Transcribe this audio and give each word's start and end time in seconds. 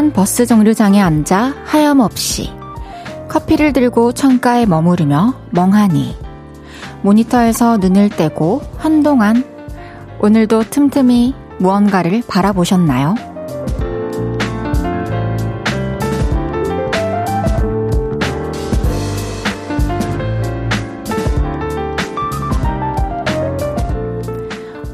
조용한 0.00 0.12
버스 0.14 0.46
정류장에 0.46 0.98
앉아 0.98 1.54
하염없이 1.66 2.50
커피를 3.28 3.74
들고 3.74 4.12
창가에 4.12 4.64
머무르며 4.64 5.34
멍하니 5.50 6.16
모니터에서 7.02 7.76
눈을 7.76 8.08
떼고 8.08 8.62
한동안 8.78 9.44
오늘도 10.20 10.70
틈틈이 10.70 11.34
무언가를 11.58 12.22
바라보셨나요? 12.26 13.14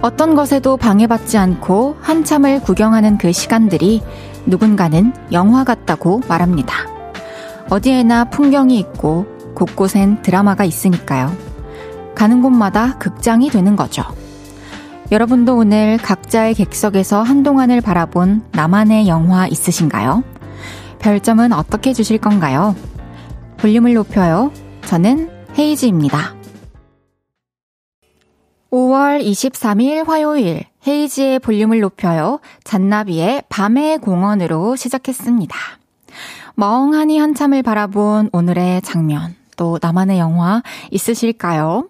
어떤 0.02 0.34
것에도 0.34 0.76
방해받지 0.76 1.38
않고 1.38 1.96
한참을 2.00 2.60
구경하는 2.60 3.18
그 3.18 3.32
시간들이 3.32 4.02
누군가는 4.46 5.12
영화 5.32 5.64
같다고 5.64 6.20
말합니다. 6.28 6.74
어디에나 7.68 8.26
풍경이 8.26 8.78
있고 8.78 9.26
곳곳엔 9.54 10.22
드라마가 10.22 10.64
있으니까요. 10.64 11.36
가는 12.14 12.42
곳마다 12.42 12.96
극장이 12.98 13.50
되는 13.50 13.76
거죠. 13.76 14.04
여러분도 15.10 15.56
오늘 15.56 15.98
각자의 15.98 16.54
객석에서 16.54 17.22
한동안을 17.22 17.80
바라본 17.80 18.46
나만의 18.52 19.06
영화 19.06 19.46
있으신가요? 19.46 20.24
별점은 20.98 21.52
어떻게 21.52 21.92
주실 21.92 22.18
건가요? 22.18 22.74
볼륨을 23.58 23.94
높여요. 23.94 24.50
저는 24.86 25.30
헤이즈입니다. 25.56 26.34
5월 28.70 29.24
23일 29.24 30.06
화요일 30.06 30.64
헤이지의 30.86 31.40
볼륨을 31.40 31.80
높여요. 31.80 32.40
잔나비의 32.64 33.44
밤의 33.48 33.98
공원으로 33.98 34.76
시작했습니다. 34.76 35.56
멍하니 36.54 37.18
한참을 37.18 37.62
바라본 37.62 38.30
오늘의 38.32 38.82
장면, 38.82 39.34
또 39.56 39.78
나만의 39.82 40.18
영화 40.18 40.62
있으실까요? 40.90 41.88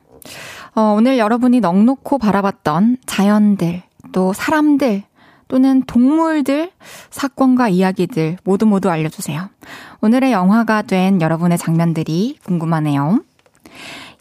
어, 0.74 0.80
오늘 0.96 1.18
여러분이 1.18 1.60
넉넉히 1.60 2.18
바라봤던 2.18 2.98
자연들, 3.06 3.82
또 4.12 4.32
사람들, 4.32 5.04
또는 5.48 5.82
동물들, 5.84 6.72
사건과 7.10 7.68
이야기들 7.68 8.38
모두 8.42 8.66
모두 8.66 8.90
알려주세요. 8.90 9.48
오늘의 10.00 10.32
영화가 10.32 10.82
된 10.82 11.20
여러분의 11.20 11.58
장면들이 11.58 12.38
궁금하네요. 12.44 13.20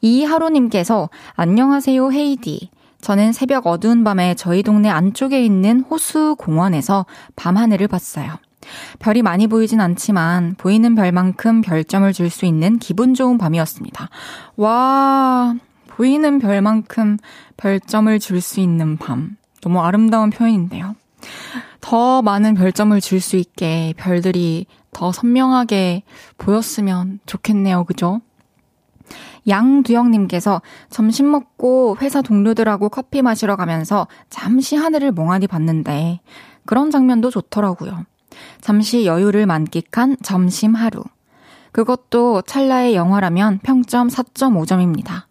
이하로님께서 0.01 1.09
안녕하세요 1.35 2.11
헤이디. 2.11 2.69
저는 3.05 3.33
새벽 3.33 3.67
어두운 3.67 4.03
밤에 4.03 4.33
저희 4.33 4.63
동네 4.63 4.89
안쪽에 4.89 5.45
있는 5.45 5.81
호수 5.81 6.35
공원에서 6.39 7.05
밤 7.35 7.55
하늘을 7.55 7.87
봤어요. 7.87 8.33
별이 8.97 9.21
많이 9.21 9.45
보이진 9.45 9.79
않지만 9.79 10.55
보이는 10.57 10.95
별만큼 10.95 11.61
별점을 11.61 12.11
줄 12.13 12.31
수 12.31 12.47
있는 12.47 12.79
기분 12.79 13.13
좋은 13.13 13.37
밤이었습니다. 13.37 14.09
와, 14.55 15.53
보이는 15.85 16.39
별만큼 16.39 17.19
별점을 17.57 18.17
줄 18.17 18.41
수 18.41 18.59
있는 18.59 18.97
밤. 18.97 19.37
너무 19.61 19.81
아름다운 19.81 20.31
표현인데요. 20.31 20.95
더 21.81 22.23
많은 22.23 22.55
별점을 22.55 22.99
줄 23.01 23.21
수 23.21 23.35
있게 23.35 23.93
별들이 23.97 24.65
더 24.91 25.11
선명하게 25.11 26.01
보였으면 26.39 27.19
좋겠네요. 27.27 27.83
그죠? 27.83 28.21
양두영님께서 29.47 30.61
점심 30.89 31.31
먹고 31.31 31.97
회사 32.01 32.21
동료들하고 32.21 32.89
커피 32.89 33.21
마시러 33.21 33.55
가면서 33.55 34.07
잠시 34.29 34.75
하늘을 34.75 35.11
멍하니 35.11 35.47
봤는데 35.47 36.19
그런 36.65 36.91
장면도 36.91 37.29
좋더라고요. 37.29 38.05
잠시 38.61 39.05
여유를 39.05 39.45
만끽한 39.45 40.17
점심 40.23 40.73
하루. 40.73 41.03
그것도 41.71 42.41
찰나의 42.43 42.95
영화라면 42.95 43.59
평점 43.61 44.07
4.5점입니다. 44.07 45.25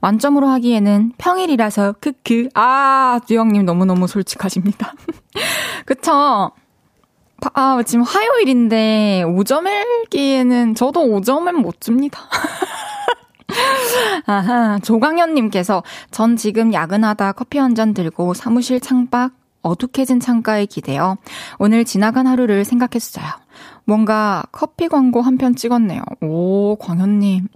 만점으로 0.00 0.48
하기에는 0.48 1.12
평일이라서 1.18 1.94
크크. 2.00 2.48
아, 2.54 3.20
두영님 3.26 3.64
너무너무 3.64 4.06
솔직하십니다. 4.06 4.94
그쵸? 5.86 6.50
아, 7.54 7.82
지금 7.86 8.02
화요일인데 8.02 9.24
5점 9.26 9.66
일기에는 9.66 10.74
저도 10.74 11.04
5점은 11.06 11.52
못 11.52 11.80
줍니다. 11.80 12.20
아하, 14.26 14.78
조광현님께서 14.80 15.82
전 16.10 16.36
지금 16.36 16.72
야근하다 16.72 17.32
커피 17.32 17.58
한 17.58 17.74
잔 17.74 17.94
들고 17.94 18.34
사무실 18.34 18.80
창밖 18.80 19.32
어둑해진 19.62 20.20
창가에 20.20 20.66
기대어 20.66 21.16
오늘 21.58 21.84
지나간 21.84 22.26
하루를 22.26 22.64
생각했어요. 22.64 23.24
뭔가 23.84 24.42
커피 24.52 24.88
광고 24.88 25.20
한 25.20 25.36
편 25.38 25.54
찍었네요. 25.54 26.02
오, 26.22 26.76
광현님. 26.76 27.46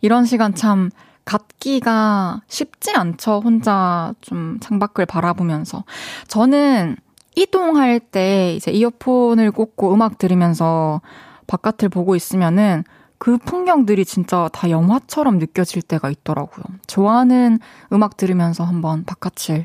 이런 0.00 0.24
시간 0.24 0.54
참 0.54 0.90
갖기가 1.24 2.40
쉽지 2.48 2.92
않죠. 2.96 3.40
혼자 3.44 4.12
좀 4.20 4.58
창밖을 4.60 5.06
바라보면서. 5.06 5.84
저는 6.26 6.96
이동할 7.36 8.00
때 8.00 8.54
이제 8.54 8.70
이어폰을 8.72 9.52
꽂고 9.52 9.94
음악 9.94 10.18
들으면서 10.18 11.00
바깥을 11.46 11.88
보고 11.88 12.16
있으면은 12.16 12.82
그 13.22 13.38
풍경들이 13.38 14.04
진짜 14.04 14.48
다 14.52 14.68
영화처럼 14.68 15.38
느껴질 15.38 15.82
때가 15.82 16.10
있더라고요. 16.10 16.64
좋아하는 16.88 17.60
음악 17.92 18.16
들으면서 18.16 18.64
한번 18.64 19.04
바깥을 19.04 19.64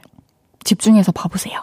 집중해서 0.64 1.12
봐보세요. 1.12 1.60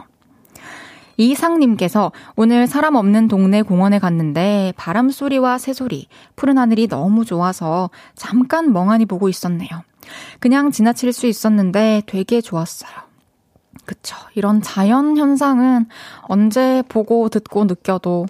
이상님께서 1.16 2.10
오늘 2.34 2.66
사람 2.66 2.97
없는 2.97 3.28
동네 3.28 3.62
공원에 3.62 4.00
갔는데 4.00 4.72
바람 4.77 5.09
소리와 5.10 5.59
새소리, 5.59 6.09
푸른 6.34 6.59
하늘이 6.59 6.88
너무 6.88 7.25
좋아서 7.25 7.91
잠깐 8.16 8.72
멍하니 8.72 9.06
보고 9.06 9.28
있었네요. 9.28 9.71
그냥 10.41 10.72
지나칠 10.72 11.12
수 11.12 11.28
있었는데 11.28 12.03
되게 12.06 12.41
좋았어요. 12.41 12.91
그쵸. 13.84 14.16
이런 14.34 14.62
자연 14.62 15.16
현상은 15.16 15.87
언제 16.22 16.82
보고 16.88 17.28
듣고 17.28 17.66
느껴도 17.66 18.26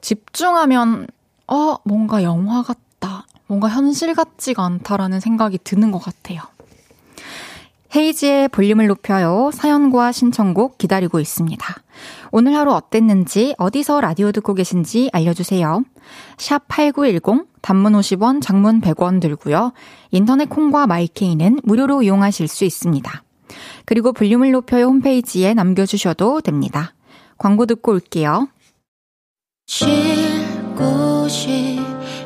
집중하면 0.00 1.08
어, 1.48 1.76
뭔가 1.84 2.22
영화 2.22 2.62
같다. 2.62 2.83
뭔가 3.46 3.68
현실 3.68 4.14
같지가 4.14 4.64
않다라는 4.64 5.20
생각이 5.20 5.58
드는 5.64 5.90
것 5.90 5.98
같아요. 5.98 6.40
헤이지의 7.94 8.48
볼륨을 8.48 8.88
높여요. 8.88 9.50
사연과 9.54 10.10
신청곡 10.10 10.78
기다리고 10.78 11.20
있습니다. 11.20 11.64
오늘 12.32 12.56
하루 12.56 12.72
어땠는지, 12.72 13.54
어디서 13.56 14.00
라디오 14.00 14.32
듣고 14.32 14.54
계신지 14.54 15.10
알려주세요. 15.12 15.84
샵 16.36 16.66
8910, 16.66 17.46
단문 17.62 17.92
50원, 17.92 18.42
장문 18.42 18.80
100원 18.80 19.20
들고요. 19.20 19.72
인터넷 20.10 20.48
콩과 20.48 20.88
마이케이는 20.88 21.60
무료로 21.62 22.02
이용하실 22.02 22.48
수 22.48 22.64
있습니다. 22.64 23.22
그리고 23.84 24.12
볼륨을 24.12 24.50
높여요 24.50 24.86
홈페이지에 24.86 25.54
남겨주셔도 25.54 26.40
됩니다. 26.40 26.94
광고 27.38 27.66
듣고 27.66 27.92
올게요. 27.92 28.48
쉴 29.66 29.86
곳이 30.76 31.93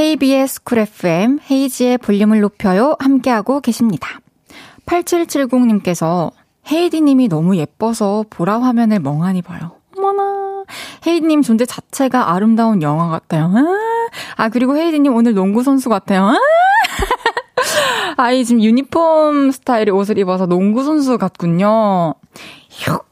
KBS 0.00 0.62
쿨 0.62 0.78
FM 0.78 1.40
헤이즈의 1.50 1.98
볼륨을 1.98 2.40
높여요 2.40 2.96
함께하고 3.00 3.60
계십니다. 3.60 4.08
8770님께서 4.86 6.30
헤이디님이 6.72 7.28
너무 7.28 7.58
예뻐서 7.58 8.24
보라 8.30 8.62
화면을 8.62 8.98
멍하니 8.98 9.42
봐요. 9.42 9.72
어머나. 9.98 10.64
헤이디님 11.06 11.42
존재 11.42 11.66
자체가 11.66 12.32
아름다운 12.32 12.80
영화 12.80 13.10
같아요. 13.10 13.52
아, 14.36 14.48
그리고 14.48 14.74
헤이디님 14.74 15.14
오늘 15.14 15.34
농구 15.34 15.62
선수 15.62 15.90
같아요. 15.90 16.32
아이, 18.16 18.46
지금 18.46 18.62
유니폼 18.62 19.50
스타일의 19.50 19.90
옷을 19.90 20.16
입어서 20.16 20.46
농구 20.46 20.82
선수 20.82 21.18
같군요. 21.18 22.14
슉. 22.70 23.04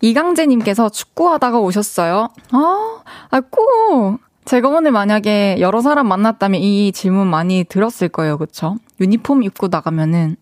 이강재님께서 0.00 0.88
축구하다가 0.88 1.58
오셨어요. 1.58 2.30
아, 2.52 3.02
아, 3.30 3.40
꼭. 3.40 4.25
제가 4.46 4.68
오늘 4.68 4.92
만약에 4.92 5.56
여러 5.58 5.80
사람 5.80 6.06
만났다면 6.06 6.60
이 6.60 6.92
질문 6.92 7.26
많이 7.26 7.64
들었을 7.64 8.08
거예요. 8.08 8.38
그쵸? 8.38 8.76
유니폼 9.00 9.42
입고 9.42 9.68
나가면은 9.68 10.36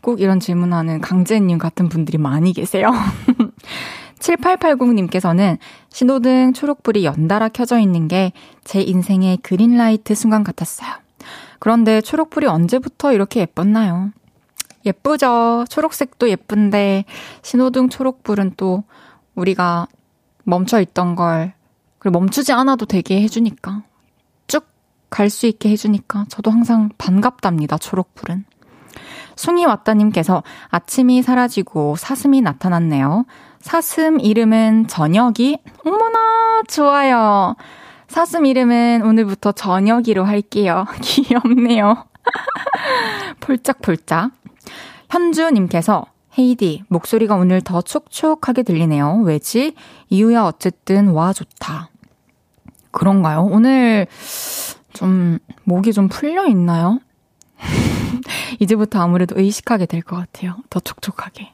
꼭 0.00 0.20
이런 0.20 0.40
질문하는 0.40 1.00
강재님 1.00 1.58
같은 1.58 1.88
분들이 1.88 2.16
많이 2.16 2.52
계세요. 2.52 2.90
7880님께서는 4.20 5.58
신호등 5.88 6.52
초록불이 6.52 7.04
연달아 7.04 7.48
켜져 7.48 7.78
있는 7.78 8.08
게 8.08 8.32
제 8.62 8.80
인생의 8.80 9.38
그린라이트 9.38 10.14
순간 10.14 10.44
같았어요. 10.44 10.88
그런데 11.58 12.00
초록불이 12.00 12.46
언제부터 12.46 13.12
이렇게 13.12 13.40
예뻤나요? 13.40 14.12
예쁘죠. 14.86 15.64
초록색도 15.68 16.28
예쁜데 16.30 17.04
신호등 17.42 17.88
초록불은 17.88 18.52
또 18.56 18.84
우리가 19.34 19.88
멈춰 20.44 20.80
있던 20.80 21.16
걸 21.16 21.52
그리고 22.00 22.18
멈추지 22.18 22.52
않아도 22.52 22.86
되게 22.86 23.22
해주니까 23.22 23.82
쭉 24.48 24.66
갈 25.10 25.28
수 25.30 25.46
있게 25.46 25.68
해주니까 25.70 26.26
저도 26.28 26.50
항상 26.50 26.90
반갑답니다. 26.98 27.78
초록불은. 27.78 28.44
숭이 29.36 29.64
왔다님께서 29.64 30.42
아침이 30.68 31.22
사라지고 31.22 31.96
사슴이 31.96 32.40
나타났네요. 32.42 33.24
사슴 33.60 34.20
이름은 34.20 34.86
저녁이? 34.86 35.58
어머나, 35.84 36.62
좋아요. 36.68 37.56
사슴 38.08 38.44
이름은 38.46 39.02
오늘부터 39.02 39.52
저녁이로 39.52 40.24
할게요. 40.24 40.84
귀엽네요. 41.02 42.04
폴짝폴짝. 43.40 44.30
현주님께서 45.10 46.04
헤이디, 46.44 46.84
목소리가 46.88 47.34
오늘 47.36 47.60
더 47.60 47.82
촉촉하게 47.82 48.62
들리네요. 48.62 49.20
왜지? 49.24 49.74
이유야 50.08 50.44
어쨌든 50.44 51.08
와 51.08 51.34
좋다. 51.34 51.90
그런가요? 52.92 53.42
오늘 53.42 54.06
좀 54.94 55.38
목이 55.64 55.92
좀 55.92 56.08
풀려 56.08 56.46
있나요? 56.46 56.98
이제부터 58.58 59.02
아무래도 59.02 59.38
의식하게 59.38 59.84
될 59.84 60.00
것 60.00 60.16
같아요. 60.16 60.56
더 60.70 60.80
촉촉하게. 60.80 61.52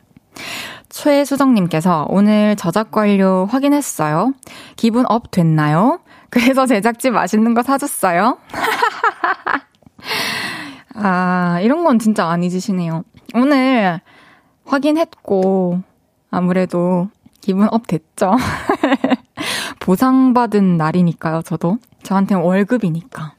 최수정님께서 0.89 2.07
오늘 2.09 2.55
저작권료 2.55 3.47
확인했어요. 3.51 4.35
기분 4.77 5.05
up 5.09 5.33
됐나요? 5.33 5.99
그래서 6.31 6.65
제작진 6.67 7.13
맛있는 7.13 7.55
거 7.55 7.65
사줬어요. 7.65 8.39
아, 10.95 11.59
이런 11.61 11.83
건 11.83 11.99
진짜 11.99 12.29
안 12.29 12.45
잊으시네요. 12.45 13.03
오늘 13.35 14.01
확인했고, 14.67 15.81
아무래도 16.31 17.09
기분 17.41 17.69
up 17.71 17.87
됐죠? 17.87 18.37
보상받은 19.81 20.77
날이니까요, 20.77 21.43
저도. 21.43 21.79
저한테는 22.03 22.43
월급이니까. 22.43 23.33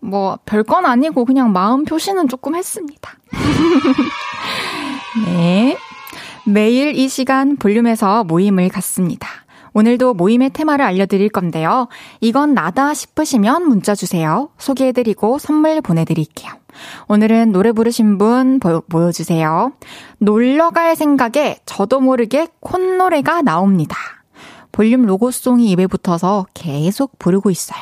뭐, 0.00 0.38
별건 0.44 0.86
아니고 0.86 1.24
그냥 1.24 1.52
마음 1.52 1.84
표시는 1.84 2.28
조금 2.28 2.54
했습니다. 2.54 3.12
네. 5.26 5.76
매일 6.46 6.94
이 6.96 7.08
시간 7.08 7.56
볼륨에서 7.56 8.24
모임을 8.24 8.68
갖습니다. 8.70 9.28
오늘도 9.72 10.14
모임의 10.14 10.50
테마를 10.50 10.84
알려드릴 10.84 11.28
건데요. 11.28 11.88
이건 12.20 12.54
나다 12.54 12.92
싶으시면 12.92 13.68
문자 13.68 13.94
주세요. 13.94 14.48
소개해드리고 14.58 15.38
선물 15.38 15.80
보내드릴게요. 15.80 16.52
오늘은 17.08 17.52
노래 17.52 17.72
부르신 17.72 18.18
분 18.18 18.60
보, 18.60 18.80
모여주세요. 18.82 19.72
놀러 20.18 20.70
갈 20.70 20.96
생각에 20.96 21.58
저도 21.66 22.00
모르게 22.00 22.48
콧노래가 22.60 23.42
나옵니다. 23.42 23.96
볼륨 24.72 25.02
로고송이 25.02 25.70
입에 25.70 25.86
붙어서 25.86 26.46
계속 26.54 27.18
부르고 27.18 27.50
있어요. 27.50 27.80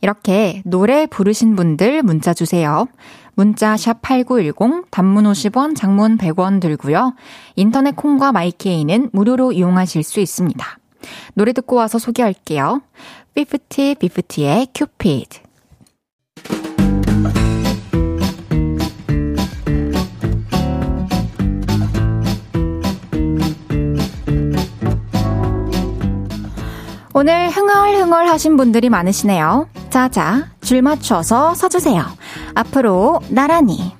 이렇게 0.00 0.62
노래 0.64 1.06
부르신 1.06 1.56
분들 1.56 2.02
문자 2.02 2.34
주세요. 2.34 2.86
문자 3.34 3.76
sharp 3.76 4.02
8910 4.02 4.90
단문 4.90 5.24
50원, 5.24 5.74
장문 5.74 6.18
100원 6.18 6.60
들고요. 6.60 7.14
인터넷 7.56 7.96
콩과 7.96 8.32
마이케이는 8.32 9.10
무료로 9.12 9.52
이용하실 9.52 10.02
수 10.02 10.20
있습니다. 10.20 10.78
노래 11.34 11.52
듣고 11.52 11.76
와서 11.76 11.98
소개할게요. 11.98 12.82
50, 13.36 13.98
50의 13.98 14.68
큐피드. 14.74 15.40
오늘 27.14 27.50
흥얼흥얼 27.50 28.26
하신 28.26 28.56
분들이 28.56 28.88
많으시네요. 28.88 29.68
자자, 29.90 30.46
줄 30.62 30.80
맞춰서 30.80 31.54
서주세요. 31.54 32.02
앞으로 32.54 33.20
나란히. 33.28 33.94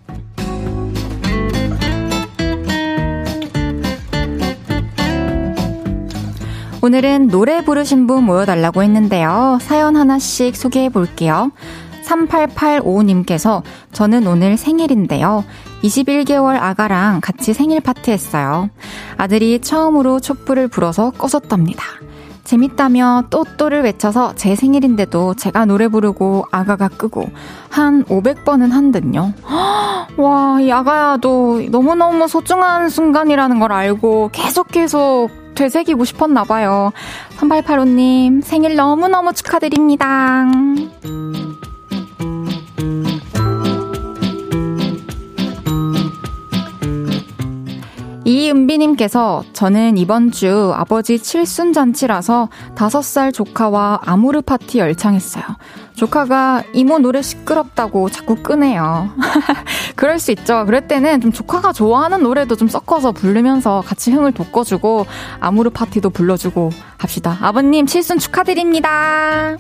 오늘은 6.81 7.29
노래 7.29 7.63
부르신 7.63 8.07
분 8.07 8.25
모여달라고 8.25 8.83
했는데요. 8.83 9.59
사연 9.61 9.95
하나씩 9.95 10.57
소개해 10.57 10.89
볼게요. 10.89 11.53
3885님께서 12.07 13.63
저는 13.93 14.27
오늘 14.27 14.57
생일인데요. 14.57 15.45
21개월 15.83 16.57
아가랑 16.61 17.21
같이 17.21 17.53
생일 17.53 17.81
파티 17.81 18.11
했어요. 18.11 18.71
아들이 19.19 19.61
처음으로 19.61 20.19
촛불을 20.21 20.69
불어서 20.69 21.11
꺼졌답니다. 21.11 21.85
재밌다며 22.45 23.25
또또를 23.31 23.83
외쳐서 23.83 24.35
제 24.35 24.55
생일인데도 24.55 25.35
제가 25.35 25.65
노래 25.65 25.89
부르고 25.89 26.47
아가가 26.51 26.89
끄고 26.89 27.29
한 27.71 28.05
500번은 28.05 28.71
한 28.71 28.93
듯요. 28.93 29.33
와, 30.17 30.61
이 30.61 30.71
아가야도 30.71 31.69
너무너무 31.71 32.29
소중한 32.29 32.89
순간이라는 32.89 33.59
걸 33.59 33.73
알고 33.73 34.31
계속 34.33 34.69
계속 34.69 35.31
되새기고 35.55 36.05
싶었나 36.05 36.45
봐요. 36.45 36.93
3885님, 37.39 38.43
생일 38.43 38.77
너무너무 38.77 39.33
축하드립니다. 39.33 40.45
이은비님께서 48.25 49.43
저는 49.53 49.97
이번 49.99 50.31
주 50.31 50.73
아버지 50.75 51.19
칠순 51.19 51.73
잔치라서 51.73 52.49
다섯 52.77 53.03
살 53.03 53.33
조카와 53.33 54.01
아모르 54.05 54.43
파티 54.43 54.79
열창했어요. 54.79 55.45
조카가 55.95 56.63
이모 56.73 56.99
노래 56.99 57.21
시끄럽다고 57.21 58.11
자꾸 58.11 58.37
끄네요. 58.37 59.11
그럴 59.97 60.19
수 60.21 60.31
있죠. 60.33 60.65
그럴 60.67 60.87
때는 60.87 61.21
좀 61.21 61.33
조카가 61.33 61.73
좋아하는 61.73 62.23
노래도 62.23 62.55
좀 62.55 62.69
섞어서 62.69 63.13
부르면서 63.13 63.83
같이 63.85 64.13
흥을 64.13 64.33
돋궈주고 64.33 65.07
아모르 65.41 65.71
파티도 65.71 66.11
불러주고 66.11 66.71
합시다. 66.99 67.39
아버님 67.41 67.87
칠순 67.87 68.19
축하드립니다. 68.19 69.57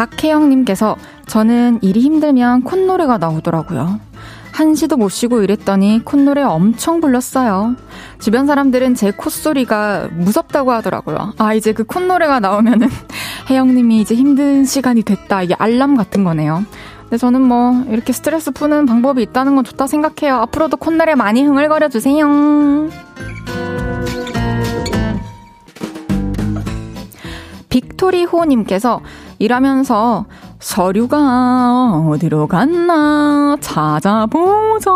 박혜영님께서 0.00 0.96
저는 1.30 1.78
일이 1.80 2.00
힘들면 2.00 2.64
콧노래가 2.64 3.18
나오더라고요. 3.18 4.00
한시도 4.50 4.96
못 4.96 5.10
쉬고 5.10 5.42
일했더니 5.42 6.04
콧노래 6.04 6.42
엄청 6.42 7.00
불렀어요. 7.00 7.76
주변 8.18 8.48
사람들은 8.48 8.96
제 8.96 9.12
콧소리가 9.12 10.08
무섭다고 10.10 10.72
하더라고요. 10.72 11.34
아, 11.38 11.54
이제 11.54 11.72
그 11.72 11.84
콧노래가 11.84 12.40
나오면은 12.40 12.88
혜영님이 13.48 14.00
이제 14.00 14.16
힘든 14.16 14.64
시간이 14.64 15.04
됐다. 15.04 15.44
이게 15.44 15.54
알람 15.56 15.96
같은 15.96 16.24
거네요. 16.24 16.64
근데 17.02 17.16
저는 17.16 17.42
뭐 17.42 17.84
이렇게 17.88 18.12
스트레스 18.12 18.50
푸는 18.50 18.86
방법이 18.86 19.22
있다는 19.22 19.54
건 19.54 19.62
좋다 19.62 19.86
생각해요. 19.86 20.34
앞으로도 20.34 20.78
콧노래 20.78 21.14
많이 21.14 21.44
흥을거려 21.44 21.88
주세요. 21.90 22.26
빅토리 27.68 28.24
호님께서 28.24 29.00
일하면서 29.38 30.26
서류가 30.60 32.04
어디로 32.08 32.46
갔나 32.46 33.56
찾아보자. 33.60 34.90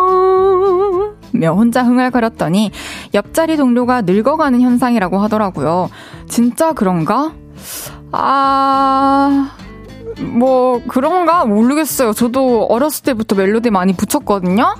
며 1.33 1.52
혼자 1.52 1.83
흥얼거렸더니 1.83 2.71
옆자리 3.12 3.56
동료가 3.56 4.02
늙어가는 4.02 4.61
현상이라고 4.61 5.18
하더라고요. 5.18 5.90
진짜 6.28 6.73
그런가? 6.73 7.33
아, 8.12 9.50
뭐, 10.21 10.80
그런가? 10.87 11.44
모르겠어요. 11.44 12.12
저도 12.12 12.66
어렸을 12.66 13.02
때부터 13.02 13.35
멜로디 13.35 13.71
많이 13.71 13.94
붙였거든요? 13.94 14.76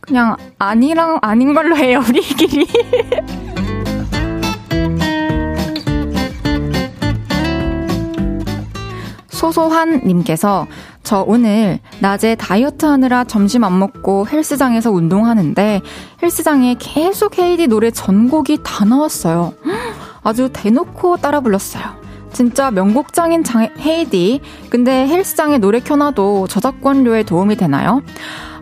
그냥 0.00 0.36
아니랑 0.58 1.18
아닌 1.20 1.52
걸로 1.52 1.76
해요, 1.76 2.02
우리끼리. 2.08 2.66
소소한님께서 9.38 10.66
저 11.04 11.22
오늘 11.26 11.78
낮에 12.00 12.34
다이어트 12.34 12.84
하느라 12.84 13.24
점심 13.24 13.62
안 13.64 13.78
먹고 13.78 14.26
헬스장에서 14.26 14.90
운동하는데 14.90 15.80
헬스장에 16.22 16.76
계속 16.78 17.38
헤이디 17.38 17.68
노래 17.68 17.90
전곡이 17.90 18.58
다 18.64 18.84
나왔어요. 18.84 19.54
아주 20.22 20.50
대놓고 20.52 21.18
따라 21.18 21.40
불렀어요. 21.40 21.84
진짜 22.32 22.70
명곡장인 22.70 23.44
장, 23.44 23.68
헤이디. 23.78 24.40
근데 24.70 25.06
헬스장에 25.06 25.58
노래 25.58 25.80
켜놔도 25.80 26.48
저작권료에 26.48 27.22
도움이 27.22 27.56
되나요? 27.56 28.02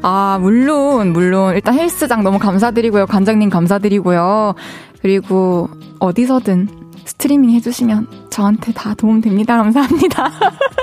아, 0.02 0.38
물론, 0.40 1.12
물론. 1.12 1.54
일단 1.54 1.74
헬스장 1.74 2.22
너무 2.22 2.38
감사드리고요. 2.38 3.06
관장님 3.06 3.50
감사드리고요. 3.50 4.54
그리고 5.02 5.68
어디서든 5.98 6.85
스트리밍 7.06 7.50
해주시면 7.52 8.28
저한테 8.30 8.72
다 8.72 8.94
도움 8.94 9.20
됩니다. 9.20 9.56
감사합니다. 9.56 10.30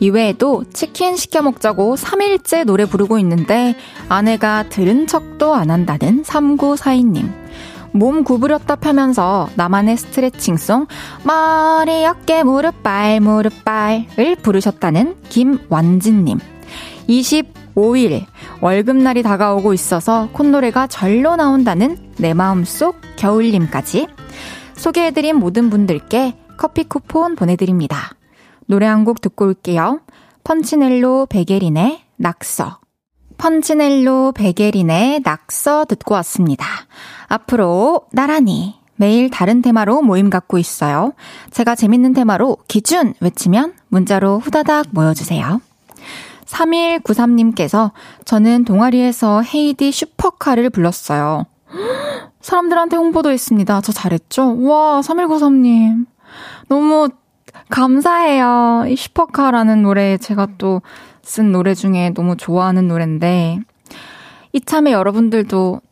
이외에도 0.00 0.64
치킨 0.72 1.16
시켜 1.16 1.42
먹자고 1.42 1.96
3일째 1.96 2.64
노래 2.64 2.84
부르고 2.84 3.18
있는데 3.18 3.74
아내가 4.08 4.68
들은 4.68 5.06
척도 5.06 5.54
안 5.54 5.70
한다는 5.70 6.22
3942님. 6.22 7.48
몸 7.92 8.22
구부렸다 8.22 8.76
펴면서 8.76 9.48
나만의 9.56 9.96
스트레칭송 9.96 10.86
머리 11.24 12.04
어깨 12.04 12.44
무릎 12.44 12.82
발 12.82 13.20
무릎 13.20 13.64
발을 13.64 14.36
부르셨다는 14.42 15.16
김완진님. 15.30 16.38
25일 17.78 18.24
월급날이 18.60 19.22
다가오고 19.22 19.72
있어서 19.74 20.28
콧노래가 20.32 20.88
절로 20.88 21.36
나온다는 21.36 21.96
내 22.18 22.34
마음속 22.34 23.00
겨울님까지 23.16 24.08
소개해드린 24.74 25.36
모든 25.36 25.70
분들께 25.70 26.36
커피 26.56 26.84
쿠폰 26.84 27.36
보내드립니다. 27.36 28.10
노래 28.66 28.86
한 28.86 29.04
곡 29.04 29.20
듣고 29.20 29.46
올게요. 29.46 30.00
펀치넬로 30.44 31.26
베게린의 31.26 32.00
낙서. 32.16 32.80
펀치넬로 33.38 34.32
베게린의 34.32 35.20
낙서 35.24 35.84
듣고 35.84 36.14
왔습니다. 36.16 36.66
앞으로 37.28 38.02
나란히 38.12 38.74
매일 38.96 39.30
다른 39.30 39.62
테마로 39.62 40.02
모임 40.02 40.28
갖고 40.28 40.58
있어요. 40.58 41.12
제가 41.52 41.76
재밌는 41.76 42.14
테마로 42.14 42.56
기준 42.66 43.14
외치면 43.20 43.74
문자로 43.88 44.40
후다닥 44.40 44.88
모여주세요. 44.90 45.60
3193님께서 46.48 47.92
저는 48.24 48.64
동아리에서 48.64 49.42
헤이디 49.42 49.92
슈퍼카를 49.92 50.70
불렀어요. 50.70 51.44
사람들한테 52.40 52.96
홍보도 52.96 53.30
했습니다. 53.30 53.80
저 53.80 53.92
잘했죠? 53.92 54.62
와, 54.62 55.00
3193님. 55.00 56.06
너무 56.68 57.08
감사해요. 57.68 58.84
이 58.88 58.96
슈퍼카라는 58.96 59.82
노래 59.82 60.16
제가 60.16 60.48
또 60.58 60.80
쓴 61.28 61.52
노래 61.52 61.74
중에 61.74 62.10
너무 62.14 62.38
좋아하는 62.38 62.88
노래인데 62.88 63.58
이참에 64.54 64.92
여러분들도 64.92 65.82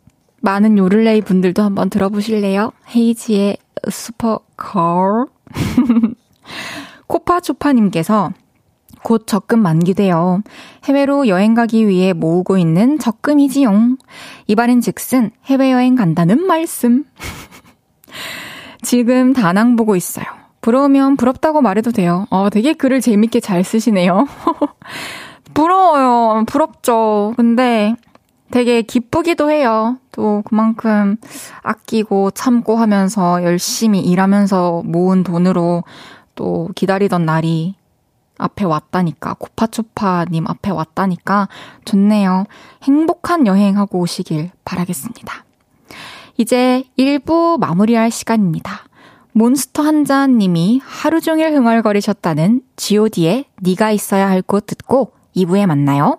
많은 0.41 0.79
요를레이 0.79 1.21
분들도 1.21 1.63
한번 1.63 1.91
들어보실래요? 1.91 2.73
헤이지의 2.95 3.59
슈퍼카. 3.91 5.27
코파초파님께서 7.07 8.33
곧 9.07 9.25
적금 9.25 9.61
만기돼요. 9.61 10.43
해외로 10.83 11.29
여행 11.29 11.55
가기 11.55 11.87
위해 11.87 12.13
모으고 12.13 12.59
있는 12.59 12.99
적금이지용. 12.99 13.99
이발인 14.49 14.81
즉슨 14.81 15.31
해외여행 15.45 15.95
간다는 15.95 16.45
말씀. 16.45 17.05
지금 18.83 19.33
다낭 19.33 19.77
보고 19.77 19.95
있어요. 19.95 20.25
부러우면 20.61 21.19
부럽다고 21.19 21.63
말해도 21.63 21.93
돼요. 21.93 22.27
어, 22.31 22.51
되게 22.51 22.73
글을 22.73 23.01
재밌게 23.01 23.39
잘 23.39 23.63
쓰시네요. 23.63 24.27
부러워요. 25.55 26.45
부럽죠. 26.49 27.33
근데 27.37 27.95
되게 28.51 28.83
기쁘기도 28.83 29.53
해요. 29.53 29.99
또 30.11 30.43
그만큼 30.47 31.15
아끼고 31.63 32.33
참고 32.33 32.75
하면서 32.75 33.41
열심히 33.45 34.01
일하면서 34.01 34.83
모은 34.85 35.23
돈으로 35.23 35.85
또 36.35 36.71
기다리던 36.75 37.25
날이 37.25 37.76
앞에 38.39 38.65
왔다니까, 38.65 39.35
코파초파님 39.35 40.47
앞에 40.47 40.71
왔다니까 40.71 41.49
좋네요. 41.85 42.45
행복한 42.83 43.47
여행하고 43.47 44.01
오시길 44.01 44.51
바라겠습니다. 44.65 45.45
이제 46.37 46.85
1부 46.99 47.59
마무리할 47.59 48.11
시간입니다. 48.11 48.81
몬스터 49.33 49.83
한잔 49.83 50.39
님이 50.39 50.81
하루 50.85 51.21
종일 51.21 51.53
흥얼거리셨다는 51.55 52.63
god의 52.77 53.47
네가 53.61 53.91
있어야 53.91 54.29
할 54.29 54.43
곳 54.43 54.67
듣고 54.67 55.13
2부에 55.35 55.67
만나요. 55.67 56.19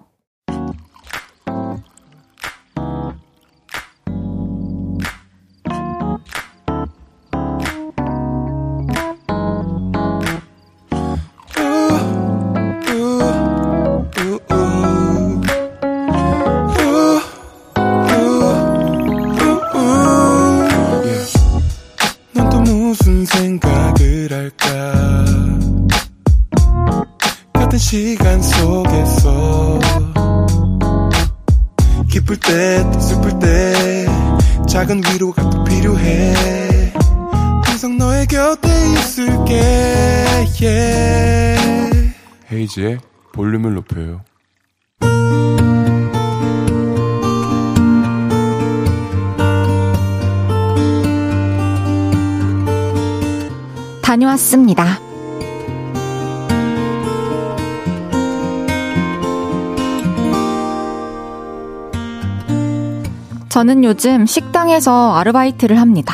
헤이지의 42.77 42.99
볼륨을 43.33 43.73
높여요 43.73 44.21
다녀왔습니다. 54.01 54.85
저는 63.49 63.83
요즘 63.83 64.25
식당에서 64.25 65.15
아르바이트를 65.15 65.81
합니다. 65.81 66.13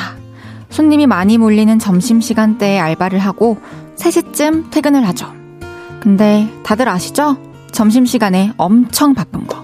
손님이 0.70 1.05
많이 1.05 1.38
몰리는 1.38 1.77
점심시간대에 1.77 2.79
알바를 2.79 3.20
하고 3.20 3.58
3시쯤 3.98 4.72
퇴근을 4.72 5.05
하죠. 5.10 5.43
근데 6.08 6.50
다들 6.66 6.90
아시죠? 6.90 7.38
점심시간에 7.72 8.52
엄청 8.58 9.14
바쁜 9.14 9.48
거. 9.48 9.64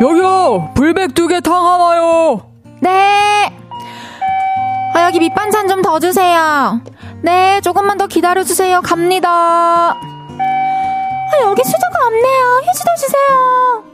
여기요! 0.00 0.70
불백 0.74 1.12
두 1.14 1.28
개 1.28 1.40
탕 1.40 1.54
하나요! 1.66 2.40
네! 2.80 3.52
아, 4.94 5.02
여기 5.04 5.18
밑반찬 5.18 5.68
좀 5.68 5.82
더 5.82 5.98
주세요. 6.00 6.80
네, 7.22 7.60
조금만 7.60 7.98
더 7.98 8.06
기다려주세요. 8.06 8.80
갑니다. 8.80 9.28
아, 9.90 9.96
여기 11.42 11.62
수저가 11.62 12.06
없네요. 12.06 12.62
휴지도 12.64 12.90
주세요. 12.98 13.84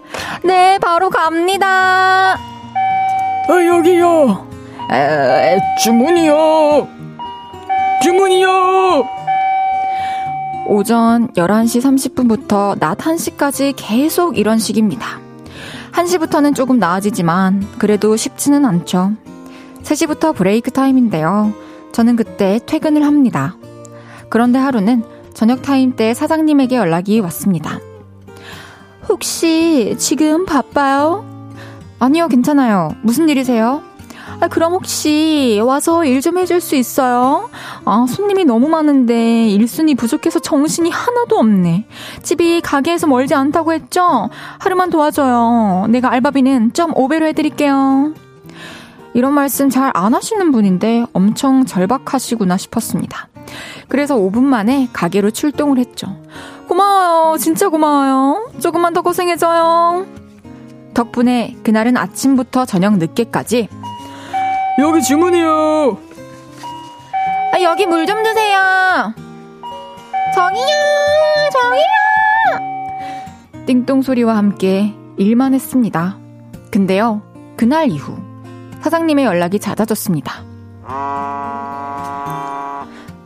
네, 0.44 0.78
바로 0.78 1.10
갑니다. 1.10 2.34
아, 2.36 3.66
여기요. 3.66 4.46
에, 4.92 5.58
주문이요. 5.82 6.86
주문이요. 8.02 9.08
오전 10.66 11.28
11시 11.28 11.80
30분부터 11.82 12.78
낮 12.78 12.98
1시까지 12.98 13.74
계속 13.76 14.38
이런 14.38 14.58
식입니다. 14.58 15.20
1시부터는 15.92 16.54
조금 16.54 16.78
나아지지만 16.78 17.66
그래도 17.78 18.16
쉽지는 18.16 18.64
않죠. 18.64 19.12
3시부터 19.82 20.34
break 20.34 20.70
time인데요. 20.70 21.52
저는 21.92 22.16
그때 22.16 22.58
퇴근을 22.66 23.04
합니다. 23.04 23.56
그런데 24.28 24.58
하루는 24.58 25.04
저녁 25.34 25.62
타임 25.62 25.94
때 25.94 26.14
사장님에게 26.14 26.76
연락이 26.76 27.20
왔습니다. 27.20 27.78
혹시 29.08 29.94
지금 29.98 30.46
바빠요? 30.46 31.24
아니요, 31.98 32.28
괜찮아요. 32.28 32.90
무슨 33.02 33.28
일이세요? 33.28 33.82
아, 34.44 34.48
그럼 34.48 34.72
혹시 34.74 35.58
와서 35.64 36.04
일 36.04 36.20
좀 36.24 36.38
해줄 36.38 36.60
수 36.60 36.74
있어요? 36.76 37.50
아, 37.84 38.06
손님이 38.08 38.44
너무 38.44 38.68
많은데 38.68 39.48
일순이 39.48 39.94
부족해서 39.94 40.38
정신이 40.38 40.88
하나도 40.90 41.36
없네. 41.36 41.86
집이 42.22 42.60
가게에서 42.62 43.06
멀지 43.06 43.34
않다고 43.34 43.72
했죠? 43.74 44.30
하루만 44.58 44.88
도와줘요. 44.90 45.86
내가 45.90 46.10
알바비는 46.12 46.72
좀 46.72 46.92
오배로 46.96 47.26
해드릴게요. 47.26 48.14
이런 49.14 49.32
말씀 49.34 49.68
잘 49.70 49.90
안 49.94 50.14
하시는 50.14 50.50
분인데 50.52 51.04
엄청 51.12 51.64
절박하시구나 51.66 52.56
싶었습니다. 52.56 53.28
그래서 53.88 54.16
5분 54.16 54.42
만에 54.42 54.88
가게로 54.92 55.30
출동을 55.30 55.78
했죠. 55.78 56.06
고마워요. 56.68 57.36
진짜 57.38 57.68
고마워요. 57.68 58.50
조금만 58.60 58.92
더 58.94 59.02
고생해줘요. 59.02 60.06
덕분에 60.94 61.56
그날은 61.62 61.96
아침부터 61.96 62.64
저녁 62.66 62.96
늦게까지 62.98 63.68
여기 64.78 65.02
주문이요. 65.02 65.98
아, 67.52 67.60
여기 67.62 67.86
물좀 67.86 68.24
주세요. 68.24 69.14
저기요, 70.34 70.66
저기요. 71.52 71.84
띵동 73.66 74.02
소리와 74.02 74.36
함께 74.36 74.92
일만 75.16 75.54
했습니다. 75.54 76.16
근데요, 76.70 77.22
그날 77.56 77.88
이후 77.90 78.16
사장님의 78.82 79.24
연락이 79.24 79.58
잦아졌습니다. 79.60 80.42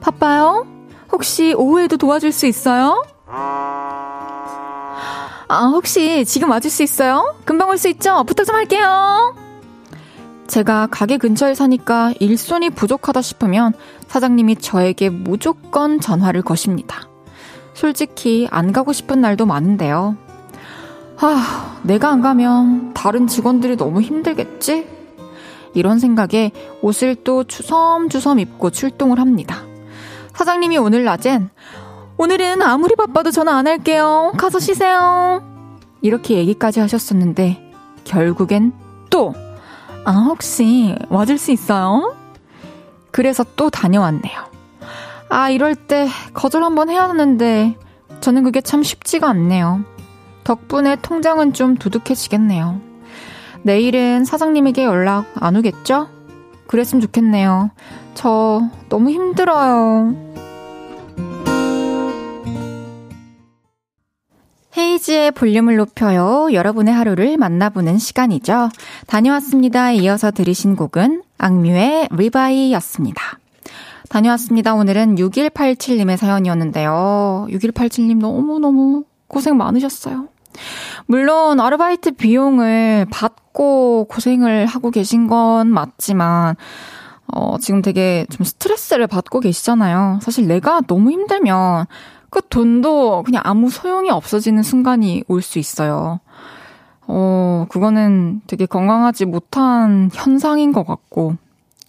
바빠요? 0.00 0.66
혹시 1.10 1.54
오후에도 1.56 1.96
도와줄 1.96 2.30
수 2.32 2.46
있어요? 2.46 3.02
아, 5.50 5.70
혹시 5.72 6.24
지금 6.26 6.50
와줄 6.50 6.70
수 6.70 6.82
있어요? 6.82 7.34
금방 7.46 7.70
올 7.70 7.78
수 7.78 7.88
있죠? 7.88 8.22
부탁 8.24 8.44
좀 8.44 8.54
할게요. 8.54 9.34
제가 10.48 10.88
가게 10.90 11.18
근처에 11.18 11.54
사니까 11.54 12.12
일손이 12.20 12.70
부족하다 12.70 13.22
싶으면 13.22 13.74
사장님이 14.08 14.56
저에게 14.56 15.10
무조건 15.10 16.00
전화를 16.00 16.42
거십니다. 16.42 17.08
솔직히 17.74 18.48
안 18.50 18.72
가고 18.72 18.92
싶은 18.92 19.20
날도 19.20 19.46
많은데요. 19.46 20.16
아, 21.20 21.78
내가 21.82 22.10
안 22.10 22.22
가면 22.22 22.94
다른 22.94 23.26
직원들이 23.26 23.76
너무 23.76 24.00
힘들겠지? 24.00 24.88
이런 25.74 25.98
생각에 25.98 26.50
옷을 26.80 27.14
또 27.16 27.44
주섬주섬 27.44 28.38
입고 28.38 28.70
출동을 28.70 29.20
합니다. 29.20 29.62
사장님이 30.34 30.78
오늘 30.78 31.04
낮엔 31.04 31.50
오늘은 32.16 32.62
아무리 32.62 32.96
바빠도 32.96 33.30
전화 33.30 33.56
안 33.56 33.66
할게요. 33.66 34.32
가서 34.38 34.58
쉬세요. 34.58 35.42
이렇게 36.00 36.34
얘기까지 36.36 36.80
하셨었는데 36.80 37.72
결국엔 38.04 38.72
또 39.10 39.34
아, 40.04 40.12
혹시 40.12 40.94
와줄 41.10 41.38
수 41.38 41.50
있어요? 41.50 42.14
그래서 43.10 43.44
또 43.56 43.70
다녀왔네요. 43.70 44.48
아, 45.28 45.50
이럴 45.50 45.74
때 45.74 46.08
거절 46.32 46.62
한번 46.62 46.88
해야 46.88 47.02
하는데 47.08 47.76
저는 48.20 48.44
그게 48.44 48.60
참 48.60 48.82
쉽지가 48.82 49.28
않네요. 49.28 49.84
덕분에 50.44 50.96
통장은 51.02 51.52
좀 51.52 51.76
두둑해지겠네요. 51.76 52.80
내일은 53.62 54.24
사장님에게 54.24 54.84
연락 54.84 55.26
안 55.34 55.56
오겠죠? 55.56 56.08
그랬으면 56.66 57.00
좋겠네요. 57.02 57.70
저 58.14 58.62
너무 58.88 59.10
힘들어요. 59.10 60.27
헤이지의 64.78 65.32
볼륨을 65.32 65.76
높여요. 65.76 66.48
여러분의 66.52 66.94
하루를 66.94 67.36
만나보는 67.36 67.98
시간이죠. 67.98 68.68
다녀왔습니다. 69.06 69.92
이어서 69.92 70.30
들으신 70.30 70.76
곡은 70.76 71.22
악뮤의 71.38 72.08
리바이였습니다. 72.12 73.38
다녀왔습니다. 74.08 74.74
오늘은 74.74 75.16
6187님의 75.16 76.16
사연이었는데요. 76.16 77.46
6187님 77.50 78.18
너무너무 78.18 79.04
고생 79.26 79.56
많으셨어요. 79.56 80.28
물론 81.06 81.60
아르바이트 81.60 82.12
비용을 82.12 83.06
받고 83.10 84.06
고생을 84.08 84.66
하고 84.66 84.90
계신 84.90 85.26
건 85.26 85.68
맞지만 85.68 86.56
어, 87.26 87.58
지금 87.58 87.82
되게 87.82 88.26
좀 88.30 88.44
스트레스를 88.44 89.06
받고 89.06 89.40
계시잖아요. 89.40 90.20
사실 90.22 90.48
내가 90.48 90.80
너무 90.86 91.10
힘들면 91.10 91.86
그 92.30 92.40
돈도 92.48 93.22
그냥 93.24 93.42
아무 93.44 93.70
소용이 93.70 94.10
없어지는 94.10 94.62
순간이 94.62 95.24
올 95.28 95.42
수 95.42 95.58
있어요. 95.58 96.20
어, 97.06 97.66
그거는 97.70 98.42
되게 98.46 98.66
건강하지 98.66 99.24
못한 99.24 100.10
현상인 100.12 100.72
것 100.72 100.86
같고, 100.86 101.36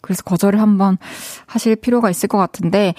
그래서 0.01 0.23
거절을 0.23 0.61
한번 0.61 0.97
하실 1.45 1.75
필요가 1.75 2.09
있을 2.09 2.29
것 2.29 2.37
같은데, 2.37 2.93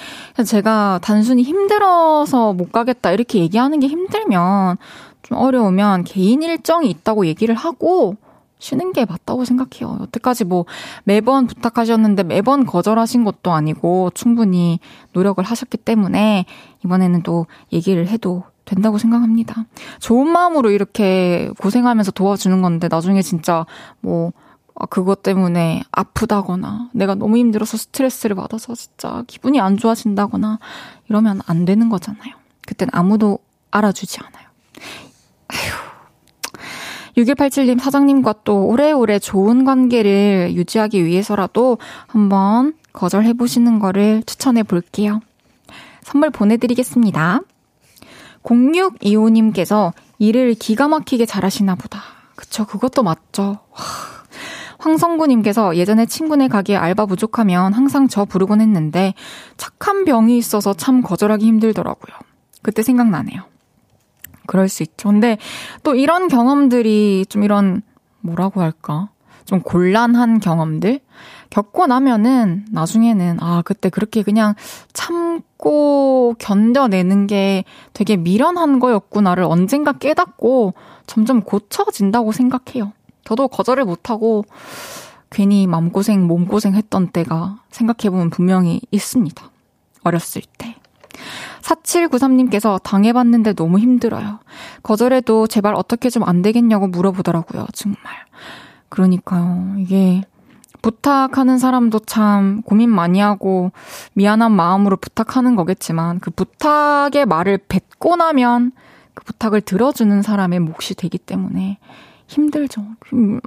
제가 0.46 1.00
단순히 1.02 1.42
힘들어서 1.42 2.52
못 2.52 2.72
가겠다 2.72 3.12
이렇게 3.12 3.38
얘기하는 3.38 3.80
게 3.80 3.86
힘들면, 3.86 4.76
좀 5.22 5.38
어려우면 5.38 6.04
개인 6.04 6.42
일정이 6.42 6.90
있다고 6.90 7.24
얘기를 7.26 7.54
하고, 7.54 8.16
쉬는 8.58 8.92
게 8.92 9.06
맞다고 9.06 9.46
생각해요. 9.46 9.96
여태까지 10.02 10.44
뭐 10.44 10.66
매번 11.04 11.46
부탁하셨는데 11.46 12.24
매번 12.24 12.66
거절하신 12.66 13.24
것도 13.24 13.52
아니고 13.52 14.10
충분히 14.12 14.78
노력을 15.14 15.42
하셨기 15.42 15.78
때문에 15.78 16.44
이번에는 16.84 17.22
또 17.22 17.46
얘기를 17.72 18.08
해도 18.08 18.44
된다고 18.64 18.98
생각합니다. 18.98 19.64
좋은 19.98 20.28
마음으로 20.28 20.70
이렇게 20.70 21.50
고생하면서 21.58 22.12
도와주는 22.12 22.62
건데 22.62 22.88
나중에 22.88 23.22
진짜 23.22 23.66
뭐 24.00 24.32
아, 24.76 24.86
그것 24.86 25.22
때문에 25.22 25.82
아프다거나 25.92 26.88
내가 26.92 27.14
너무 27.14 27.36
힘들어서 27.36 27.76
스트레스를 27.76 28.36
받아서 28.36 28.74
진짜 28.74 29.24
기분이 29.26 29.60
안 29.60 29.76
좋아진다거나 29.76 30.58
이러면 31.08 31.40
안 31.46 31.64
되는 31.64 31.88
거잖아요. 31.88 32.34
그땐 32.66 32.88
아무도 32.92 33.40
알아주지 33.70 34.18
않아요. 34.20 34.46
아휴. 35.48 35.90
6187님 37.16 37.80
사장님과 37.80 38.36
또 38.44 38.66
오래오래 38.66 39.18
좋은 39.18 39.64
관계를 39.64 40.52
유지하기 40.54 41.04
위해서라도 41.04 41.78
한번 42.06 42.74
거절해보시는 42.92 43.80
거를 43.80 44.22
추천해 44.24 44.62
볼게요. 44.62 45.20
선물 46.10 46.30
보내드리겠습니다. 46.30 47.40
0625님께서 48.42 49.92
일을 50.18 50.54
기가 50.54 50.88
막히게 50.88 51.24
잘하시나 51.24 51.76
보다. 51.76 52.00
그쵸, 52.34 52.66
그것도 52.66 53.04
맞죠. 53.04 53.60
황성구님께서 54.78 55.76
예전에 55.76 56.06
친구네 56.06 56.48
가게에 56.48 56.74
알바 56.74 57.06
부족하면 57.06 57.74
항상 57.74 58.08
저 58.08 58.24
부르곤 58.24 58.60
했는데 58.60 59.14
착한 59.56 60.04
병이 60.04 60.36
있어서 60.36 60.74
참 60.74 61.00
거절하기 61.00 61.46
힘들더라고요. 61.46 62.16
그때 62.62 62.82
생각나네요. 62.82 63.42
그럴 64.46 64.68
수 64.68 64.82
있죠. 64.82 65.10
근데 65.10 65.38
또 65.84 65.94
이런 65.94 66.26
경험들이 66.26 67.26
좀 67.28 67.44
이런 67.44 67.82
뭐라고 68.20 68.62
할까? 68.62 69.10
좀 69.44 69.60
곤란한 69.60 70.40
경험들 70.40 71.00
겪고 71.50 71.86
나면은 71.86 72.64
나중에는 72.70 73.38
아, 73.40 73.62
그때 73.64 73.90
그렇게 73.90 74.22
그냥 74.22 74.54
참고 74.92 76.34
견뎌내는 76.38 77.26
게 77.26 77.64
되게 77.92 78.16
미련한 78.16 78.78
거였구나를 78.78 79.44
언젠가 79.44 79.92
깨닫고 79.92 80.74
점점 81.06 81.42
고쳐진다고 81.42 82.32
생각해요. 82.32 82.92
저도 83.24 83.48
거절을 83.48 83.84
못하고 83.84 84.44
괜히 85.30 85.66
마음고생, 85.66 86.26
몸고생 86.26 86.74
했던 86.74 87.08
때가 87.08 87.60
생각해보면 87.70 88.30
분명히 88.30 88.80
있습니다. 88.90 89.50
어렸을 90.02 90.42
때. 90.58 90.76
4793님께서 91.62 92.82
당해봤는데 92.82 93.54
너무 93.54 93.78
힘들어요. 93.78 94.38
거절해도 94.82 95.46
제발 95.46 95.74
어떻게 95.74 96.10
좀 96.10 96.24
안 96.24 96.42
되겠냐고 96.42 96.88
물어보더라고요. 96.88 97.66
정말. 97.72 97.98
그러니까요. 98.88 99.74
이게 99.78 100.22
부탁하는 100.82 101.58
사람도 101.58 102.00
참 102.00 102.62
고민 102.62 102.90
많이 102.90 103.20
하고 103.20 103.72
미안한 104.14 104.52
마음으로 104.52 104.96
부탁하는 104.96 105.56
거겠지만 105.56 106.20
그 106.20 106.30
부탁의 106.30 107.26
말을 107.26 107.58
뱉고 107.68 108.16
나면 108.16 108.72
그 109.14 109.24
부탁을 109.24 109.60
들어주는 109.60 110.22
사람의 110.22 110.60
몫이 110.60 110.94
되기 110.94 111.18
때문에 111.18 111.78
힘들죠. 112.26 112.82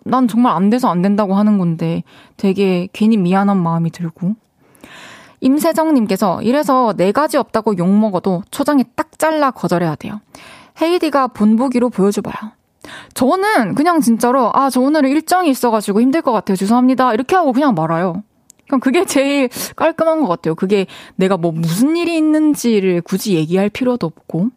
난 0.03 0.27
정말 0.27 0.55
안 0.55 0.69
돼서 0.69 0.89
안 0.89 1.01
된다고 1.01 1.35
하는 1.35 1.57
건데 1.57 2.03
되게 2.37 2.87
괜히 2.93 3.17
미안한 3.17 3.57
마음이 3.57 3.91
들고 3.91 4.35
임세정님께서 5.39 6.41
이래서 6.41 6.93
네 6.95 7.11
가지 7.11 7.37
없다고 7.37 7.77
욕먹어도 7.77 8.43
초장에 8.51 8.83
딱 8.95 9.17
잘라 9.17 9.51
거절해야 9.51 9.95
돼요. 9.95 10.21
헤이디가 10.81 11.27
본보기로 11.27 11.89
보여줘봐요. 11.89 12.51
저는 13.13 13.75
그냥 13.75 14.01
진짜로, 14.01 14.51
아, 14.53 14.69
저 14.69 14.81
오늘은 14.81 15.09
일정이 15.09 15.49
있어가지고 15.49 16.01
힘들 16.01 16.21
것 16.21 16.31
같아요. 16.31 16.55
죄송합니다. 16.55 17.13
이렇게 17.13 17.35
하고 17.35 17.53
그냥 17.53 17.75
말아요. 17.75 18.23
그냥 18.67 18.79
그게 18.79 19.05
제일 19.05 19.49
깔끔한 19.75 20.21
것 20.21 20.27
같아요. 20.27 20.55
그게 20.55 20.87
내가 21.15 21.37
뭐 21.37 21.51
무슨 21.51 21.95
일이 21.95 22.17
있는지를 22.17 23.01
굳이 23.01 23.35
얘기할 23.35 23.69
필요도 23.69 24.07
없고. 24.07 24.49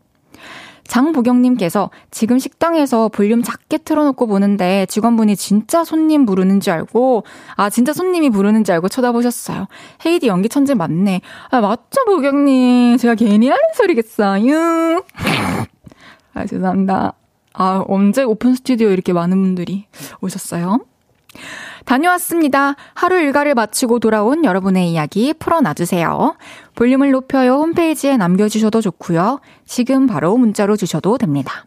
장보경님께서 0.86 1.90
지금 2.12 2.38
식당에서 2.38 3.08
볼륨 3.08 3.42
작게 3.42 3.78
틀어놓고 3.78 4.28
보는데 4.28 4.86
직원분이 4.86 5.34
진짜 5.34 5.82
손님 5.82 6.24
부르는 6.26 6.60
줄 6.60 6.74
알고, 6.74 7.24
아, 7.56 7.70
진짜 7.70 7.92
손님이 7.92 8.30
부르는 8.30 8.62
줄 8.62 8.74
알고 8.74 8.88
쳐다보셨어요. 8.88 9.66
헤이디 10.04 10.28
연기 10.28 10.48
천재 10.48 10.74
맞네. 10.74 11.22
아, 11.50 11.60
맞죠, 11.60 12.04
보경님. 12.06 12.98
제가 12.98 13.16
괜히 13.16 13.48
하는 13.48 13.62
소리겠어요. 13.74 15.02
아, 16.34 16.46
죄송합니다. 16.46 17.14
아, 17.58 17.82
언제 17.88 18.22
오픈 18.22 18.54
스튜디오 18.54 18.90
이렇게 18.90 19.12
많은 19.12 19.40
분들이 19.42 19.86
오셨어요? 20.20 20.80
다녀왔습니다. 21.86 22.74
하루 22.94 23.18
일과를 23.18 23.54
마치고 23.54 23.98
돌아온 24.00 24.44
여러분의 24.44 24.90
이야기 24.90 25.32
풀어놔주세요. 25.34 26.36
볼륨을 26.74 27.12
높여요 27.12 27.54
홈페이지에 27.54 28.16
남겨주셔도 28.16 28.80
좋고요. 28.80 29.40
지금 29.64 30.06
바로 30.06 30.36
문자로 30.36 30.76
주셔도 30.76 31.16
됩니다. 31.16 31.64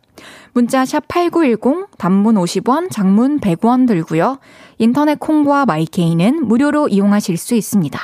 문자 0.53 0.85
샵 0.85 1.07
8910, 1.07 1.97
단문 1.97 2.35
50원, 2.35 2.91
장문 2.91 3.39
100원 3.39 3.87
들고요. 3.87 4.39
인터넷 4.77 5.19
콩과 5.19 5.65
마이케이는 5.65 6.47
무료로 6.47 6.89
이용하실 6.89 7.37
수 7.37 7.55
있습니다. 7.55 7.99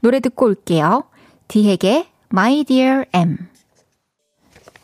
노래 0.00 0.20
듣고 0.20 0.46
올게요. 0.46 1.04
디핵의 1.48 2.08
My 2.32 2.64
Dear 2.64 3.04
M. 3.12 3.38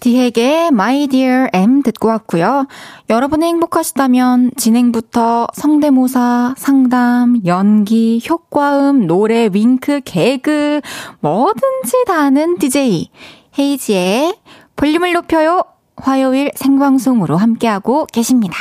디핵의 0.02 0.66
My 0.72 1.06
Dear 1.06 1.48
M 1.52 1.80
듣고 1.84 2.08
왔고요. 2.08 2.66
여러분이 3.08 3.46
행복하시다면 3.46 4.50
진행부터 4.56 5.46
성대모사, 5.54 6.56
상담, 6.58 7.36
연기, 7.46 8.20
효과음, 8.28 9.06
노래, 9.06 9.48
윙크, 9.52 10.00
개그 10.04 10.80
뭐든지 11.20 12.04
다 12.08 12.14
하는 12.14 12.58
DJ 12.58 13.10
헤이즈의 13.56 14.34
볼륨을 14.74 15.12
높여요. 15.12 15.62
화요일 15.96 16.50
생방송으로 16.56 17.36
함께하고 17.36 18.06
계십니다. 18.06 18.56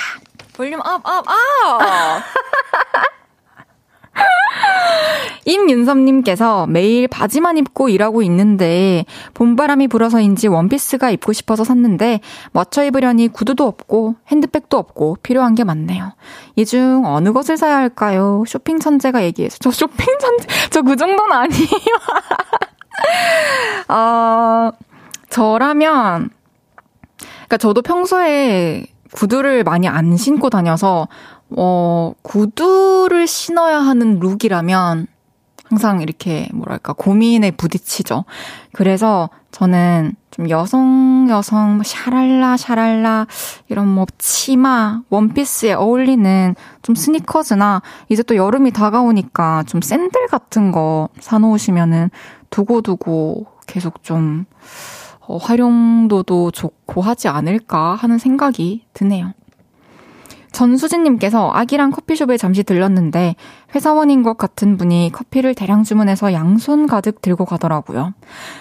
volume 0.53 0.79
up, 0.81 1.03
up, 1.03 1.27
up! 1.27 2.21
임윤섭님께서 5.45 6.67
매일 6.67 7.07
바지만 7.07 7.57
입고 7.57 7.89
일하고 7.89 8.21
있는데 8.23 9.05
봄바람이 9.33 9.87
불어서인지 9.87 10.47
원피스가 10.47 11.09
입고 11.11 11.33
싶어서 11.33 11.63
샀는데 11.63 12.19
맞춰 12.51 12.83
입으려니 12.83 13.27
구두도 13.27 13.65
없고 13.65 14.15
핸드백도 14.27 14.77
없고 14.77 15.17
필요한 15.23 15.55
게 15.55 15.63
많네요. 15.63 16.13
이 16.55 16.65
중 16.65 17.03
어느 17.05 17.33
것을 17.33 17.57
사야 17.57 17.77
할까요? 17.77 18.43
쇼핑 18.47 18.79
천재가 18.79 19.23
얘기해서 19.23 19.57
저 19.61 19.71
쇼핑 19.71 20.05
천재 20.19 20.47
저 20.69 20.81
그 20.83 20.95
정도는 20.95 21.35
아니에요. 21.35 21.97
어, 23.89 24.71
저라면 25.29 26.29
그러니까 27.17 27.57
저도 27.57 27.81
평소에 27.81 28.85
구두를 29.13 29.63
많이 29.63 29.87
안 29.87 30.15
신고 30.17 30.49
다녀서 30.49 31.07
어, 31.57 32.13
구두를 32.21 33.27
신어야 33.27 33.79
하는 33.79 34.19
룩이라면 34.19 35.07
항상 35.71 36.01
이렇게 36.01 36.49
뭐랄까 36.53 36.91
고민에 36.91 37.51
부딪히죠. 37.51 38.25
그래서 38.73 39.29
저는 39.51 40.15
좀 40.29 40.49
여성 40.49 41.27
여성 41.29 41.75
뭐 41.75 41.83
샤랄라 41.83 42.57
샤랄라 42.57 43.27
이런 43.69 43.87
뭐 43.87 44.05
치마 44.17 45.01
원피스에 45.09 45.73
어울리는 45.73 46.55
좀 46.81 46.95
스니커즈나 46.95 47.81
이제 48.09 48.21
또 48.23 48.35
여름이 48.35 48.71
다가오니까 48.71 49.63
좀 49.65 49.81
샌들 49.81 50.27
같은 50.27 50.71
거 50.73 51.07
사놓으시면은 51.21 52.09
두고두고 52.49 53.45
계속 53.65 54.03
좀 54.03 54.45
어, 55.21 55.37
활용도도 55.37 56.51
좋고 56.51 57.01
하지 57.01 57.29
않을까 57.29 57.95
하는 57.95 58.17
생각이 58.17 58.85
드네요. 58.93 59.33
전수진님께서 60.51 61.51
아기랑 61.51 61.91
커피숍에 61.91 62.37
잠시 62.37 62.63
들렀는데 62.63 63.35
회사원인 63.73 64.21
것 64.23 64.37
같은 64.37 64.77
분이 64.77 65.11
커피를 65.13 65.55
대량 65.55 65.83
주문해서 65.83 66.33
양손 66.33 66.87
가득 66.87 67.21
들고 67.21 67.45
가더라고요. 67.45 68.13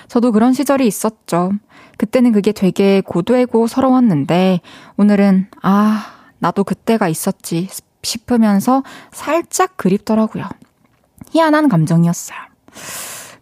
저도 0.09 0.33
그런 0.33 0.53
시절이 0.53 0.87
있었죠. 0.87 1.53
그때는 1.99 2.33
그게 2.33 2.53
되게 2.53 3.01
고되고 3.01 3.67
서러웠는데 3.67 4.61
오늘은 4.97 5.49
아, 5.63 6.07
나도 6.39 6.65
그때가 6.65 7.09
있었지 7.09 7.69
싶으면서 8.03 8.83
살짝 9.11 9.77
그립더라고요. 9.77 10.47
희한한 11.33 11.69
감정이었어요. 11.69 12.39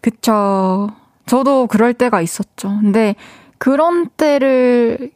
그쵸. 0.01 0.89
저도 1.25 1.67
그럴 1.67 1.93
때가 1.93 2.21
있었죠. 2.21 2.69
근데 2.81 3.15
그런 3.57 4.09
때를 4.09 5.11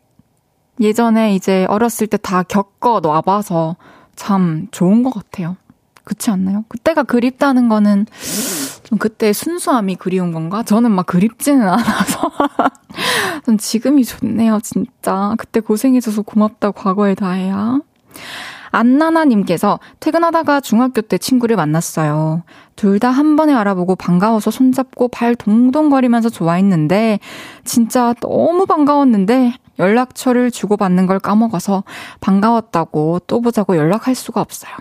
예전에 0.80 1.36
이제 1.36 1.66
어렸을 1.70 2.08
때 2.08 2.18
다 2.18 2.44
겪어 2.44 3.00
놔봐서 3.02 3.76
참 4.16 4.68
좋은 4.72 5.04
것 5.04 5.14
같아요. 5.14 5.56
그렇지 6.04 6.32
않나요? 6.32 6.66
그때가 6.68 7.04
그립다는 7.04 7.70
거는 7.70 8.06
좀 8.84 8.98
그때 8.98 9.32
순수함이 9.32 9.96
그리운 9.96 10.34
건가? 10.34 10.62
저는 10.64 10.92
막 10.92 11.06
그립지는 11.06 11.68
않아서. 11.68 12.32
전 13.46 13.58
지금이 13.58 14.04
좋네요, 14.04 14.60
진짜. 14.62 15.34
그때 15.38 15.60
고생해줘서 15.62 16.22
고맙다, 16.24 16.72
과거에 16.72 17.16
다해야. 17.16 17.80
안나나님께서 18.74 19.80
퇴근하다가 20.02 20.60
중학교 20.62 21.02
때 21.02 21.18
친구를 21.18 21.56
만났어요. 21.56 22.44
둘 22.76 23.00
다 23.00 23.12
한 23.12 23.36
번에 23.36 23.54
알아보고 23.54 23.96
반가워서 23.96 24.52
손잡고 24.52 25.08
발 25.10 25.36
동동거리면서 25.36 26.30
좋아했는데, 26.30 27.20
진짜 27.64 28.14
너무 28.20 28.66
반가웠는데, 28.66 29.54
연락처를 29.80 30.52
주고받는 30.52 31.08
걸 31.08 31.20
까먹어서 31.20 31.84
반가웠다고 32.22 33.22
또 33.28 33.42
보자고 33.42 33.78
연락할 33.78 34.16
수가 34.16 34.42
없어요. 34.42 34.74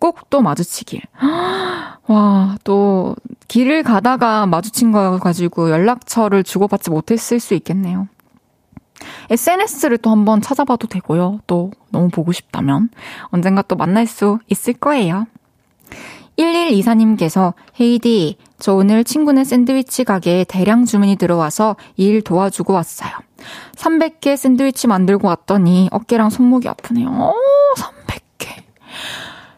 꼭 0.00 0.28
또 0.30 0.42
마주치길. 0.42 1.00
와, 2.08 2.56
또 2.64 3.16
길을 3.48 3.82
가다가 3.82 4.46
마주친 4.46 4.92
거 4.92 5.18
가지고 5.18 5.70
연락처를 5.70 6.44
주고받지 6.44 6.90
못했을 6.90 7.40
수 7.40 7.54
있겠네요. 7.54 8.08
SNS를 9.30 9.98
또 9.98 10.10
한번 10.10 10.40
찾아봐도 10.40 10.86
되고요. 10.86 11.40
또 11.46 11.70
너무 11.90 12.08
보고 12.08 12.32
싶다면 12.32 12.90
언젠가 13.26 13.62
또 13.62 13.76
만날 13.76 14.06
수 14.06 14.38
있을 14.48 14.74
거예요. 14.74 15.26
1124님께서 16.38 17.54
헤이디, 17.80 18.38
저 18.58 18.74
오늘 18.74 19.04
친구네 19.04 19.44
샌드위치 19.44 20.04
가게에 20.04 20.44
대량 20.44 20.84
주문이 20.84 21.16
들어와서 21.16 21.76
일 21.96 22.22
도와주고 22.22 22.72
왔어요. 22.72 23.10
300개 23.76 24.36
샌드위치 24.36 24.86
만들고 24.86 25.28
왔더니 25.28 25.88
어깨랑 25.92 26.30
손목이 26.30 26.68
아프네요. 26.68 27.08
오, 27.08 27.34
300개. 27.76 28.62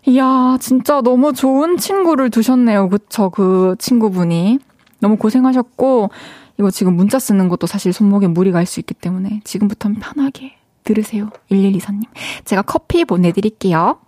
이야, 0.06 0.56
진짜 0.60 1.00
너무 1.00 1.32
좋은 1.32 1.76
친구를 1.78 2.30
두셨네요. 2.30 2.88
그쵸, 2.88 3.30
그 3.30 3.76
친구분이. 3.78 4.58
너무 4.98 5.16
고생하셨고, 5.16 6.10
이거 6.58 6.70
지금 6.70 6.94
문자 6.94 7.18
쓰는 7.18 7.48
것도 7.48 7.66
사실 7.66 7.92
손목에 7.92 8.26
무리 8.26 8.50
갈수 8.52 8.80
있기 8.80 8.94
때문에 8.94 9.40
지금부터는 9.44 10.00
편하게 10.00 10.54
들으세요. 10.84 11.30
1124님. 11.50 12.04
제가 12.44 12.62
커피 12.62 13.04
보내드릴게요. 13.04 13.98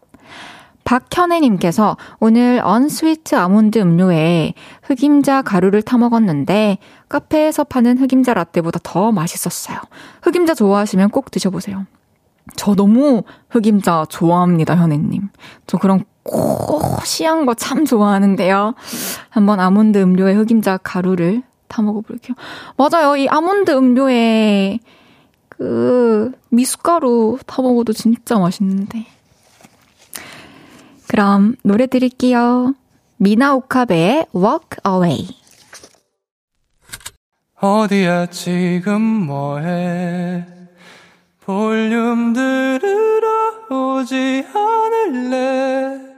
박현애님께서 0.85 1.99
오늘 2.19 2.63
언스위트 2.65 3.35
아몬드 3.35 3.79
음료에 3.79 4.55
흑임자 4.85 5.43
가루를 5.43 5.83
타먹었는데 5.83 6.79
카페에서 7.11 7.65
파는 7.65 7.99
흑임자 7.99 8.33
라떼보다 8.33 8.81
더 8.83 9.13
맛있었어요. 9.13 9.79
흑임자 10.23 10.55
좋아하시면 10.55 11.11
꼭 11.11 11.31
드셔보세요. 11.31 11.85
저 12.57 12.75
너무 12.75 13.23
흑임자 13.51 14.07
좋아합니다, 14.09 14.77
현애님. 14.77 15.29
저 15.67 15.77
그런 15.77 16.05
고시한 16.23 17.45
거 17.45 17.53
참 17.55 17.85
좋아하는데요. 17.85 18.75
한번 19.29 19.61
아몬드 19.61 19.99
음료에 19.99 20.33
흑임자 20.33 20.79
가루를 20.79 21.43
타먹어볼게요. 21.69 22.35
맞아요. 22.77 23.17
이 23.17 23.29
아몬드 23.29 23.71
음료에 23.71 24.79
그 25.49 26.33
미숫가루 26.51 27.39
타 27.47 27.63
먹어도 27.63 27.93
진짜 27.93 28.39
맛있는데. 28.39 29.07
그럼 31.09 31.57
노래 31.63 31.87
드릴게요. 31.87 32.75
미나 33.17 33.55
오카베의 33.55 34.27
Walk 34.35 34.79
Away. 34.87 35.29
어디야 37.61 38.27
지금 38.27 39.01
뭐해 39.01 40.47
볼륨 41.41 42.33
들으러 42.33 43.67
오지 43.71 44.45
않을래 44.55 46.18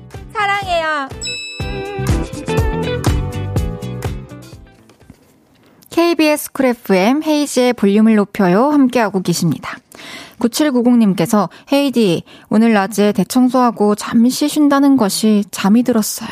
KBS 5.91 6.53
쿨 6.53 6.65
FM 6.67 7.21
헤이즈의 7.23 7.73
볼륨을 7.73 8.15
높여요. 8.15 8.69
함께하고 8.71 9.21
계십니다. 9.21 9.77
9790님께서 10.39 11.49
헤이디, 11.71 12.23
오늘 12.49 12.73
낮에 12.73 13.11
대청소하고 13.11 13.95
잠시 13.95 14.47
쉰다는 14.47 14.97
것이 14.97 15.43
잠이 15.51 15.83
들었어요. 15.83 16.29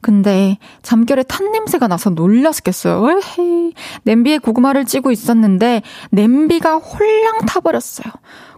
근데 0.00 0.56
잠결에 0.82 1.22
탄 1.24 1.52
냄새가 1.52 1.86
나서 1.86 2.08
놀랐겠어요. 2.08 3.06
에헤이. 3.10 3.74
냄비에 4.04 4.38
고구마를 4.38 4.86
찌고 4.86 5.10
있었는데 5.10 5.82
냄비가 6.10 6.76
홀랑 6.76 7.40
타버렸어요. 7.46 8.10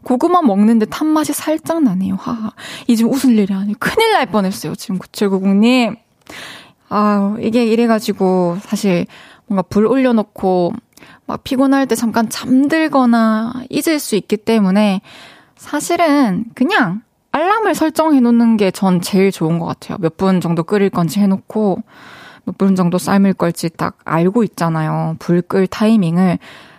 고구마 0.05 0.43
먹는데 0.43 0.87
탄 0.87 1.09
맛이 1.09 1.33
살짝 1.33 1.83
나네요. 1.83 2.15
하하. 2.15 2.53
이 2.87 2.97
지금 2.97 3.13
웃을 3.13 3.37
일이 3.37 3.53
아니에요. 3.53 3.75
큰일 3.81 4.13
날 4.13 4.27
뻔했어요. 4.27 4.77
지금 4.77 4.99
9790님. 4.99 5.97
아 6.89 7.37
이게 7.41 7.67
이래가지고 7.67 8.59
사실 8.63 9.07
뭔가 9.51 9.63
불 9.63 9.87
올려놓고 9.87 10.73
막 11.27 11.43
피곤할 11.45 11.87
때 11.89 11.97
잠깐 11.97 12.29
잠들거나 12.29 13.53
잊을 13.69 13.99
수 13.99 14.15
있기 14.15 14.37
때문에 14.37 15.01
사실은 15.57 16.45
그냥 16.55 17.03
알람을 17.33 17.75
설정해 17.75 18.21
놓는 18.21 18.57
게 18.57 18.71
전 18.71 19.01
제일 19.01 19.31
좋은 19.33 19.59
것 19.59 19.67
같아요. 19.67 19.99
몇 19.99 20.17
분 20.17 20.41
정도 20.41 20.63
끓일 20.63 20.89
건지 20.91 21.19
해놓고 21.21 21.83
몇 22.45 22.57
분 22.59 22.77
정도 22.77 22.97
삶을 22.99 23.35
걸지 23.35 23.71
딱 23.71 23.99
알고 24.05 24.45
있잖아요. 24.45 25.17
불 25.19 25.43
끌 25.43 25.67
타이밍을 25.67 26.39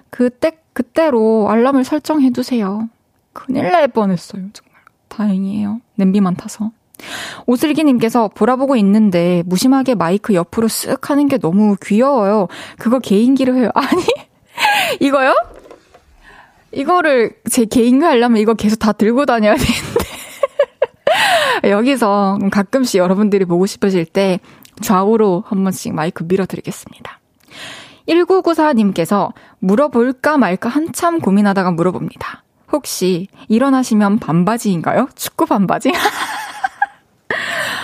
그때 0.09 0.57
그때로 0.73 1.49
알람을 1.49 1.83
설정해 1.83 2.29
두세요. 2.31 2.87
큰일 3.33 3.69
날 3.71 3.87
뻔했어요. 3.89 4.43
정말 4.53 4.81
다행이에요. 5.09 5.81
냄비만 5.95 6.35
타서. 6.35 6.71
오슬기님께서 7.45 8.29
보라보고 8.29 8.75
있는데 8.77 9.43
무심하게 9.45 9.95
마이크 9.95 10.33
옆으로 10.33 10.67
쓱 10.67 11.05
하는 11.05 11.27
게 11.27 11.37
너무 11.37 11.75
귀여워요. 11.81 12.47
그거 12.77 12.99
개인기로 12.99 13.55
해요. 13.55 13.69
아니 13.75 14.03
이거요? 14.99 15.33
이거를 16.71 17.33
제 17.49 17.65
개인기 17.65 18.05
하려면 18.05 18.37
이거 18.41 18.53
계속 18.53 18.77
다 18.77 18.91
들고 18.91 19.25
다녀야 19.25 19.55
되는데. 19.55 20.01
여기서 21.69 22.39
가끔씩 22.51 22.99
여러분들이 22.99 23.45
보고 23.45 23.65
싶으실 23.65 24.05
때 24.05 24.39
좌우로 24.81 25.43
한 25.45 25.63
번씩 25.63 25.93
마이크 25.93 26.23
밀어드리겠습니다. 26.23 27.19
1994님께서 28.07 29.31
물어볼까 29.59 30.37
말까 30.37 30.69
한참 30.69 31.19
고민하다가 31.19 31.71
물어봅니다. 31.71 32.43
혹시 32.71 33.27
일어나시면 33.47 34.19
반바지인가요? 34.19 35.09
축구 35.15 35.45
반바지? 35.45 35.91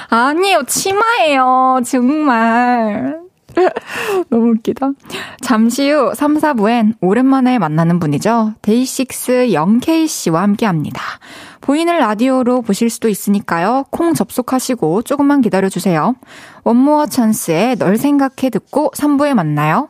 아니요, 0.09 0.63
치마예요. 0.67 1.81
정말. 1.85 3.19
너무 4.29 4.51
웃기다. 4.51 4.91
잠시 5.41 5.89
후 5.89 6.13
3, 6.13 6.37
4부엔 6.37 6.93
오랜만에 7.01 7.57
만나는 7.57 7.99
분이죠. 7.99 8.53
데이식스 8.61 9.51
영케이 9.53 10.07
씨와 10.07 10.43
함께 10.43 10.65
합니다. 10.65 11.01
보이는 11.61 11.97
라디오로 11.97 12.61
보실 12.61 12.89
수도 12.89 13.09
있으니까요. 13.09 13.85
콩 13.89 14.13
접속하시고 14.13 15.01
조금만 15.01 15.41
기다려주세요. 15.41 16.15
원모어 16.63 17.07
찬스의 17.07 17.77
널 17.77 17.97
생각해 17.97 18.49
듣고 18.51 18.91
3부에 18.95 19.33
만나요. 19.33 19.89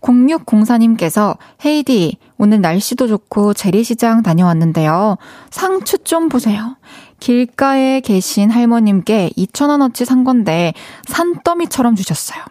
0604님께서 0.00 1.36
헤이디 1.64 2.18
오늘 2.38 2.60
날씨도 2.60 3.06
좋고 3.06 3.54
재래시장 3.54 4.22
다녀왔는데요. 4.22 5.16
상추 5.50 5.98
좀 5.98 6.28
보세요. 6.28 6.76
길가에 7.20 8.00
계신 8.00 8.50
할머님께 8.50 9.30
2,000원어치 9.36 10.04
산 10.04 10.24
건데 10.24 10.74
산더미처럼 11.06 11.94
주셨어요. 11.94 12.42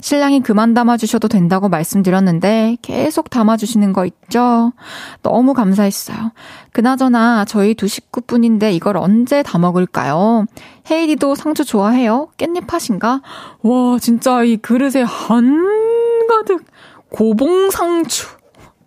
신랑이 0.00 0.40
그만 0.40 0.74
담아주셔도 0.74 1.28
된다고 1.28 1.68
말씀드렸는데 1.68 2.78
계속 2.82 3.30
담아주시는 3.30 3.92
거 3.92 4.06
있죠? 4.06 4.72
너무 5.22 5.54
감사했어요. 5.54 6.32
그나저나 6.72 7.44
저희 7.44 7.74
두 7.74 7.86
식구뿐인데 7.86 8.72
이걸 8.72 8.96
언제 8.96 9.42
다 9.42 9.58
먹을까요? 9.58 10.46
헤이디도 10.90 11.34
상추 11.34 11.64
좋아해요? 11.64 12.28
깻잎 12.38 12.66
팥인가? 12.66 13.20
와, 13.62 13.98
진짜 14.00 14.42
이 14.42 14.56
그릇에 14.56 15.02
한 15.02 15.77
가득 16.28 16.64
고봉상추. 17.10 18.38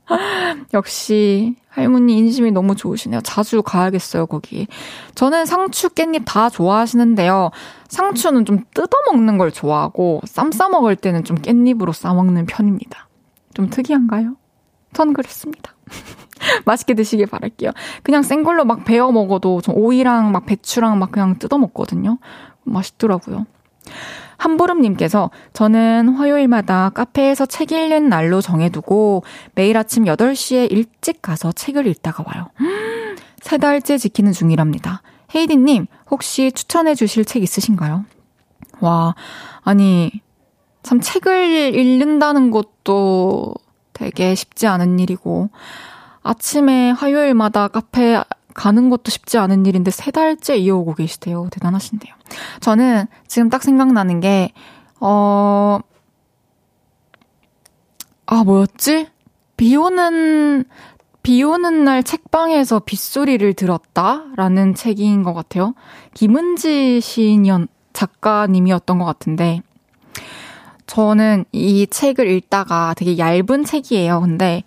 역시 0.73 1.55
할머니 1.69 2.17
인심이 2.17 2.51
너무 2.51 2.75
좋으시네요. 2.75 3.21
자주 3.21 3.61
가야겠어요, 3.63 4.25
거기. 4.25 4.67
저는 5.15 5.45
상추, 5.45 5.89
깻잎 5.89 6.23
다 6.25 6.49
좋아하시는데요. 6.49 7.51
상추는 7.87 8.45
좀 8.45 8.65
뜯어먹는 8.73 9.37
걸 9.37 9.51
좋아하고, 9.51 10.21
쌈 10.25 10.51
싸먹을 10.51 10.95
때는 10.97 11.23
좀 11.23 11.37
깻잎으로 11.37 11.93
싸먹는 11.93 12.45
편입니다. 12.45 13.07
좀 13.53 13.69
특이한가요? 13.69 14.35
전 14.93 15.13
그렇습니다. 15.13 15.75
맛있게 16.65 16.93
드시길 16.93 17.27
바랄게요. 17.27 17.71
그냥 18.03 18.23
생 18.23 18.43
걸로 18.43 18.65
막 18.65 18.83
베어 18.83 19.11
먹어도 19.11 19.61
좀 19.61 19.75
오이랑 19.77 20.31
막 20.31 20.45
배추랑 20.45 20.99
막 20.99 21.11
그냥 21.11 21.37
뜯어 21.39 21.57
먹거든요. 21.57 22.17
맛있더라고요. 22.63 23.45
한보름님께서 24.41 25.29
저는 25.53 26.09
화요일마다 26.15 26.89
카페에서 26.89 27.45
책 27.45 27.71
읽는 27.71 28.09
날로 28.09 28.41
정해두고 28.41 29.23
매일 29.53 29.77
아침 29.77 30.05
8시에 30.05 30.71
일찍 30.71 31.21
가서 31.21 31.51
책을 31.51 31.85
읽다가 31.85 32.23
와요. 32.25 32.47
세 33.39 33.57
달째 33.57 33.97
지키는 33.97 34.31
중이랍니다. 34.31 35.03
헤이디님, 35.35 35.85
혹시 36.09 36.51
추천해 36.51 36.95
주실 36.95 37.23
책 37.23 37.43
있으신가요? 37.43 38.05
와, 38.79 39.15
아니, 39.63 40.11
참 40.81 40.99
책을 40.99 41.75
읽는다는 41.75 42.49
것도 42.49 43.53
되게 43.93 44.33
쉽지 44.33 44.65
않은 44.65 44.99
일이고, 44.99 45.49
아침에 46.23 46.91
화요일마다 46.91 47.67
카페 47.67 48.21
가는 48.53 48.89
것도 48.89 49.09
쉽지 49.09 49.37
않은 49.37 49.65
일인데 49.65 49.91
세 49.91 50.11
달째 50.11 50.57
이어오고 50.57 50.95
계시대요. 50.95 51.47
대단하신데요. 51.51 52.13
저는 52.59 53.05
지금 53.27 53.49
딱 53.49 53.63
생각나는 53.63 54.19
게, 54.19 54.51
어, 54.99 55.79
아, 58.25 58.43
뭐였지? 58.43 59.07
비 59.57 59.75
오는, 59.75 60.63
비 61.21 61.43
오는 61.43 61.83
날 61.83 62.03
책방에서 62.03 62.79
빗소리를 62.79 63.53
들었다 63.53 64.25
라는 64.35 64.73
책인 64.73 65.23
것 65.23 65.33
같아요. 65.33 65.73
김은지 66.13 67.01
시인이었, 67.01 67.67
작가님이었던 67.93 68.99
것 68.99 69.05
같은데, 69.05 69.61
저는 70.87 71.45
이 71.51 71.87
책을 71.87 72.29
읽다가 72.29 72.93
되게 72.95 73.17
얇은 73.17 73.65
책이에요. 73.65 74.21
근데, 74.21 74.63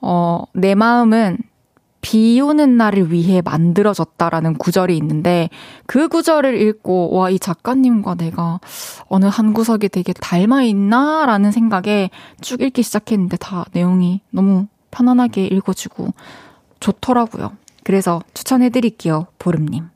어, 0.00 0.44
내 0.52 0.74
마음은 0.74 1.38
비 2.04 2.38
오는 2.38 2.76
날을 2.76 3.12
위해 3.12 3.40
만들어졌다라는 3.42 4.58
구절이 4.58 4.94
있는데 4.98 5.48
그 5.86 6.08
구절을 6.08 6.60
읽고 6.60 7.14
와 7.14 7.30
이 7.30 7.38
작가님과 7.38 8.16
내가 8.16 8.60
어느 9.08 9.24
한 9.24 9.54
구석에 9.54 9.88
되게 9.88 10.12
닮아 10.12 10.62
있나라는 10.64 11.50
생각에 11.50 12.10
쭉 12.42 12.60
읽기 12.60 12.82
시작했는데 12.82 13.38
다 13.38 13.64
내용이 13.72 14.20
너무 14.30 14.66
편안하게 14.90 15.46
읽어지고 15.46 16.12
좋더라고요. 16.78 17.52
그래서 17.84 18.20
추천해 18.34 18.68
드릴게요. 18.68 19.26
보름님. 19.38 19.88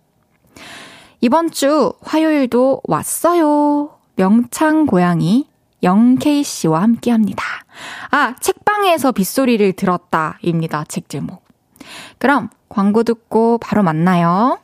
이번 1.21 1.51
주 1.51 1.93
화요일도 2.01 2.81
왔어요. 2.85 3.91
명창 4.17 4.87
고양이 4.87 5.47
영케이 5.83 6.43
씨와 6.43 6.81
함께 6.81 7.11
합니다. 7.11 7.45
아, 8.11 8.35
책방에서 8.41 9.13
빗소리를 9.13 9.75
들었다 9.75 10.39
입니다. 10.41 10.85
책 10.89 11.11
제목. 11.11 11.48
그럼 12.19 12.51
광고 12.69 13.03
듣고 13.03 13.59
바로 13.59 13.83
만나요. 13.83 14.59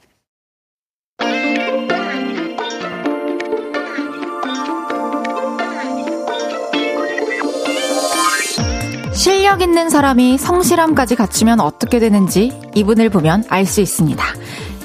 실력 9.13 9.63
있는 9.63 9.89
사람이 9.89 10.39
성실함까지 10.39 11.15
갖추면 11.17 11.61
어떻게 11.61 11.99
되는지 11.99 12.53
이분을 12.75 13.09
보면 13.11 13.45
알 13.49 13.65
수 13.65 13.81
있습니다. 13.81 14.23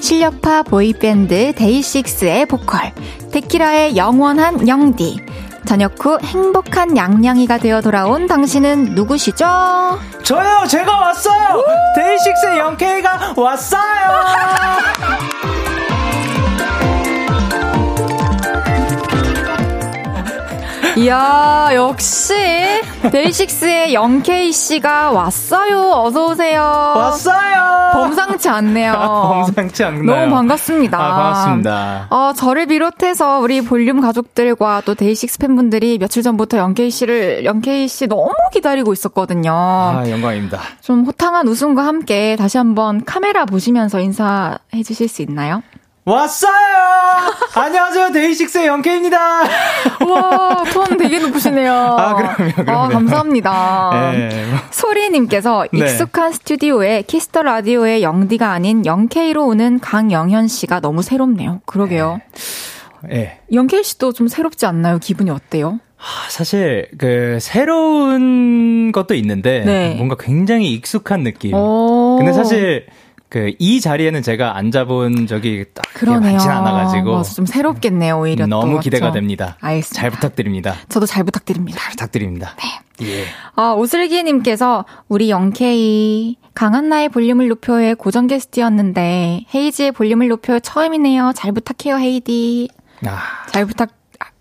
실력파 0.00 0.62
보이밴드 0.62 1.52
데이식스의 1.54 2.46
보컬, 2.46 2.92
데키라의 3.32 3.96
영원한 3.96 4.66
영디, 4.66 5.18
저녁 5.70 6.04
후 6.04 6.18
행복한 6.24 6.96
양양이가 6.96 7.58
되어 7.58 7.80
돌아온 7.80 8.26
당신은 8.26 8.96
누구시죠? 8.96 9.46
저요, 10.24 10.66
제가 10.66 10.98
왔어요! 10.98 11.64
데이식스의 11.94 12.58
영케이가 12.58 13.34
왔어요! 13.36 13.80
이야, 20.96 21.70
역시 21.74 22.34
데이식스의 23.10 23.94
영케이 23.94 24.52
씨가 24.52 25.12
왔어요. 25.12 25.92
어서 25.92 26.26
오세요. 26.26 26.60
왔어요. 26.62 27.90
범상치 27.92 28.48
않네요. 28.48 28.92
범상치 28.98 29.84
않나요? 29.84 30.20
너무 30.20 30.34
반갑습니다. 30.34 30.98
아, 30.98 31.14
반갑습니다. 31.14 32.06
어, 32.10 32.32
저를 32.34 32.66
비롯해서 32.66 33.38
우리 33.40 33.60
볼륨 33.62 34.00
가족들과 34.00 34.82
또 34.84 34.94
데이식스 34.94 35.38
팬분들이 35.38 35.98
며칠 35.98 36.22
전부터 36.22 36.58
영케이 36.58 36.90
씨를 36.90 37.44
영케이 37.44 37.88
씨 37.88 38.06
너무 38.06 38.32
기다리고 38.52 38.92
있었거든요. 38.92 39.52
아, 39.52 40.04
영광입니다. 40.08 40.58
좀 40.80 41.04
호탕한 41.04 41.46
웃음과 41.48 41.84
함께 41.86 42.36
다시 42.36 42.58
한번 42.58 43.04
카메라 43.04 43.44
보시면서 43.44 44.00
인사해 44.00 44.82
주실 44.84 45.08
수 45.08 45.22
있나요? 45.22 45.62
왔어요! 46.10 46.52
안녕하세요, 47.54 48.10
데이식스의 48.10 48.66
영케입니다. 48.66 49.42
와, 50.08 50.64
톤 50.72 50.96
되게 50.96 51.20
높으시네요. 51.20 51.72
아, 51.98 52.14
그럼요, 52.16 52.52
그럼요. 52.54 52.78
아, 52.80 52.88
감사합니다. 52.88 53.90
네. 54.12 54.46
소리님께서 54.70 55.66
네. 55.72 55.78
익숙한 55.78 56.32
스튜디오에 56.32 57.02
키스 57.02 57.27
더 57.27 57.42
라디오의 57.42 58.02
영디가 58.02 58.50
아닌 58.50 58.84
영케이로 58.84 59.46
오는 59.46 59.78
강영현 59.78 60.48
씨가 60.48 60.80
너무 60.80 61.02
새롭네요. 61.02 61.60
그러게요. 61.64 62.20
예. 63.12 63.38
영케이 63.52 63.84
씨도 63.84 64.12
좀 64.12 64.26
새롭지 64.26 64.66
않나요? 64.66 64.98
기분이 64.98 65.30
어때요? 65.30 65.78
아, 65.96 66.28
사실 66.28 66.88
그 66.98 67.38
새로운 67.40 68.90
것도 68.90 69.14
있는데 69.14 69.60
네. 69.64 69.94
뭔가 69.94 70.16
굉장히 70.18 70.72
익숙한 70.72 71.22
느낌. 71.22 71.54
오. 71.54 72.16
근데 72.18 72.32
사실 72.32 72.86
그 73.30 73.52
이 73.58 73.80
자리에는 73.80 74.22
제가 74.22 74.56
앉아본 74.56 75.26
적이 75.26 75.64
딱. 75.72 75.84
많진 76.20 76.50
않아가지고 76.50 77.16
맞아, 77.18 77.32
좀 77.32 77.46
새롭겠네요, 77.46 78.18
오히려. 78.18 78.46
너무 78.46 78.74
또, 78.74 78.80
기대가 78.80 79.06
맞죠? 79.06 79.14
됩니다. 79.14 79.56
알겠습니다. 79.60 80.00
잘 80.00 80.10
부탁드립니다. 80.10 80.74
저도 80.88 81.06
잘 81.06 81.24
부탁드립니다. 81.24 81.78
잘 81.80 81.90
부탁드립니다. 81.90 82.56
네. 82.58 83.06
예. 83.06 83.24
아, 83.54 83.72
오슬기님께서 83.72 84.84
우리 85.08 85.30
영케이 85.30 86.36
강한나의 86.54 87.08
볼륨을 87.08 87.48
높여의 87.48 87.94
고정 87.94 88.26
게스트였는데 88.26 89.46
헤이지의 89.54 89.92
볼륨을 89.92 90.28
높여 90.28 90.58
처음이네요. 90.58 91.32
잘 91.34 91.52
부탁해요, 91.52 91.98
헤이디. 91.98 92.68
아, 93.06 93.18
잘 93.48 93.64
부탁. 93.64 93.90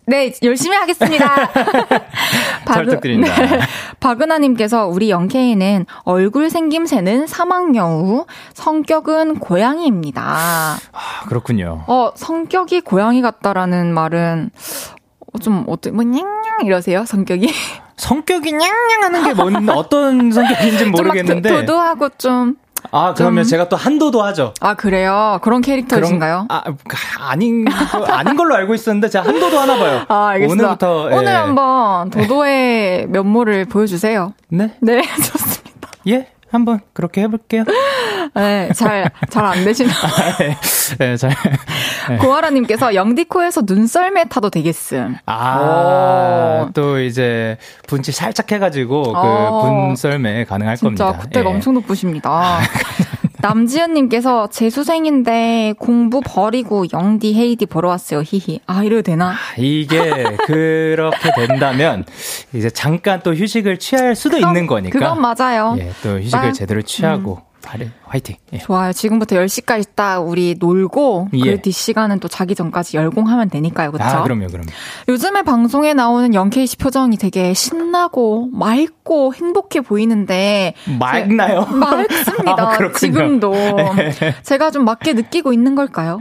네, 0.10 0.34
열심히 0.44 0.76
하겠습니다. 0.76 1.36
잘 2.66 2.86
부탁드립니다. 2.86 3.34
박은하님께서 4.00 4.88
우리 4.88 5.12
영케이는 5.12 5.86
얼굴 6.04 6.50
생김새는 6.50 7.28
사막여우, 7.28 8.26
성격은 8.54 9.38
고양이입니다. 9.40 10.24
아, 10.26 10.80
그렇군요. 11.28 11.84
어, 11.88 12.12
성격이 12.16 12.82
고양이 12.82 13.22
같다라는 13.22 13.94
말은 13.94 14.50
어, 15.32 15.38
좀 15.40 15.64
어떻게 15.68 15.92
뭐 15.96 16.04
냥냥 16.04 16.66
이러세요? 16.66 17.06
성격이 17.06 17.54
성격이 17.98 18.54
냥냥하는 18.54 19.24
게 19.26 19.34
뭔 19.34 19.70
어떤 19.70 20.32
성격인지는 20.32 20.92
모르겠는데. 20.92 21.50
좀막 21.50 21.66
도도하고 21.66 22.10
좀 22.18 22.56
아 22.92 23.14
그러면 23.14 23.44
제가 23.44 23.70
또 23.70 23.76
한도도 23.76 24.22
하죠. 24.24 24.54
아, 24.62 24.74
그래요? 24.74 25.40
그런 25.42 25.62
캐릭터이신가요? 25.62 26.46
아 26.50 26.64
아닌 27.20 27.66
거- 27.66 28.06
아닌 28.06 28.36
걸로 28.36 28.56
알고 28.56 28.74
있었는데 28.74 29.10
제가 29.10 29.26
한도도 29.28 29.60
하나 29.60 29.78
봐요. 29.78 30.02
아, 30.08 30.28
알겠습니다. 30.30 30.64
오늘부터 30.66 31.04
오늘 31.16 31.26
예. 31.26 31.36
한번 31.36 32.10
도도의 32.10 33.08
면모를 33.08 33.66
보여주세요. 33.66 34.34
네. 34.50 34.76
네, 34.82 35.02
좋습니다. 35.18 35.90
예. 36.08 36.28
한번 36.52 36.80
그렇게 36.94 37.22
해볼게요. 37.22 37.64
네, 38.36 38.70
잘, 38.74 39.10
잘 39.30 39.46
안 39.46 39.64
되시나. 39.64 39.92
네, 41.00 41.18
잘. 41.18 41.32
고아라님께서 42.20 42.96
영디코에서 42.96 43.62
눈썰매 43.66 44.26
타도 44.30 44.50
되겠음. 44.50 45.18
아, 45.26 46.66
오. 46.68 46.72
또 46.74 47.00
이제 47.00 47.58
분치 47.88 48.12
살짝 48.12 48.52
해가지고 48.52 49.14
어. 49.16 49.62
그 49.64 49.70
분썰매 49.88 50.46
가능할 50.46 50.78
진짜 50.78 51.06
겁니다. 51.06 51.24
그때가 51.24 51.50
예. 51.50 51.54
엄청 51.54 51.74
높으십니다. 51.74 52.60
남지연님께서 53.42 54.48
재수생인데 54.50 55.74
공부 55.80 56.20
버리고 56.24 56.86
영디 56.92 57.34
헤이디 57.36 57.68
보러 57.68 57.88
왔어요. 57.88 58.22
히히. 58.26 58.60
아 58.68 58.84
이래도 58.84 59.02
되나? 59.02 59.34
이게 59.58 59.98
그렇게 60.46 61.32
된다면 61.36 62.04
이제 62.54 62.70
잠깐 62.70 63.22
또 63.24 63.34
휴식을 63.34 63.80
취할 63.80 64.16
수도 64.16 64.38
있는 64.38 64.68
거니까. 64.68 65.00
그건 65.00 65.22
맞아요. 65.22 65.78
예, 65.80 65.90
또 66.04 66.20
휴식을 66.20 66.50
아, 66.50 66.52
제대로 66.52 66.82
취하고 66.82 67.40
발에 67.64 67.90
화이팅. 68.10 68.36
예. 68.54 68.58
좋아요. 68.58 68.92
지금부터 68.92 69.36
10시까지 69.36 69.90
딱 69.96 70.20
우리 70.20 70.56
놀고 70.60 71.30
예. 71.34 71.56
그 71.56 71.62
뒷시간은 71.62 72.20
또 72.20 72.28
자기 72.28 72.56
전까지 72.56 72.98
열공하면 72.98 73.50
되니까요. 73.50 73.92
그렇죠? 73.92 74.18
아, 74.18 74.24
그럼요, 74.24 74.48
그럼요. 74.48 74.68
요즘에 75.08 75.44
방송에 75.44 75.94
나오는 75.94 76.34
영케이 76.34 76.66
씨 76.66 76.76
표정이 76.78 77.18
되게 77.18 77.54
신나고 77.54 78.50
맑고 78.52 79.36
행복해 79.36 79.82
보이는데 79.82 80.74
맑나요? 81.00 81.66
맑습니다. 81.66 82.56
아. 82.80 82.92
지금도 82.96 83.54
제가 84.44 84.72
좀 84.72 84.86
맞게 84.86 85.14
느끼고 85.14 85.54
있는 85.54 85.76
걸까요? 85.76 86.20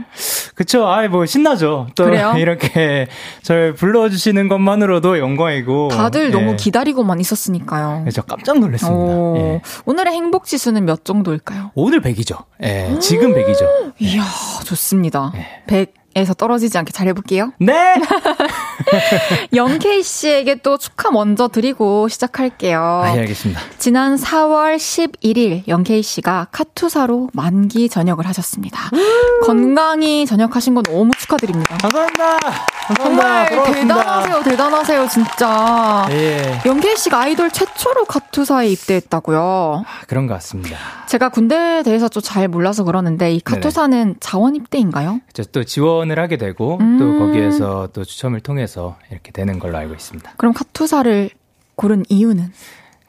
그쵸. 0.53 0.87
아이, 0.87 1.07
뭐, 1.07 1.25
신나죠. 1.25 1.87
또, 1.95 2.03
그래요? 2.03 2.33
이렇게 2.37 3.07
절 3.41 3.73
불러주시는 3.73 4.47
것만으로도 4.47 5.17
영광이고. 5.17 5.87
다들 5.87 6.25
예. 6.25 6.29
너무 6.29 6.55
기다리고만 6.55 7.19
있었으니까요. 7.19 8.05
저 8.13 8.21
깜짝 8.23 8.59
놀랐습니다. 8.59 8.95
오, 8.95 9.37
예. 9.37 9.61
오늘의 9.85 10.13
행복 10.13 10.45
지수는 10.45 10.85
몇 10.85 11.05
정도일까요? 11.05 11.71
오늘 11.81 12.01
100이죠. 12.01 12.45
예, 12.63 12.97
지금 12.99 13.33
100이죠. 13.33 13.93
이야, 13.99 14.23
좋습니다. 14.65 15.31
예. 15.35 15.63
100 15.67 15.93
에서 16.19 16.33
떨어지지 16.33 16.77
않게 16.77 16.91
잘 16.91 17.07
해볼게요. 17.07 17.53
네! 17.59 17.95
영케이 19.53 20.03
씨에게 20.03 20.55
또 20.55 20.77
축하 20.77 21.11
먼저 21.11 21.47
드리고 21.47 22.07
시작할게요. 22.07 23.01
아, 23.03 23.15
예, 23.15 23.19
알겠습니다. 23.21 23.61
지난 23.77 24.15
4월 24.15 24.77
11일 24.77 25.67
영케이 25.67 26.01
씨가 26.03 26.47
카투사로 26.51 27.29
만기 27.33 27.89
전역을 27.89 28.25
하셨습니다. 28.27 28.89
건강히 29.45 30.25
전역하신 30.25 30.75
건 30.75 30.83
너무 30.83 31.11
축하드립니다. 31.17 31.77
감사합니다. 31.77 32.39
정말 33.01 33.49
감사합니다. 33.49 33.55
고맙습니다. 33.55 33.95
대단하세요, 33.95 34.43
대단하세요, 34.43 35.07
진짜. 35.07 36.07
예. 36.11 36.61
영케이 36.65 36.95
씨가 36.97 37.19
아이돌 37.21 37.51
최초로 37.51 38.05
카투사에 38.05 38.67
입대했다고요. 38.69 39.83
아, 39.85 40.01
그런 40.07 40.27
것 40.27 40.33
같습니다. 40.35 40.77
제가 41.07 41.29
군대에 41.29 41.83
대해서 41.83 42.07
좀 42.07 42.19
잘 42.29 42.47
몰라서 42.49 42.83
그러는데 42.83 43.31
이 43.33 43.39
카투사는 43.39 44.17
자원 44.19 44.53
입대인가요? 44.55 45.21
저또 45.33 45.63
지원 45.63 46.08
을 46.11 46.19
하게 46.19 46.37
되고, 46.37 46.77
음. 46.79 46.97
또 46.97 47.19
거기에서 47.19 47.89
또 47.93 48.03
추첨을 48.03 48.39
통해서 48.39 48.97
이렇게 49.11 49.31
되는 49.31 49.59
걸로 49.59 49.77
알고 49.77 49.93
있습니다. 49.93 50.33
그럼 50.37 50.53
카투사를 50.53 51.29
고른 51.75 52.03
이유는? 52.09 52.51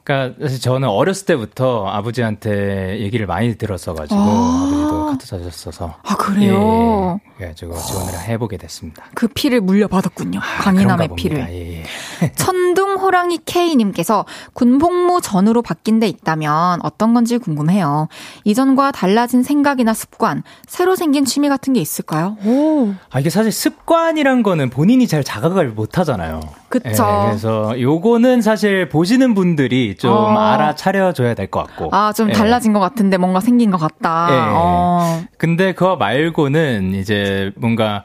그러니까 0.03 0.39
사실 0.41 0.59
저는 0.59 0.87
어렸을 0.87 1.25
때부터 1.25 1.87
아버지한테 1.87 2.99
얘기를 2.99 3.25
많이 3.27 3.55
들었어가지고, 3.55 4.19
아. 4.19 4.67
아버지도 4.67 5.05
카트 5.07 5.27
사셨어서. 5.27 5.95
아 6.03 6.15
그래요. 6.15 7.19
예, 7.21 7.25
예. 7.25 7.31
그래가지고 7.37 7.75
지원을 7.77 8.19
해보게 8.27 8.57
됐습니다. 8.57 9.05
그 9.13 9.27
피를 9.27 9.61
물려받았군요. 9.61 10.39
아, 10.39 10.63
강인함의 10.63 11.07
그런가 11.07 11.15
피를. 11.15 11.47
예, 11.49 11.83
예. 12.23 12.31
천둥 12.35 12.95
호랑이 12.97 13.39
K님께서 13.45 14.25
군복무 14.53 15.21
전으로 15.21 15.61
바뀐 15.61 15.99
데 15.99 16.07
있다면 16.07 16.79
어떤 16.83 17.13
건지 17.13 17.37
궁금해요. 17.37 18.07
이전과 18.43 18.91
달라진 18.91 19.43
생각이나 19.43 19.93
습관, 19.93 20.43
새로 20.67 20.95
생긴 20.95 21.25
취미 21.25 21.49
같은 21.49 21.73
게 21.73 21.79
있을까요? 21.79 22.37
오. 22.45 22.93
아, 23.09 23.19
이게 23.19 23.29
사실 23.29 23.51
습관이란 23.51 24.43
거는 24.43 24.69
본인이 24.69 25.07
잘 25.07 25.23
자각을 25.23 25.69
못 25.69 25.97
하잖아요. 25.97 26.41
그쵸. 26.71 26.87
예, 26.89 27.25
그래서 27.27 27.79
요거는 27.79 28.41
사실 28.41 28.89
보시는 28.89 29.33
분들이 29.35 29.95
좀 29.95 30.11
어. 30.11 30.37
알아차려 30.39 31.13
줘야 31.13 31.33
될 31.35 31.47
것 31.51 31.67
같고. 31.67 31.89
아, 31.91 32.11
좀 32.13 32.29
예. 32.29 32.33
달라진 32.33 32.73
것 32.73 32.79
같은데 32.79 33.17
뭔가 33.17 33.39
생긴 33.41 33.69
것 33.69 33.77
같다. 33.77 34.27
예. 34.31 34.35
어. 34.55 35.21
근데 35.37 35.73
그거 35.73 35.95
말고는 35.97 36.93
이제 36.95 37.51
뭔가 37.57 38.03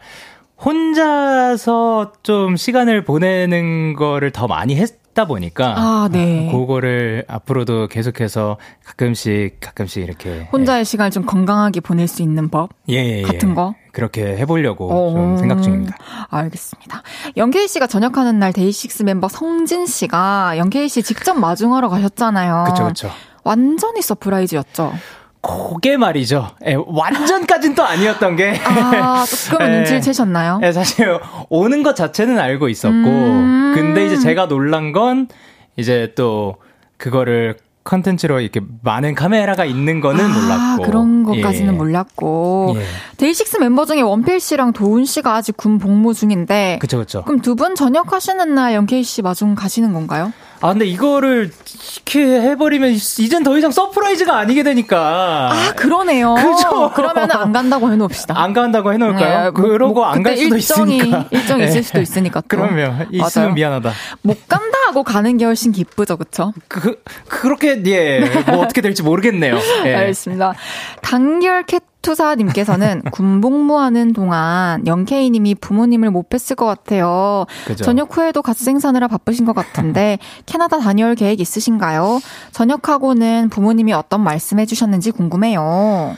혼자서 0.65 2.13
좀 2.23 2.57
시간을 2.57 3.05
보내는 3.05 3.95
거를 3.95 4.31
더 4.31 4.47
많이 4.47 4.77
했 4.77 5.07
다 5.17 5.25
보니까 5.27 5.75
아, 5.79 6.09
네. 6.13 6.51
그거를 6.53 7.25
앞으로도 7.27 7.89
계속해서 7.89 8.59
가끔씩 8.85 9.57
가끔씩 9.61 10.03
이렇게 10.05 10.47
혼자의 10.53 10.85
시간을 10.85 11.11
좀 11.11 11.25
건강하게 11.25 11.81
보낼 11.81 12.07
수 12.07 12.21
있는 12.21 12.51
법 12.51 12.69
예, 12.91 12.97
예, 12.97 13.19
예. 13.21 13.23
같은 13.23 13.55
거? 13.55 13.75
그렇게 13.97 14.37
해보려고 14.37 14.91
어. 14.93 15.11
좀 15.11 15.39
생각 15.39 15.63
중입니다. 15.63 15.97
알겠습니다. 16.29 17.03
영케이 17.39 17.67
씨가 17.67 17.87
전역하는 17.87 18.39
날 18.39 18.53
데이식스 18.53 19.05
멤버 19.05 19.27
성진 19.27 19.87
씨가 19.87 20.59
영케이 20.59 20.87
씨 20.91 21.03
직접 21.03 21.33
마중하러 21.33 21.89
가셨잖아요. 21.89 22.65
그쵸 22.69 22.85
그쵸. 22.89 23.11
완전히 23.43 24.03
surprise였죠. 24.03 24.93
그게 25.41 25.97
말이죠. 25.97 26.51
예, 26.67 26.77
완전까진 26.87 27.75
또 27.75 27.85
아니었던 27.85 28.37
게. 28.37 28.61
아, 28.67 29.25
조금은 29.25 29.67
예. 29.73 29.77
눈치를 29.77 30.03
채셨나요? 30.03 30.61
예, 30.63 30.73
사실 30.73 31.19
오는 31.49 31.83
것 31.83 31.97
자체는 31.97 32.39
알고 32.39 32.69
있었고, 32.69 32.95
음. 32.97 33.73
근데 33.75 34.05
이제 34.05 34.19
제가 34.19 34.47
놀란 34.47 34.93
건 34.93 35.29
이제 35.77 36.13
또 36.17 36.57
그거를 36.99 37.57
컨텐츠로 37.87 38.41
이렇게 38.41 38.61
많은 38.83 39.15
카메라가 39.15 39.65
있는 39.65 40.01
거는 40.01 40.25
아, 40.25 40.29
몰랐고. 40.77 40.83
그런 40.85 41.25
것까지는 41.25 41.73
예. 41.73 41.77
몰랐고. 41.77 42.75
예. 42.77 42.83
데이식스 43.17 43.57
멤버 43.59 43.87
중에 43.87 44.03
원필 44.03 44.41
씨랑 44.41 44.73
도운 44.75 45.05
씨가 45.07 45.35
아직 45.35 45.57
군 45.57 45.79
복무 45.79 46.13
중인데. 46.15 46.79
그쵸, 46.81 46.99
그쵸. 46.99 47.23
그럼 47.25 47.41
두 47.41 47.55
분 47.57 47.75
전역하시는 47.75 48.55
날 48.55 48.75
영케이 48.75 49.03
씨 49.03 49.23
마중 49.23 49.55
가시는 49.55 49.95
건가요? 49.95 50.33
아, 50.67 50.73
근데 50.73 50.85
이거를 50.85 51.51
이렇게 51.95 52.41
해버리면 52.41 52.91
이젠 52.91 53.45
더 53.45 53.57
이상 53.57 53.71
surprise가 53.71 54.37
아니게 54.37 54.65
되니까. 54.65 55.51
아, 55.53 55.73
그러네요. 55.75 56.35
그죠. 56.35 56.91
그러면은 56.93 57.37
안 57.37 57.53
간다고 57.53 57.93
해놓읍시다. 57.93 58.37
안 58.37 58.53
간다고 58.53 58.93
해놓을까요? 58.93 59.45
네, 59.45 59.51
뭐, 59.51 59.71
그러고 59.71 59.95
뭐 59.95 60.07
안갈 60.07 60.35
그때 60.35 60.45
수도 60.45 60.57
일정이, 60.57 60.97
있으니까. 60.97 61.25
일정이 61.31 61.63
예. 61.63 61.67
있을 61.69 61.83
수도 61.85 62.01
있으니까 62.01 62.41
또. 62.41 62.47
그러면 62.49 63.07
있으면. 63.13 63.55
미안하다. 63.55 63.93
못 64.23 64.49
간다 64.49 64.77
하고 64.89 65.05
가는 65.05 65.37
게 65.37 65.45
훨씬 65.45 65.71
기쁘죠, 65.71 66.17
그쵸? 66.17 66.53
그, 66.69 67.01
그렇게, 67.29 67.81
예, 67.87 68.21
뭐 68.49 68.59
어떻게 68.59 68.81
될지 68.81 69.03
모르겠네요. 69.03 69.59
예. 69.85 69.95
알겠습니다. 69.95 70.55
단결 71.03 71.63
카투사님께서는 71.65 73.03
군복무하는 73.11 74.13
동안 74.13 74.87
영케이님이 74.87 75.57
부모님을 75.57 76.11
못 76.11 76.29
뵀을 76.31 76.55
것 76.55 76.65
같아요. 76.65 77.47
그죠. 77.67 77.83
전역 77.85 78.17
후에도 78.17 78.43
갓생 78.43 78.63
사느라 78.63 79.09
바쁘신 79.09 79.45
것 79.45 79.55
같은데 79.55 80.19
캐나다 80.47 80.79
다녀올 80.79 81.17
계획 81.17 81.41
있으신가요? 81.41 82.21
전역하고는 82.53 83.49
부모님이 83.51 83.93
어떤 83.93 84.21
말씀해 84.23 84.67
주셨는지 84.67 85.11
궁금해요. 85.11 86.17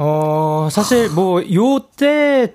어, 0.00 0.68
사실 0.70 1.08
뭐, 1.10 1.42
요때, 1.52 2.52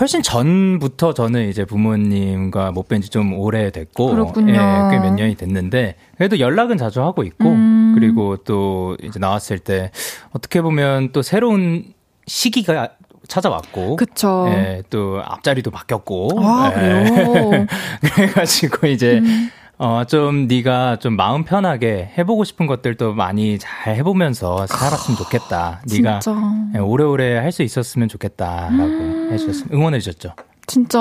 훨씬 0.00 0.22
전부터 0.22 1.14
저는 1.14 1.48
이제 1.48 1.64
부모님과 1.64 2.70
못 2.72 2.88
뵌 2.88 3.00
지 3.00 3.10
좀 3.10 3.32
오래됐고, 3.32 4.10
그렇군요. 4.10 4.52
예, 4.54 4.56
꽤 4.90 4.98
몇 5.00 5.14
년이 5.14 5.36
됐는데, 5.36 5.94
그래도 6.16 6.38
연락은 6.40 6.78
자주 6.78 7.00
하고 7.02 7.22
있고, 7.22 7.48
음. 7.48 7.92
그리고 7.94 8.36
또 8.38 8.96
이제 9.02 9.18
나왔을 9.20 9.60
때, 9.60 9.92
어떻게 10.32 10.62
보면 10.62 11.10
또 11.12 11.22
새로운 11.22 11.84
시기가 12.26 12.88
찾아왔고, 13.28 13.96
그쵸. 13.96 14.46
예, 14.48 14.82
또 14.90 15.20
앞자리도 15.24 15.70
바뀌었고, 15.70 16.30
아, 16.42 16.72
예. 16.74 17.04
그래요? 17.10 17.66
그래가지고 18.14 18.86
이제, 18.88 19.18
음. 19.18 19.50
어, 19.78 20.04
좀 20.04 20.46
네가 20.46 20.96
좀 20.96 21.16
마음 21.16 21.44
편하게 21.44 22.12
해보고 22.18 22.44
싶은 22.44 22.66
것들도 22.66 23.14
많이 23.14 23.58
잘 23.58 23.94
해보면서 23.96 24.66
살았으면 24.66 25.16
좋겠다. 25.16 25.80
네가 25.90 26.18
진짜. 26.18 26.36
예, 26.74 26.78
오래오래 26.78 27.38
할 27.38 27.50
수 27.52 27.62
있었으면 27.62 28.08
좋겠다라고 28.08 28.74
음. 28.84 29.28
해주셨어요. 29.32 29.68
응원해주셨죠. 29.72 30.34
진짜 30.66 30.98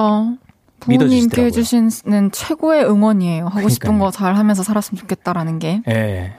부모님께. 0.79 1.43
해주시는 1.43 2.31
최고의 2.31 2.85
응원이에요. 2.85 3.47
하고 3.47 3.67
싶은 3.67 3.87
그러니까요. 3.97 4.11
거잘 4.11 4.35
하면서 4.37 4.63
살았으면 4.63 4.97
좋겠다라는 5.01 5.59
게. 5.59 5.81
예. 5.89 6.33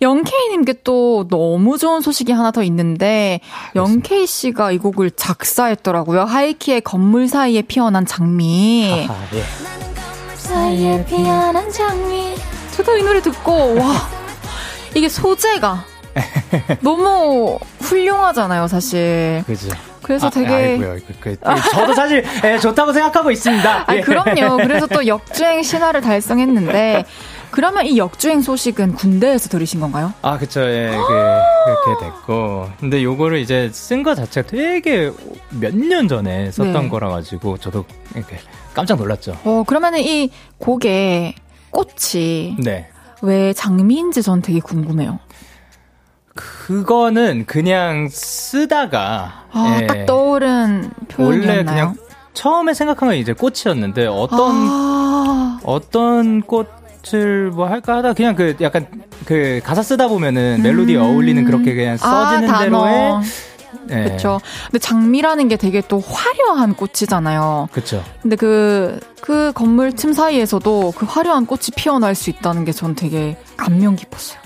영케이님께 0.00 0.82
또 0.84 1.26
너무 1.28 1.78
좋은 1.78 2.00
소식이 2.00 2.32
하나 2.32 2.50
더 2.50 2.62
있는데 2.62 3.40
영케이 3.74 4.26
씨가 4.26 4.72
이 4.72 4.78
곡을 4.78 5.10
작사했더라고요. 5.12 6.24
하이키의 6.24 6.82
건물 6.82 7.28
사이에 7.28 7.62
피어난 7.62 8.06
장미. 8.06 9.06
아, 9.08 9.28
예. 9.34 9.42
사이에 10.36 11.04
피어난 11.04 11.70
장미. 11.70 12.34
저도 12.72 12.96
이 12.96 13.02
노래 13.02 13.20
듣고 13.20 13.74
와 13.76 13.94
이게 14.94 15.08
소재가 15.08 15.84
너무 16.80 17.58
훌륭하잖아요, 17.80 18.68
사실. 18.68 19.42
그죠. 19.46 19.68
그래서 20.02 20.28
아, 20.28 20.30
되게 20.30 20.54
아이고요. 20.54 20.96
그, 21.20 21.36
그, 21.38 21.70
저도 21.70 21.94
사실 21.94 22.24
예, 22.44 22.58
좋다고 22.58 22.92
생각하고 22.92 23.30
있습니다. 23.30 23.84
아 23.86 23.96
예. 23.96 24.00
그럼요. 24.00 24.56
그래서 24.56 24.86
또 24.86 25.06
역주행 25.06 25.62
신화를 25.62 26.00
달성했는데 26.00 27.04
그러면 27.50 27.86
이 27.86 27.96
역주행 27.98 28.42
소식은 28.42 28.94
군대에서 28.94 29.48
들으신 29.48 29.80
건가요? 29.80 30.12
아, 30.22 30.36
그쵸. 30.38 30.60
예, 30.62 30.90
그, 30.90 31.84
그렇게 31.86 32.04
됐고. 32.06 32.68
근데 32.80 33.02
요거를 33.02 33.38
이제 33.38 33.70
쓴 33.72 34.02
거 34.02 34.14
자체가 34.14 34.48
되게 34.48 35.10
몇 35.50 35.74
년 35.74 36.08
전에 36.08 36.50
썼던 36.50 36.82
네. 36.84 36.88
거라 36.88 37.08
가지고 37.08 37.56
저도 37.58 37.84
이렇게 38.14 38.38
깜짝 38.74 38.98
놀랐죠. 38.98 39.36
어 39.44 39.64
그러면은 39.66 40.00
이 40.00 40.30
곡의 40.58 41.34
꽃이 41.70 42.56
네. 42.62 42.88
왜 43.22 43.52
장미인지 43.52 44.22
전 44.22 44.40
되게 44.42 44.60
궁금해요. 44.60 45.18
그거는 46.34 47.44
그냥 47.46 48.08
쓰다가 48.10 49.46
아, 49.52 49.78
예, 49.82 49.86
딱 49.86 50.06
떠오른 50.06 50.90
표현이었나요? 51.08 51.56
원래 51.58 51.64
그냥 51.64 51.94
처음에 52.34 52.74
생각한 52.74 53.08
건 53.08 53.16
이제 53.18 53.32
꽃이었는데 53.32 54.06
어떤 54.06 54.38
아, 54.68 55.58
어떤 55.64 56.42
꽃 56.42 56.68
을뭐 57.14 57.66
할까 57.66 57.96
하다 57.96 58.12
그냥 58.14 58.34
그 58.34 58.56
약간 58.60 58.86
그 59.24 59.60
가사 59.64 59.82
쓰다 59.82 60.08
보면은 60.08 60.60
멜로디에 60.62 60.96
음. 60.96 61.02
어울리는 61.02 61.44
그렇게 61.44 61.74
그냥 61.74 61.96
써지는 61.96 62.50
아, 62.50 62.58
대로의. 62.60 63.20
예. 63.90 64.04
그렇죠. 64.04 64.40
근데 64.66 64.78
장미라는 64.78 65.48
게 65.48 65.56
되게 65.56 65.82
또 65.88 66.00
화려한 66.00 66.74
꽃이잖아요. 66.74 67.68
그쵸. 67.72 68.02
근데 68.20 68.36
그, 68.36 69.00
그 69.20 69.52
건물 69.54 69.92
틈 69.92 70.12
사이에서도 70.12 70.92
그 70.96 71.06
화려한 71.06 71.46
꽃이 71.46 71.62
피어날 71.76 72.14
수 72.14 72.28
있다는 72.30 72.64
게 72.66 72.72
전 72.72 72.94
되게 72.94 73.36
감명 73.56 73.96
깊었어요. 73.96 74.38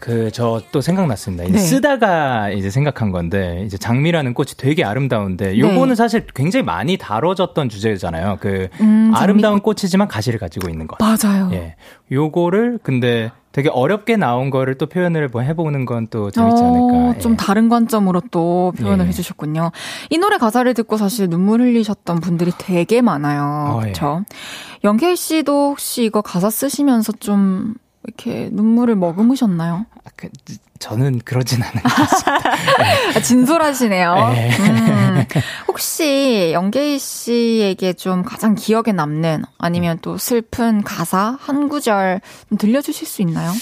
그 0.00 0.30
저 0.32 0.60
또 0.72 0.80
생각났습니다. 0.80 1.44
이제 1.44 1.52
네. 1.52 1.58
쓰다가 1.58 2.50
이제 2.50 2.70
생각한 2.70 3.10
건데 3.12 3.62
이제 3.66 3.76
장미라는 3.78 4.34
꽃이 4.34 4.50
되게 4.56 4.84
아름다운데 4.84 5.58
요거는 5.58 5.88
네. 5.90 5.94
사실 5.94 6.26
굉장히 6.34 6.64
많이 6.64 6.96
다뤄졌던 6.96 7.68
주제잖아요. 7.68 8.38
그 8.40 8.68
음, 8.80 9.12
아름다운 9.14 9.60
꽃이지만 9.60 10.08
가시를 10.08 10.38
가지고 10.38 10.68
있는 10.68 10.86
것. 10.86 10.98
맞아요. 11.00 11.50
예. 11.52 11.76
요거를 12.10 12.78
근데 12.82 13.30
되게 13.52 13.68
어렵게 13.68 14.16
나온 14.16 14.48
거를 14.50 14.76
또 14.78 14.86
표현을 14.86 15.28
뭐 15.28 15.42
해보는 15.42 15.84
건 15.84 16.06
또 16.10 16.30
재밌지 16.30 16.62
않을까. 16.62 16.78
어, 16.96 17.12
예. 17.16 17.18
좀 17.18 17.36
다른 17.36 17.68
관점으로 17.68 18.22
또 18.30 18.72
표현을 18.78 19.04
예. 19.04 19.08
해주셨군요. 19.08 19.70
이 20.10 20.18
노래 20.18 20.38
가사를 20.38 20.72
듣고 20.74 20.96
사실 20.96 21.28
눈물 21.28 21.60
흘리셨던 21.60 22.20
분들이 22.20 22.52
되게 22.58 23.02
많아요. 23.02 23.42
어, 23.42 23.78
예. 23.80 23.82
그렇죠? 23.92 24.24
영케이 24.84 25.14
씨도 25.16 25.70
혹시 25.70 26.04
이거 26.04 26.22
가사 26.22 26.48
쓰시면서 26.48 27.12
좀 27.20 27.74
이렇게 28.04 28.48
눈물을 28.52 28.96
머금으셨나요? 28.96 29.84
아, 30.04 30.10
그, 30.16 30.28
저는 30.78 31.20
그러진 31.24 31.62
않아요. 31.62 31.82
예. 33.12 33.12
아, 33.18 33.20
진솔하시네요. 33.20 34.14
네. 34.30 34.50
음, 34.58 35.24
혹시 35.68 36.50
영케이 36.54 36.98
씨에게 36.98 37.92
좀 37.92 38.22
가장 38.22 38.54
기억에 38.54 38.92
남는 38.94 39.44
아니면 39.58 39.98
또 40.00 40.16
슬픈 40.16 40.82
가사 40.82 41.36
한 41.40 41.68
구절 41.68 42.20
좀 42.48 42.56
들려주실 42.58 43.06
수 43.06 43.20
있나요? 43.22 43.52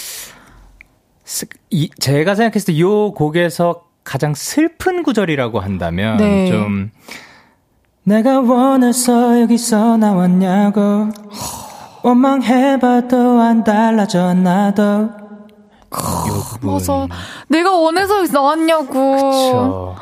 스- 1.25 1.45
이, 1.69 1.89
제가 1.99 2.35
생각했을 2.35 2.73
때 2.73 2.77
이 2.79 2.83
곡에서 2.83 3.83
가장 4.05 4.33
슬픈 4.33 5.03
구절이라고 5.03 5.59
한다면 5.59 6.17
네. 6.17 6.47
좀 6.49 6.89
내가 8.03 8.39
원해서 8.39 9.41
여기서 9.41 9.97
나왔냐고 9.97 11.09
원망해봐도 12.03 13.41
안 13.41 13.63
달라져 13.63 14.33
나도 14.33 15.09
맞아. 16.61 17.07
내가 17.47 17.75
원해서 17.75 18.21
나왔냐고. 18.31 19.15
그쵸. 19.15 19.95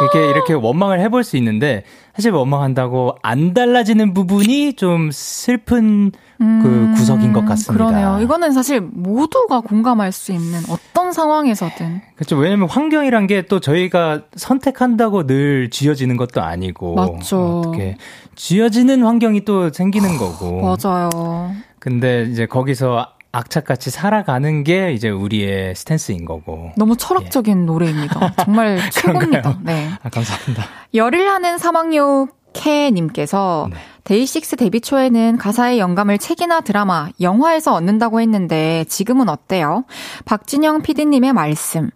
이렇게 0.00 0.30
이렇게 0.30 0.52
원망을 0.54 1.00
해볼 1.00 1.22
수 1.24 1.36
있는데 1.36 1.84
사실 2.14 2.32
원망한다고 2.32 3.16
안 3.22 3.52
달라지는 3.52 4.14
부분이 4.14 4.74
좀 4.74 5.10
슬픈 5.12 6.12
그 6.38 6.92
구석인 6.96 7.32
것 7.32 7.44
같습니다. 7.44 7.84
음, 7.84 7.90
그러네요. 7.90 8.20
이거는 8.22 8.52
사실 8.52 8.80
모두가 8.80 9.60
공감할 9.60 10.12
수 10.12 10.32
있는 10.32 10.60
어떤 10.70 11.12
상황에서든. 11.12 12.00
그렇죠. 12.16 12.36
왜냐면 12.36 12.68
환경이란 12.68 13.26
게 13.26 13.42
또 13.48 13.60
저희가 13.60 14.22
선택한다고 14.36 15.26
늘 15.26 15.68
쥐어지는 15.70 16.16
것도 16.16 16.40
아니고. 16.42 16.94
맞죠. 16.94 17.60
어떻게 17.60 17.96
쥐어지는 18.38 19.02
환경이 19.02 19.44
또 19.44 19.70
생기는 19.70 20.16
거고. 20.16 20.62
맞아요. 20.82 21.52
근데 21.78 22.22
이제 22.30 22.46
거기서 22.46 23.08
악착같이 23.30 23.90
살아가는 23.90 24.64
게 24.64 24.92
이제 24.92 25.10
우리의 25.10 25.74
스탠스인 25.74 26.24
거고. 26.24 26.70
너무 26.76 26.96
철학적인 26.96 27.66
노래입니다. 27.66 28.34
정말 28.44 28.80
최고입니다. 28.90 29.58
네. 29.62 29.90
아, 30.02 30.08
감사합니다. 30.08 30.64
열일 30.94 31.28
하는 31.28 31.58
사막여우 31.58 32.28
캐님께서 32.54 33.68
네. 33.70 33.76
데이식스 34.04 34.56
데뷔 34.56 34.80
초에는 34.80 35.36
가사의 35.36 35.78
영감을 35.78 36.16
책이나 36.16 36.62
드라마, 36.62 37.08
영화에서 37.20 37.74
얻는다고 37.74 38.22
했는데 38.22 38.86
지금은 38.88 39.28
어때요? 39.28 39.84
박진영 40.24 40.80
PD님의 40.80 41.34
말씀. 41.34 41.90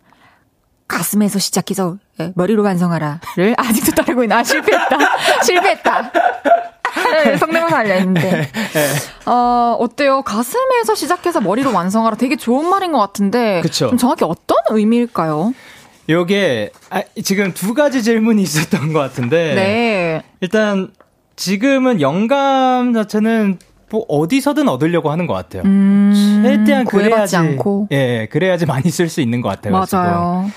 가슴에서 0.93 1.39
시작해서 1.39 1.97
예, 2.21 2.33
머리로 2.35 2.63
완성하라를 2.63 3.55
아직도 3.57 3.93
따르고 3.93 4.23
있나? 4.25 4.39
아, 4.39 4.45
실패했다. 4.45 4.99
실패했다. 5.43 6.13
네, 7.25 7.37
성대모사 7.39 7.79
알려했는데. 7.79 8.51
어, 9.27 9.77
어때요? 9.81 10.23
가슴에서 10.23 10.95
시작해서 10.95 11.41
머리로 11.41 11.73
완성하라 11.73 12.17
되게 12.17 12.37
좋은 12.37 12.69
말인 12.69 12.93
것 12.93 12.99
같은데. 12.99 13.61
그쵸. 13.63 13.89
좀 13.89 13.99
정확히 13.99 14.25
어떤 14.25 14.59
의미일까요? 14.69 15.55
요게, 16.09 16.71
아, 16.91 17.03
지금 17.23 17.55
두 17.55 17.75
가지 17.75 18.03
질문이 18.03 18.43
있었던 18.43 18.93
것 18.93 18.99
같은데. 18.99 19.55
네. 19.55 20.23
일단, 20.41 20.91
지금은 21.37 22.01
영감 22.01 22.93
자체는 22.93 23.59
뭐 23.91 24.05
어디서든 24.09 24.69
얻으려고 24.69 25.11
하는 25.11 25.27
것 25.27 25.35
같아요. 25.35 25.63
음, 25.65 26.43
최대한 26.45 26.85
그래야지 26.85 27.37
않고. 27.37 27.89
예, 27.93 28.27
그래야지 28.31 28.67
많이 28.67 28.91
쓸 28.91 29.09
수 29.09 29.21
있는 29.21 29.41
것 29.41 29.49
같아요. 29.49 29.73
맞아요. 29.73 30.51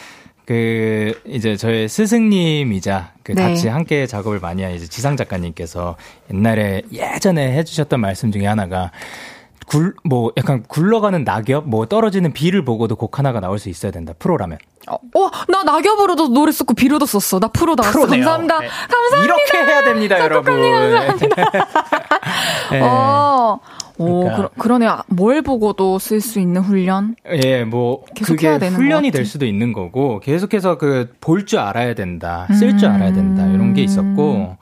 그 0.46 1.20
이제 1.26 1.58
저의 1.58 1.90
스승님이자 1.90 3.14
그 3.24 3.32
네. 3.34 3.42
같이 3.42 3.68
함께 3.68 4.06
작업을 4.06 4.40
많이 4.40 4.62
한 4.64 4.74
이제 4.74 4.86
지상 4.88 5.18
작가님께서 5.18 5.96
옛날에 6.32 6.84
예전에 6.92 7.54
해주셨던 7.58 8.00
말씀 8.00 8.32
중에 8.32 8.46
하나가 8.46 8.92
굴 9.68 9.96
뭐 10.04 10.32
약간 10.38 10.64
굴러가는 10.68 11.24
낙엽 11.24 11.68
뭐 11.68 11.88
떨어지는 11.88 12.34
비를 12.34 12.64
보고도 12.64 12.96
곡 12.96 13.18
하나가 13.18 13.40
나올 13.40 13.58
수 13.58 13.70
있어야 13.70 13.92
된다 13.92 14.14
프로라면 14.20 14.60
어, 14.88 15.00
나 15.48 15.64
낙엽으로도 15.64 16.28
노래 16.28 16.52
쓰고 16.52 16.76
비로도 16.76 17.08
썼어. 17.08 17.40
나 17.40 17.48
프로 17.48 17.74
나왔어. 17.74 18.02
프로네요. 18.02 18.24
감사합니다. 18.24 18.60
네. 18.60 18.68
감사합니다. 18.68 19.24
이렇게 19.24 19.58
해야 19.58 19.84
됩니다 19.84 20.20
여러분 20.20 20.54
네. 22.72 22.80
어, 22.82 23.60
오, 23.60 23.85
그러니까. 23.98 24.36
그러, 24.36 24.50
그러네요. 24.58 25.02
뭘 25.08 25.42
보고도 25.42 26.00
쓸 26.00 26.22
수 26.22 26.40
있는 26.40 26.62
훈련? 26.62 27.16
예, 27.44 27.64
뭐 27.64 28.04
계속 28.16 28.34
그게 28.36 28.48
해야 28.48 28.60
되는 28.60 28.78
훈련이. 28.78 29.12
될 29.12 29.26
수도 29.26 29.46
있는 29.46 29.72
거고 29.74 30.20
계속해서 30.20 30.78
그 30.78 31.10
볼 31.22 31.46
줄 31.46 31.60
알아야 31.60 31.94
된다, 31.94 32.48
쓸줄 32.54 32.90
알아야 32.90 33.14
된다 33.14 33.46
이런 33.48 33.74
게 33.74 33.84
있었고 33.84 34.58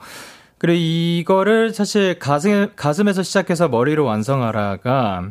그리고 0.58 0.78
이거를 0.78 1.72
사실 1.74 2.18
가슴 2.18 2.68
가슴에서 2.76 3.22
시작해서 3.22 3.68
머리로 3.68 4.04
완성하라가 4.04 5.24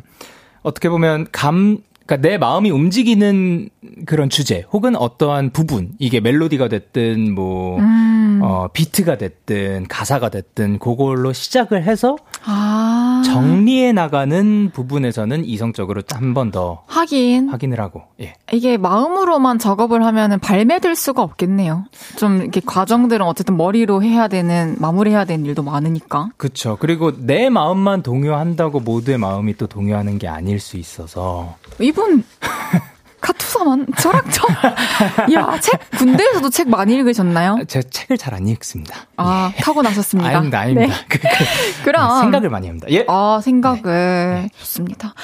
어떻게 0.62 0.88
보면 0.88 1.26
감 1.32 1.78
그러니까 2.06 2.28
내 2.28 2.36
마음이 2.38 2.70
움직이는 2.70 3.70
그런 4.04 4.28
주제 4.28 4.64
혹은 4.72 4.94
어떠한 4.94 5.50
부분 5.50 5.92
이게 5.98 6.20
멜로디가 6.20 6.68
됐든 6.68 7.34
뭐 7.34 7.78
음. 7.78 8.40
어, 8.42 8.68
비트가 8.72 9.16
됐든 9.16 9.86
가사가 9.88 10.28
됐든 10.28 10.78
그걸로 10.80 11.32
시작을 11.32 11.82
해서 11.84 12.16
아. 12.44 13.13
정리해 13.24 13.92
나가는 13.92 14.70
부분에서는 14.72 15.44
이성적으로 15.44 16.02
한 16.12 16.34
번더 16.34 16.84
하긴. 16.86 17.48
확인을 17.48 17.80
하고 17.80 18.02
예. 18.20 18.34
이게 18.52 18.76
마음으로만 18.76 19.58
작업을 19.58 20.04
하면은 20.04 20.38
발매될 20.38 20.94
수가 20.94 21.22
없겠네요. 21.22 21.84
좀 22.16 22.40
이렇게 22.42 22.60
과정들은 22.64 23.26
어쨌든 23.26 23.56
머리로 23.56 24.02
해야 24.02 24.28
되는, 24.28 24.76
마무리해야 24.78 25.24
되는 25.24 25.44
일도 25.44 25.62
많으니까. 25.62 26.28
그쵸. 26.36 26.76
그리고 26.80 27.12
내 27.16 27.48
마음만 27.48 28.02
동요한다고 28.02 28.80
모두의 28.80 29.18
마음이 29.18 29.56
또 29.56 29.66
동요하는 29.66 30.18
게 30.18 30.28
아닐 30.28 30.60
수 30.60 30.76
있어서. 30.76 31.56
이분, 31.80 32.24
카투사만, 33.24 33.86
저랑 33.98 34.22
저, 34.30 34.46
야, 35.32 35.58
책, 35.60 35.80
군대에서도 35.96 36.50
책 36.50 36.68
많이 36.68 36.94
읽으셨나요? 36.94 37.60
제 37.66 37.82
책을 37.82 38.18
잘 38.18 38.34
안 38.34 38.48
읽습니다. 38.48 39.06
아, 39.16 39.52
타고 39.58 39.80
나셨습니다. 39.80 40.28
아닙니다, 40.28 40.58
아닙니다. 40.60 40.92
네. 40.92 41.04
그, 41.08 41.18
그, 41.18 41.84
그럼. 41.84 42.20
생각을 42.20 42.50
많이 42.50 42.66
합니다. 42.66 42.88
예. 42.90 43.04
아, 43.08 43.40
생각을. 43.42 44.48
좋습니다. 44.58 45.14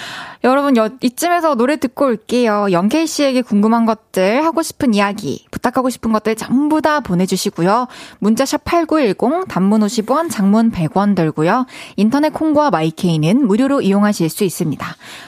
여러분, 0.44 0.76
여, 0.76 0.90
이쯤에서 1.00 1.56
노래 1.56 1.76
듣고 1.76 2.06
올게요. 2.06 2.68
영케이 2.70 3.06
씨에게 3.06 3.42
궁금한 3.42 3.84
것들, 3.84 4.44
하고 4.44 4.62
싶은 4.62 4.94
이야기, 4.94 5.44
부탁하고 5.50 5.90
싶은 5.90 6.12
것들 6.12 6.36
전부 6.36 6.80
다 6.80 7.00
보내주시고요. 7.00 7.88
문자샵 8.20 8.64
8910, 8.64 9.48
단문 9.48 9.80
50원, 9.80 10.30
장문 10.30 10.70
100원 10.70 11.16
들고요. 11.16 11.66
인터넷 11.96 12.32
콩과 12.32 12.70
마이케이는 12.70 13.46
무료로 13.46 13.82
이용하실 13.82 14.30
수 14.30 14.44
있습니다. 14.44 14.86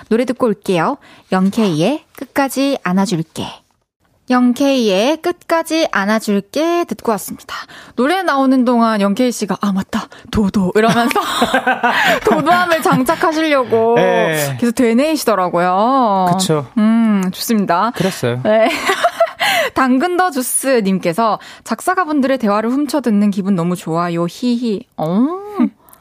노래 0.09 0.25
듣고 0.25 0.47
올게요. 0.47 0.99
영케이의 1.33 2.05
끝까지 2.17 2.79
안아줄게. 2.83 3.47
영케이의 4.31 5.19
끝까지 5.19 5.89
안아줄게 5.91 6.85
듣고 6.85 7.11
왔습니다. 7.13 7.55
노래 7.97 8.23
나오는 8.23 8.65
동안 8.65 9.01
영케이 9.01 9.33
씨가 9.33 9.59
아 9.61 9.73
맞다 9.73 10.09
도도 10.31 10.73
이러면서 10.75 11.21
도도함을 12.25 12.83
장착하시려고 12.83 13.95
네. 13.97 14.57
계속 14.59 14.75
되뇌이시더라고요. 14.75 16.27
그쵸. 16.33 16.67
음 16.79 17.31
좋습니다. 17.33 17.91
그랬어요. 17.95 18.41
네. 18.45 18.71
당근더 19.75 20.31
주스님께서 20.31 21.39
작사가분들의 21.65 22.39
대화를 22.39 22.71
훔쳐 22.71 23.01
듣는 23.01 23.31
기분 23.31 23.55
너무 23.55 23.77
좋아요. 23.77 24.27
히히. 24.29 24.85
어. 24.97 25.27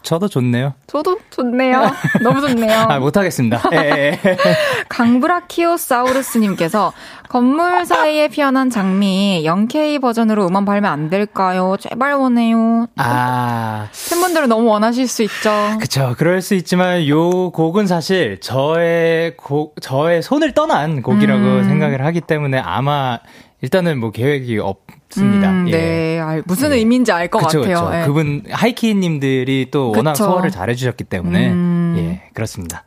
저도 0.04 0.28
좋네요. 0.28 0.74
저도 0.88 1.20
좋네요. 1.30 1.92
너무 2.24 2.42
좋네요. 2.42 2.74
아, 2.90 3.00
못하겠습니다. 3.00 3.62
예, 3.74 3.78
예. 3.78 4.20
강브라키오사우루스님께서 4.90 6.92
건물 7.30 7.86
사이에 7.86 8.28
피어난 8.28 8.70
장미 8.70 9.44
0K 9.46 10.02
버전으로 10.02 10.48
음원 10.48 10.66
발매 10.66 10.88
안 10.88 11.10
될까요? 11.10 11.76
제발 11.80 12.16
원해요. 12.16 12.88
아, 12.98 13.88
팬분들은 14.10 14.50
너무 14.50 14.68
원하실 14.70 15.08
수 15.08 15.24
있죠. 15.24 15.52
그쵸. 15.80 16.16
그럴 16.18 16.42
수 16.42 16.56
있지만 16.56 17.08
요 17.08 17.52
곡은 17.52 17.88
사실 17.88 18.40
저의 18.42 19.38
곡, 19.38 19.76
저의 19.82 20.22
손을 20.22 20.54
떠난 20.54 21.02
곡이라고 21.02 21.42
음. 21.42 21.64
생각을 21.64 22.04
하기 22.06 22.20
때문에 22.22 22.60
아마 22.60 23.20
일단은 23.62 24.00
뭐 24.00 24.12
계획이 24.12 24.58
없습니다. 24.60 25.50
음, 25.52 25.68
예. 25.70 25.72
네, 25.72 26.20
알- 26.20 26.44
무슨 26.46 26.72
예. 26.72 26.76
의미인지 26.78 27.12
알 27.12 27.28
것 27.30 27.40
같아요. 27.40 27.62
그쵸. 27.62 27.92
예. 27.94 28.06
그분 28.06 28.44
하이키님들이 28.50 29.68
또 29.72 29.92
워낙 29.96 30.14
그쵸. 30.14 30.26
소화를 30.26 30.50
잘해주셨기 30.52 31.04
때문에 31.06 31.50
음. 31.52 31.96
예 31.98 32.30
그렇습니다. 32.34 32.84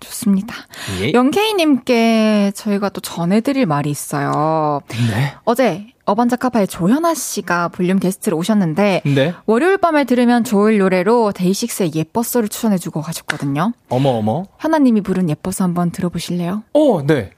좋습니다. 0.00 0.54
예. 1.00 1.12
영케이님께 1.14 2.52
저희가 2.54 2.90
또 2.90 3.00
전해드릴 3.00 3.64
말이 3.66 3.90
있어요. 3.90 4.80
네. 4.88 5.34
어제 5.44 5.86
어반자카파의 6.04 6.66
조현아 6.68 7.14
씨가 7.14 7.68
볼륨 7.68 7.98
게스트로 7.98 8.36
오셨는데 8.36 9.00
네. 9.06 9.34
월요일 9.46 9.78
밤에 9.78 10.04
들으면 10.04 10.44
좋을 10.44 10.76
노래로 10.76 11.32
데이식스의 11.32 11.92
예뻐서를 11.94 12.50
추천해주고 12.50 13.00
가셨거든요. 13.00 13.72
어머 13.88 14.10
어머. 14.10 14.44
현아님이 14.58 15.00
부른 15.00 15.30
예뻐서 15.30 15.64
한번 15.64 15.90
들어보실래요? 15.90 16.64
오 16.74 17.00
네. 17.06 17.30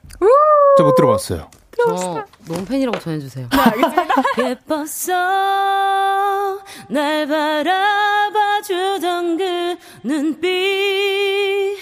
저 0.77 0.83
못 0.83 0.95
들어봤어요. 0.95 1.47
저 1.77 2.25
너무 2.47 2.65
팬이라고 2.65 2.99
전해주세요. 2.99 3.47
예뻤어. 4.39 6.59
날 6.89 7.27
바라봐주던 7.27 9.37
그 9.37 9.77
눈빛. 10.03 11.77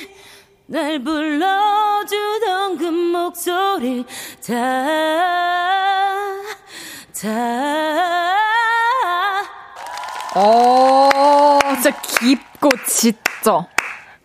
날 0.68 1.00
불러주던 1.04 2.78
그 2.78 2.84
목소리. 2.86 4.06
다 4.46 5.16
다 7.26 8.36
어, 10.36 11.10
진짜 11.82 11.90
깊고 12.02 12.70
짙죠. 12.88 13.68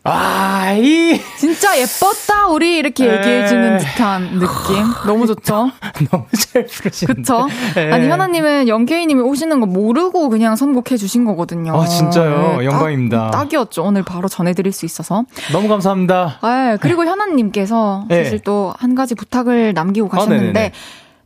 아, 0.02 0.72
이 0.78 1.20
진짜 1.36 1.78
예뻤다 1.78 2.48
우리 2.48 2.78
이렇게 2.78 3.04
에. 3.04 3.18
얘기해주는 3.18 3.78
듯한 3.78 4.38
느낌. 4.38 4.76
너무 5.06 5.26
좋죠. 5.26 5.70
너무 6.10 6.24
잘 6.32 6.64
부르시는데. 6.66 7.20
그쵸? 7.20 7.46
예. 7.76 7.90
아니 7.92 8.08
현아님은 8.08 8.68
영케이님이 8.68 9.20
오시는 9.20 9.60
거 9.60 9.66
모르고 9.66 10.30
그냥 10.30 10.56
선곡해 10.56 10.96
주신 10.96 11.26
거거든요. 11.26 11.78
아, 11.78 11.84
진짜요? 11.86 12.56
네, 12.60 12.64
영광입니다. 12.64 13.30
딱, 13.30 13.40
딱이었죠. 13.40 13.84
오늘 13.84 14.02
바로 14.02 14.26
전해드릴 14.28 14.72
수 14.72 14.86
있어서. 14.86 15.24
너무 15.52 15.68
감사합니다. 15.68 16.38
아, 16.40 16.78
그리고 16.80 17.04
현아님께서 17.04 18.06
네. 18.08 18.24
사실 18.24 18.38
또 18.40 18.72
한 18.78 18.94
가지 18.94 19.14
부탁을 19.14 19.74
남기고 19.74 20.06
아, 20.06 20.10
가셨는데 20.10 20.44
네네네. 20.52 20.72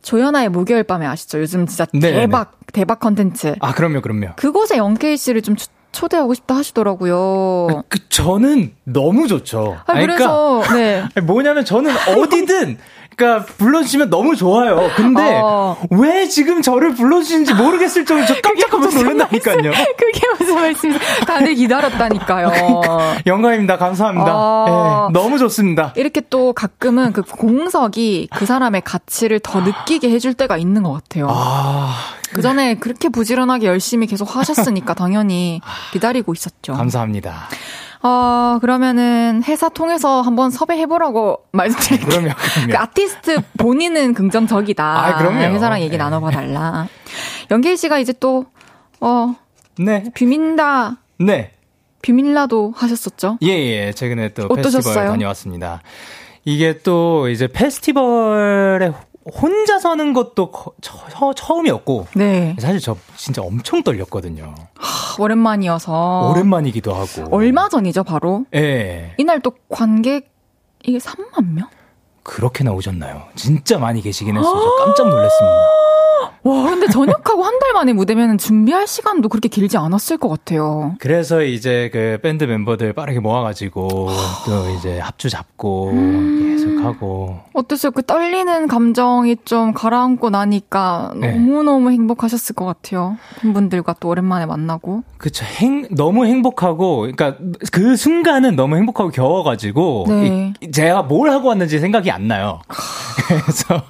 조연아의 0.01 0.49
목요일 0.49 0.83
밤에 0.83 1.05
아시죠? 1.05 1.39
요즘 1.39 1.65
진짜. 1.65 1.85
대박 2.01 2.57
대박 2.73 2.99
컨텐츠. 2.99 3.55
아, 3.61 3.73
그럼요, 3.73 4.01
그럼요. 4.01 4.33
그곳에 4.35 4.77
영케이 4.77 5.15
씨를 5.17 5.41
좀 5.41 5.55
초- 5.55 5.67
초대하고 5.95 6.33
싶다 6.33 6.55
하시더라고요. 6.57 7.83
그 7.89 8.09
저는 8.09 8.73
너무 8.83 9.27
좋죠. 9.27 9.77
아, 9.85 9.93
그래서 9.93 10.61
네. 10.73 11.03
아니, 11.15 11.25
뭐냐면 11.25 11.65
저는 11.65 11.91
어디든 12.17 12.77
그러니까 13.15 13.45
불러주시면 13.57 14.09
너무 14.09 14.35
좋아요. 14.35 14.89
근데 14.95 15.39
어. 15.41 15.77
왜 15.89 16.27
지금 16.27 16.61
저를 16.61 16.93
불러주시는지 16.95 17.53
모르겠을 17.53 18.05
정도로 18.05 18.27
저 18.27 18.41
깜짝 18.41 18.69
깜짝 18.69 18.93
놀란다니까요. 18.93 19.71
그게 19.97 20.27
무슨 20.37 20.55
말씀이세요? 20.55 21.25
다들 21.25 21.55
기다렸다니까요. 21.55 22.81
영광입니다. 23.25 23.77
감사합니다. 23.77 24.31
아. 24.31 25.07
예, 25.09 25.13
너무 25.13 25.39
좋습니다. 25.39 25.93
이렇게 25.95 26.21
또 26.29 26.51
가끔은 26.51 27.13
그 27.13 27.21
공석이 27.21 28.29
그 28.35 28.45
사람의 28.45 28.81
가치를 28.81 29.39
더 29.39 29.61
느끼게 29.61 30.09
해줄 30.09 30.33
때가 30.33 30.57
있는 30.57 30.83
것 30.83 30.91
같아요. 30.91 31.27
아, 31.29 31.95
그 32.35 32.41
전에 32.41 32.75
그렇게 32.75 33.07
부지런하게 33.07 33.65
열심히 33.67 34.07
계속 34.07 34.35
하셨으니까 34.35 34.93
당연히 34.93 35.61
기다리고 35.93 36.33
있었죠. 36.33 36.73
감사합니다. 36.73 37.47
어, 38.03 38.59
그러면은 38.59 39.41
회사 39.47 39.69
통해서 39.69 40.21
한번 40.21 40.51
섭외해보라고 40.51 41.45
말씀드릴게요. 41.53 42.09
그럼요, 42.09 42.33
그럼요. 42.35 42.71
그 42.71 42.77
아티스트 42.77 43.41
본인은 43.57 44.13
긍정적이다. 44.13 44.83
아, 44.83 45.17
그럼요. 45.17 45.39
회사랑 45.55 45.79
얘기 45.79 45.91
네. 45.91 45.97
나눠봐달라. 45.97 46.89
연길 47.51 47.77
씨가 47.77 47.99
이제 47.99 48.13
또, 48.19 48.45
어, 48.99 49.35
네, 49.79 50.03
비민다, 50.13 50.97
네. 51.17 51.51
비밀라도 52.01 52.73
하셨었죠? 52.75 53.37
예, 53.43 53.47
예. 53.47 53.93
최근에 53.93 54.33
또 54.33 54.43
어떠셨어요? 54.43 54.83
페스티벌 54.83 55.07
다녀왔습니다. 55.07 55.81
이게 56.43 56.79
또 56.83 57.29
이제 57.29 57.47
페스티벌에 57.47 58.91
혼자 59.33 59.79
서는 59.79 60.13
것도 60.13 60.51
거, 60.51 60.73
처, 60.81 61.33
처음이었고 61.33 62.07
네. 62.15 62.55
사실 62.59 62.79
저 62.79 62.95
진짜 63.15 63.41
엄청 63.41 63.81
떨렸거든요. 63.81 64.53
하, 64.77 65.23
오랜만이어서 65.23 66.29
오랜만이기도 66.31 66.93
하고. 66.93 67.35
얼마 67.35 67.67
전이죠, 67.67 68.03
바로? 68.03 68.45
예. 68.53 68.59
네. 68.61 69.13
이날 69.17 69.39
또 69.39 69.51
관객 69.69 70.31
이게 70.83 70.99
3만 70.99 71.53
명? 71.53 71.67
그렇게 72.21 72.63
나오셨나요? 72.63 73.23
진짜 73.35 73.77
많이 73.79 74.01
계시긴 74.01 74.37
했어요. 74.37 74.61
저 74.77 74.85
깜짝 74.85 75.07
놀랐습니다. 75.09 76.34
와, 76.45 76.69
근데 76.69 76.87
전역하고 76.87 77.43
한 77.43 77.55
달 77.59 77.71
만에 77.73 77.93
무대면 77.93 78.37
준비할 78.37 78.85
시간도 78.85 79.29
그렇게 79.29 79.47
길지 79.49 79.77
않았을 79.77 80.17
것 80.17 80.27
같아요. 80.29 80.95
그래서 80.99 81.41
이제 81.41 81.89
그 81.91 82.19
밴드 82.21 82.43
멤버들 82.43 82.91
빠르게 82.93 83.19
모아가지고 83.19 83.87
또 84.45 84.69
이제 84.77 84.99
합주 84.99 85.29
잡고 85.29 85.89
음. 85.91 86.39
계속 86.57 86.85
하고. 86.85 87.39
어떠세요? 87.53 87.91
그 87.91 88.03
떨리는 88.03 88.67
감정이 88.67 89.37
좀 89.45 89.73
가라앉고 89.73 90.29
나니까 90.31 91.13
네. 91.15 91.31
너무너무 91.31 91.91
행복하셨을 91.91 92.53
것 92.55 92.65
같아요. 92.65 93.17
팬분들과 93.39 93.95
또 93.99 94.09
오랜만에 94.09 94.45
만나고. 94.45 95.03
그쵸. 95.17 95.45
행, 95.45 95.87
너무 95.91 96.25
행복하고, 96.25 96.99
그러니까 96.99 97.37
그 97.71 97.95
순간은 97.95 98.55
너무 98.55 98.75
행복하고 98.75 99.09
겨워가지고, 99.11 100.05
네. 100.09 100.53
이, 100.61 100.71
제가 100.71 101.03
뭘 101.03 101.29
하고 101.29 101.47
왔는지 101.47 101.79
생각이 101.79 102.11
안 102.11 102.27
나요. 102.27 102.59
그래서, 103.27 103.81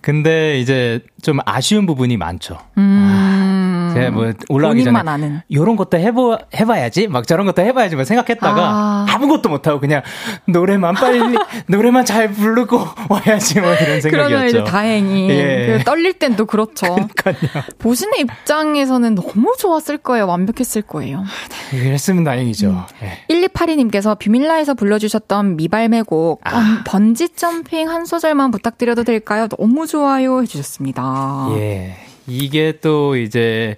근데 0.00 0.58
이제 0.58 1.00
좀 1.22 1.38
아쉬운 1.46 1.86
부분 1.86 2.01
이 2.10 2.16
많죠. 2.16 2.58
음. 2.78 3.08
아, 3.10 3.71
제가 3.94 4.10
뭐 4.10 4.32
올라가기 4.48 4.84
전에 4.84 4.98
아는. 4.98 5.40
요런 5.52 5.76
것도 5.76 5.98
해보 5.98 6.38
해봐야지, 6.54 7.08
막 7.08 7.26
저런 7.26 7.46
것도 7.46 7.62
해봐야지, 7.62 7.96
막 7.96 8.04
생각했다가 8.04 9.06
아. 9.08 9.18
무것도 9.18 9.48
못 9.48 9.66
하고 9.66 9.80
그냥 9.80 10.02
노래만 10.46 10.94
빨리 10.94 11.20
노래만 11.68 12.04
잘 12.04 12.30
부르고 12.30 12.80
와야지 13.08 13.60
뭐 13.60 13.72
이런 13.74 14.00
생각이었죠. 14.00 14.10
그러면 14.10 14.48
이제 14.48 14.64
다행히 14.64 15.30
예. 15.30 15.76
그 15.78 15.84
떨릴 15.84 16.14
땐 16.14 16.36
또 16.36 16.46
그렇죠. 16.46 16.94
그러니까요. 16.94 17.62
보시는 17.78 18.18
입장에서는 18.18 19.14
너무 19.14 19.54
좋았을 19.58 19.98
거예요, 19.98 20.26
완벽했을 20.26 20.82
거예요. 20.82 21.24
그랬으면 21.70 22.24
다행이죠. 22.24 22.70
음. 22.70 22.82
예. 23.02 23.26
1282님께서 23.28 24.18
비밀라에서 24.18 24.74
불러주셨던 24.74 25.56
미발매곡 25.56 26.40
아. 26.44 26.82
번지 26.86 27.28
점핑 27.30 27.88
한 27.88 28.04
소절만 28.04 28.50
부탁드려도 28.50 29.04
될까요? 29.04 29.48
너무 29.48 29.86
좋아요 29.86 30.42
해주셨습니다. 30.42 31.48
예. 31.52 31.96
이게 32.26 32.78
또 32.80 33.16
이제 33.16 33.76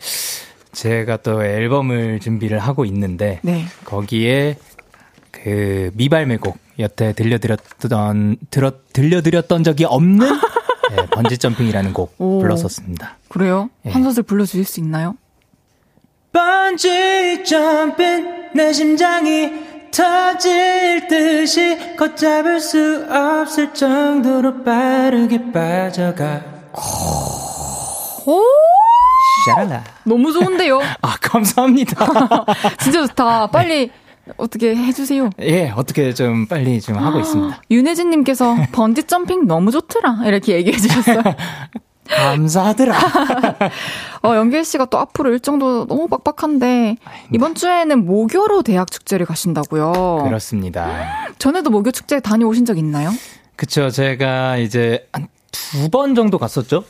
제가 0.73 1.19
또 1.19 1.45
앨범을 1.45 2.21
준비를 2.21 2.59
하고 2.59 2.85
있는데 2.85 3.41
네. 3.43 3.65
거기에 3.85 4.57
그 5.31 5.91
미발매곡 5.95 6.59
여태 6.79 7.13
들려드렸던 7.13 8.37
들어 8.51 8.73
들려드렸던 8.93 9.65
적이 9.65 9.85
없는 9.85 10.27
네, 10.91 11.07
번지 11.11 11.39
점핑이라는 11.39 11.93
곡 11.93 12.15
오, 12.19 12.41
불렀었습니다. 12.41 13.19
그래요? 13.29 13.71
예. 13.87 13.91
한 13.91 14.03
소절 14.03 14.25
불러주실 14.25 14.65
수 14.65 14.81
있나요? 14.81 15.17
번지 16.33 17.45
점핑 17.45 18.51
내 18.55 18.73
심장이 18.73 19.53
터질 19.93 21.07
듯이 21.07 21.97
걷잡을 21.97 22.61
수 22.61 23.07
없을 23.09 23.73
정도로 23.73 24.65
빠르게 24.65 25.53
빠져가. 25.53 26.43
오! 26.73 27.54
샤랄라. 29.47 29.85
너무 30.05 30.33
좋은데요? 30.33 30.81
아, 31.03 31.17
감사합니다. 31.21 32.07
진짜 32.81 33.07
좋다. 33.07 33.49
빨리 33.49 33.91
어떻게 34.37 34.75
해주세요. 34.75 35.31
예, 35.41 35.71
어떻게 35.71 36.15
좀 36.15 36.47
빨리 36.47 36.81
좀 36.81 36.97
하고 36.97 37.21
있습니다. 37.21 37.61
윤혜진님께서 37.71 38.57
번지 38.73 39.05
점핑 39.05 39.47
너무 39.47 39.71
좋더라. 39.71 40.21
이렇게 40.25 40.55
얘기해 40.55 40.77
주셨어요. 40.79 41.23
감사하더라. 42.09 42.99
어, 44.23 44.37
연길 44.37 44.65
씨가 44.65 44.87
또 44.87 44.99
앞으로 44.99 45.33
일정도 45.33 45.87
너무 45.87 46.07
빡빡한데, 46.09 46.97
이번 47.33 47.55
주에는 47.55 48.05
모교로 48.05 48.63
대학 48.63 48.91
축제를 48.91 49.25
가신다고요? 49.25 50.23
그렇습니다. 50.25 51.27
전에도 51.39 51.71
모교 51.71 51.93
축제 51.93 52.21
다녀오신 52.21 52.67
적 52.67 52.77
있나요? 52.77 53.11
그쵸. 53.57 53.89
제가 53.89 54.59
이제 54.59 55.09
한 55.13 55.29
두 55.55 55.89
번 55.91 56.15
정도 56.15 56.39
갔었죠? 56.39 56.85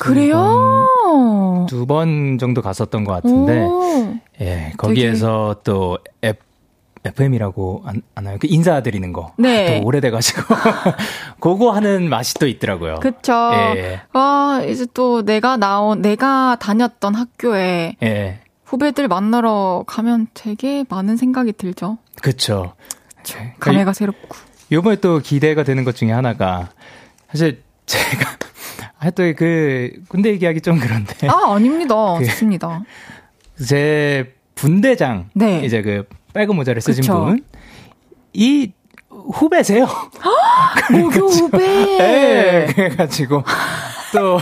그래요? 0.00 0.86
두 1.68 1.86
번 1.86 2.38
정도 2.38 2.62
갔었던 2.62 3.04
것 3.04 3.12
같은데, 3.12 3.60
오. 3.64 4.14
예, 4.40 4.72
거기에서 4.76 5.56
되게... 5.58 5.62
또 5.64 5.98
F, 6.22 6.38
FM이라고 7.04 7.82
안, 7.86 8.02
아나요? 8.14 8.36
그 8.40 8.46
인사드리는 8.50 9.12
거. 9.12 9.32
네. 9.38 9.76
아, 9.76 9.80
또 9.80 9.86
오래돼가지고. 9.86 10.42
그거 11.40 11.70
하는 11.72 12.08
맛이 12.08 12.34
또 12.34 12.46
있더라고요. 12.46 12.96
그쵸. 12.96 13.32
예. 13.76 14.00
아, 14.12 14.62
이제 14.68 14.86
또 14.94 15.22
내가 15.24 15.56
나온, 15.56 16.02
내가 16.02 16.56
다녔던 16.60 17.14
학교에. 17.14 17.96
예. 18.02 18.40
후배들 18.64 19.08
만나러 19.08 19.84
가면 19.86 20.26
되게 20.34 20.84
많은 20.88 21.16
생각이 21.16 21.52
들죠. 21.52 21.98
그쵸. 22.20 22.74
그쵸. 23.16 23.38
네. 23.38 23.54
감회가 23.60 23.92
새롭고. 23.92 24.36
요번에 24.70 24.96
또 24.96 25.20
기대가 25.20 25.62
되는 25.62 25.84
것 25.84 25.96
중에 25.96 26.10
하나가, 26.12 26.68
사실 27.30 27.62
제가, 27.88 28.36
하여튼 28.98 29.34
그, 29.34 29.92
군대 30.08 30.30
얘기하기 30.30 30.60
좀 30.60 30.78
그런데. 30.78 31.26
아, 31.26 31.54
아닙니다. 31.54 31.94
그, 32.20 32.24
좋습니다. 32.26 32.82
제 33.66 34.34
분대장. 34.54 35.30
네. 35.34 35.64
이제 35.64 35.82
그 35.82 36.04
빨간 36.32 36.54
모자를 36.56 36.80
쓰신. 36.80 37.04
분. 37.04 37.44
이 38.32 38.72
후배세요. 39.08 39.86
모교 40.92 41.26
후배. 41.26 41.58
네, 41.58 42.66
그래가지고 42.74 43.42
또 44.12 44.38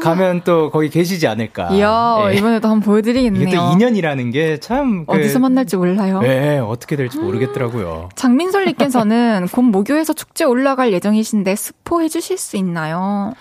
가면 0.00 0.42
또 0.44 0.70
거기 0.70 0.88
계시지 0.88 1.26
않을까. 1.26 1.70
이야 1.72 2.24
네. 2.28 2.36
이번에도 2.36 2.68
한번 2.68 2.80
보여드리겠네요. 2.84 3.42
이게 3.42 3.56
또 3.56 3.62
인연이라는 3.72 4.30
게참 4.30 5.06
그, 5.06 5.12
어디서 5.12 5.38
만날지 5.38 5.76
몰라요. 5.76 6.20
네, 6.20 6.58
어떻게 6.58 6.96
될지 6.96 7.18
모르겠더라고요. 7.18 8.08
장민솔님께서는 8.16 9.48
곧 9.52 9.62
모교에서 9.62 10.12
축제 10.12 10.44
올라갈 10.44 10.92
예정이신데 10.92 11.56
스포 11.56 12.02
해주실 12.02 12.38
수 12.38 12.56
있나요? 12.56 13.32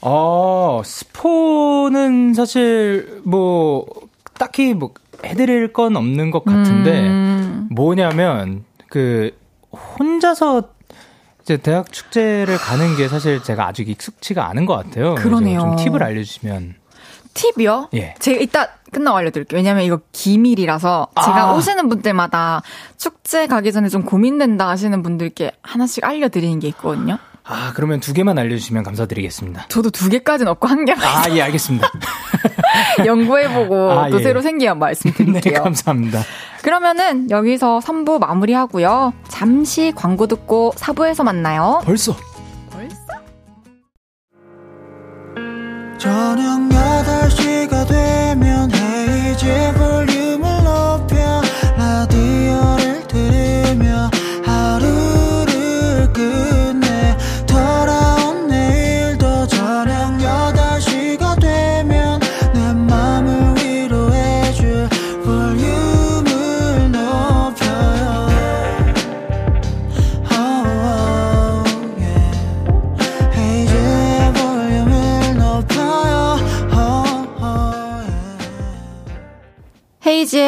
어, 0.00 0.82
스포는 0.84 2.34
사실 2.34 3.20
뭐 3.24 3.84
딱히 4.38 4.74
뭐 4.74 4.92
해드릴 5.24 5.72
건 5.72 5.96
없는 5.96 6.30
것 6.30 6.44
같은데 6.44 7.00
음. 7.00 7.68
뭐냐면 7.70 8.64
그 8.88 9.36
혼자서 9.72 10.77
이제 11.48 11.56
대학 11.56 11.90
축제를 11.90 12.58
가는 12.58 12.94
게 12.94 13.08
사실 13.08 13.42
제가 13.42 13.66
아직 13.66 13.88
익숙치가 13.88 14.50
않은 14.50 14.66
것 14.66 14.74
같아요. 14.74 15.14
그러네요. 15.14 15.60
좀 15.60 15.76
팁을 15.76 16.02
알려주시면. 16.02 16.74
팁이요? 17.32 17.88
예. 17.94 18.14
제가 18.18 18.38
이따 18.38 18.68
끝나고 18.92 19.16
알려드릴게요. 19.16 19.56
왜냐면 19.56 19.84
이거 19.84 20.00
기밀이라서 20.12 21.08
제가 21.24 21.48
아. 21.48 21.54
오시는 21.54 21.88
분들마다 21.88 22.60
축제 22.98 23.46
가기 23.46 23.72
전에 23.72 23.88
좀 23.88 24.04
고민된다 24.04 24.68
하시는 24.68 25.02
분들께 25.02 25.52
하나씩 25.62 26.04
알려드리는 26.04 26.58
게 26.58 26.68
있거든요. 26.68 27.16
아, 27.50 27.72
그러면 27.74 27.98
두 28.00 28.12
개만 28.12 28.38
알려주시면 28.38 28.82
감사드리겠습니다. 28.82 29.66
저도 29.68 29.88
두 29.90 30.10
개까지는 30.10 30.52
없고 30.52 30.68
한 30.68 30.84
개만. 30.84 31.02
아, 31.02 31.24
예, 31.30 31.40
알겠습니다. 31.42 31.90
연구해보고 33.06 33.90
아, 33.90 34.10
또 34.10 34.18
예. 34.20 34.22
새로 34.22 34.42
생기면 34.42 34.78
말씀드릴게요. 34.78 35.54
네, 35.54 35.60
감사합니다. 35.60 36.22
그러면은 36.62 37.30
여기서 37.30 37.80
3부 37.80 38.18
마무리하고요. 38.18 39.14
잠시 39.28 39.92
광고 39.96 40.26
듣고 40.26 40.72
4부에서 40.76 41.24
만나요. 41.24 41.80
벌써? 41.84 42.14
벌써? 42.70 42.96
저녁 45.96 46.68
8시가 46.68 47.88
되면 47.88 48.70
헤이즈 48.70 49.72
볼륨을 49.78 50.57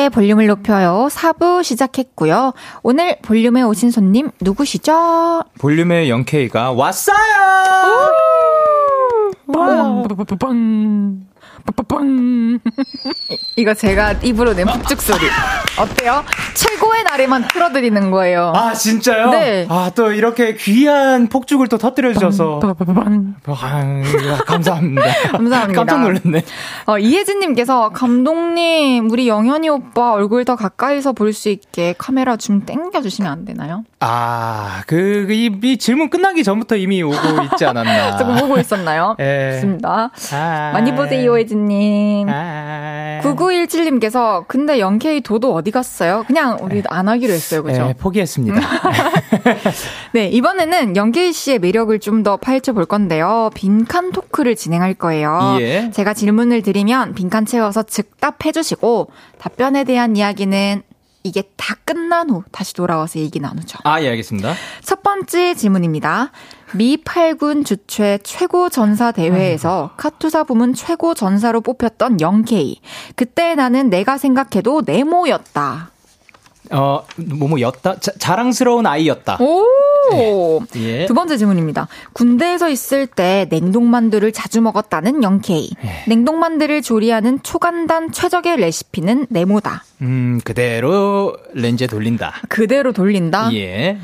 헤이지의 0.00 0.10
볼륨을 0.10 0.46
높여요. 0.46 1.08
4부 1.10 1.62
시작했고요. 1.62 2.54
오늘 2.82 3.18
볼륨에 3.22 3.62
오신 3.62 3.90
손님 3.90 4.30
누구시죠? 4.40 5.42
볼륨의 5.58 6.08
영케이가 6.08 6.72
왔어요! 6.72 7.16
빵빵 9.52 11.26
빵. 11.88 12.58
이거 13.56 13.74
제가 13.74 14.12
입으로 14.22 14.54
낸 14.54 14.66
폭죽 14.66 15.00
소리. 15.00 15.26
어때요? 15.78 16.24
최고의 16.54 17.04
날에만 17.04 17.48
틀어드리는 17.48 18.10
거예요. 18.10 18.52
아, 18.54 18.72
진짜요? 18.74 19.30
네. 19.30 19.66
아, 19.68 19.90
또 19.94 20.12
이렇게 20.12 20.54
귀한 20.54 21.28
폭죽을 21.28 21.68
또 21.68 21.78
터뜨려주셔서. 21.78 22.58
빵빵빵. 22.60 23.34
아, 23.46 24.44
감사합니다. 24.46 25.02
감사합니다. 25.32 25.72
깜짝 25.80 26.00
놀랐네. 26.02 26.44
어, 26.86 26.98
이혜진님께서 26.98 27.90
감독님 27.90 29.10
우리 29.10 29.28
영현이 29.28 29.68
오빠 29.68 30.12
얼굴 30.12 30.44
더 30.44 30.56
가까이서 30.56 31.12
볼 31.12 31.30
수 31.32 31.48
있게 31.48 31.94
카메라 31.96 32.36
좀 32.36 32.66
땡겨주시면 32.66 33.30
안 33.30 33.44
되나요? 33.44 33.84
아, 34.00 34.82
그, 34.88 35.28
이, 35.30 35.50
이 35.62 35.78
질문 35.78 36.10
끝나기 36.10 36.42
전부터 36.42 36.74
이미 36.76 37.02
오고 37.04 37.16
있지 37.52 37.64
않았나. 37.64 38.16
조금 38.18 38.34
보고 38.36 38.58
있었나요? 38.58 39.14
예. 39.20 39.52
좋습니다. 39.54 40.10
아, 40.32 40.70
많이 40.72 40.92
보세요, 40.94 41.36
혜진 41.38 41.59
님. 41.66 42.28
아, 42.28 43.20
9917님께서 43.22 44.44
근데 44.46 44.78
영케이 44.78 45.20
도도 45.20 45.54
어디 45.54 45.70
갔어요? 45.70 46.24
그냥 46.26 46.58
우리 46.60 46.82
안 46.88 47.08
하기로 47.08 47.32
했어요, 47.32 47.62
그죠? 47.62 47.86
예, 47.88 47.92
포기했습니다. 47.94 48.60
네, 50.12 50.28
이번에는 50.28 50.96
영케이 50.96 51.32
씨의 51.32 51.58
매력을 51.58 51.98
좀 51.98 52.20
더 52.20 52.36
파헤쳐 52.36 52.74
볼 52.74 52.84
건데요. 52.84 53.48
빈칸 53.54 54.12
토크를 54.12 54.54
진행할 54.54 54.92
거예요. 54.92 55.56
예. 55.60 55.90
제가 55.90 56.12
질문을 56.12 56.60
드리면 56.60 57.14
빈칸 57.14 57.46
채워서 57.46 57.82
즉답해 57.82 58.52
주시고 58.52 59.08
답변에 59.38 59.84
대한 59.84 60.16
이야기는 60.16 60.82
이게 61.22 61.42
다 61.56 61.76
끝난 61.84 62.28
후 62.30 62.42
다시 62.52 62.74
돌아와서 62.74 63.18
얘기 63.18 63.40
나누죠. 63.40 63.78
아, 63.84 64.02
예, 64.02 64.08
알겠습니다. 64.10 64.54
첫 64.82 65.02
번째 65.02 65.54
질문입니다. 65.54 66.30
미 66.74 66.96
8군 66.96 67.64
주최 67.64 68.18
최고 68.22 68.68
전사 68.68 69.12
대회에서 69.12 69.90
카투사 69.96 70.44
부문 70.44 70.74
최고 70.74 71.14
전사로 71.14 71.60
뽑혔던 71.60 72.20
영케이. 72.20 72.80
그때 73.16 73.54
나는 73.54 73.90
내가 73.90 74.18
생각해도 74.18 74.82
네모였다. 74.86 75.90
어, 76.72 77.04
뭐뭐였다? 77.16 77.98
자, 77.98 78.12
자랑스러운 78.18 78.86
아이였다. 78.86 79.38
오! 79.40 80.60
예. 80.76 81.06
두 81.06 81.14
번째 81.14 81.36
질문입니다. 81.36 81.88
군대에서 82.12 82.68
있을 82.68 83.08
때 83.08 83.46
냉동만두를 83.50 84.32
자주 84.32 84.60
먹었다는 84.60 85.22
영케이. 85.24 85.70
예. 85.82 86.04
냉동만두를 86.06 86.82
조리하는 86.82 87.42
초간단 87.42 88.12
최적의 88.12 88.58
레시피는 88.58 89.26
네모다. 89.30 89.82
음, 90.02 90.40
그대로 90.44 91.36
렌즈에 91.54 91.88
돌린다. 91.88 92.34
그대로 92.48 92.92
돌린다. 92.92 93.52
예. 93.54 93.98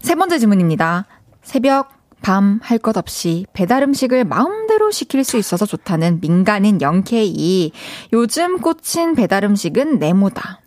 세 0.00 0.14
번째 0.14 0.38
질문입니다. 0.38 1.06
새벽, 1.42 1.99
밤 2.22 2.60
할 2.62 2.78
것 2.78 2.96
없이 2.96 3.46
배달 3.52 3.82
음식을 3.82 4.24
마음대로 4.24 4.90
시킬 4.90 5.24
수 5.24 5.36
있어서 5.38 5.66
좋다는 5.66 6.20
민간인 6.20 6.80
영케이. 6.80 7.72
요즘 8.12 8.60
꽂힌 8.60 9.14
배달 9.14 9.44
음식은 9.44 9.98
네모다. 9.98 10.60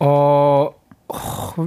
어, 0.00 0.70
어, 1.08 1.66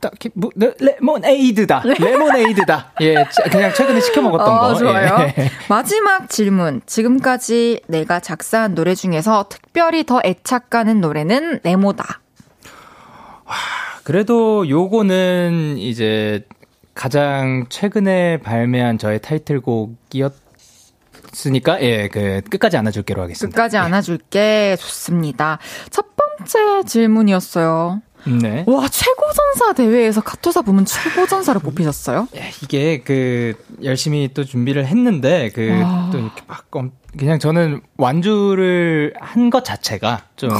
딱히 0.00 0.30
뭐 0.34 0.50
레- 0.56 0.74
레모네이드다. 0.80 1.82
레모네이드다. 1.98 2.92
예, 3.02 3.14
자, 3.30 3.42
그냥 3.50 3.72
최근에 3.74 4.00
시켜 4.00 4.22
먹었던 4.22 4.48
어, 4.48 4.60
거. 4.60 4.74
좋아요. 4.74 5.32
예. 5.38 5.50
마지막 5.68 6.28
질문. 6.28 6.80
지금까지 6.86 7.82
내가 7.88 8.18
작사한 8.20 8.74
노래 8.74 8.94
중에서 8.94 9.46
특별히 9.48 10.04
더 10.04 10.20
애착 10.24 10.70
가는 10.70 11.00
노래는 11.00 11.60
네모다. 11.62 12.20
그래도 14.04 14.68
요거는 14.68 15.76
이제 15.78 16.44
가장 16.94 17.66
최근에 17.68 18.38
발매한 18.38 18.98
저의 18.98 19.20
타이틀곡이었 19.20 20.32
으니까 21.46 21.80
예, 21.82 22.08
그 22.08 22.42
끝까지 22.50 22.76
안아줄게로 22.76 23.22
하겠습니다. 23.22 23.54
끝까지 23.56 23.78
안아줄게. 23.78 24.76
좋습니다. 24.78 25.58
첫 25.90 26.06
번째 26.14 26.82
질문이었어요. 26.86 28.02
네. 28.40 28.64
와, 28.68 28.86
최고 28.88 29.22
전사 29.32 29.72
대회에서 29.72 30.20
카투사 30.20 30.62
부문 30.62 30.84
최고 30.84 31.26
전사를 31.26 31.60
뽑히셨어요? 31.62 32.28
예, 32.36 32.50
이게 32.62 33.00
그 33.00 33.54
열심히 33.82 34.28
또 34.34 34.44
준비를 34.44 34.86
했는데 34.86 35.50
그 35.54 35.70
와. 35.82 36.10
또 36.12 36.18
이렇게 36.18 36.42
막 36.46 36.66
엄- 36.72 36.92
그냥 37.18 37.38
저는 37.38 37.80
완주를 37.96 39.14
한 39.18 39.50
것 39.50 39.64
자체가 39.64 40.24
좀 40.36 40.50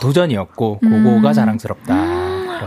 도전이었고 0.00 0.78
그거가 0.80 1.32
자랑스럽다. 1.32 2.23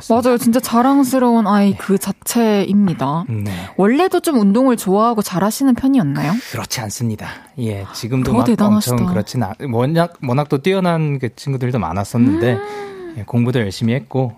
맞아요. 0.09 0.37
진짜 0.37 0.59
자랑스러운 0.59 1.47
아이 1.47 1.75
그 1.77 1.97
자체입니다. 1.97 3.25
네. 3.29 3.51
원래도 3.77 4.19
좀 4.19 4.39
운동을 4.39 4.77
좋아하고 4.77 5.21
잘하시는 5.21 5.73
편이었나요? 5.75 6.33
그렇지 6.51 6.81
않습니다. 6.81 7.27
예, 7.59 7.85
지금도 7.93 8.31
더막 8.31 8.45
대단하시다. 8.45 8.93
엄청 8.93 9.07
그렇진 9.07 9.43
않, 9.43 9.53
워낙 9.71 10.13
워낙 10.27 10.49
또 10.49 10.59
뛰어난 10.59 11.19
그 11.19 11.35
친구들도 11.35 11.79
많았었는데 11.79 12.53
음. 12.53 13.15
예, 13.17 13.23
공부도 13.23 13.59
열심히 13.59 13.93
했고 13.93 14.33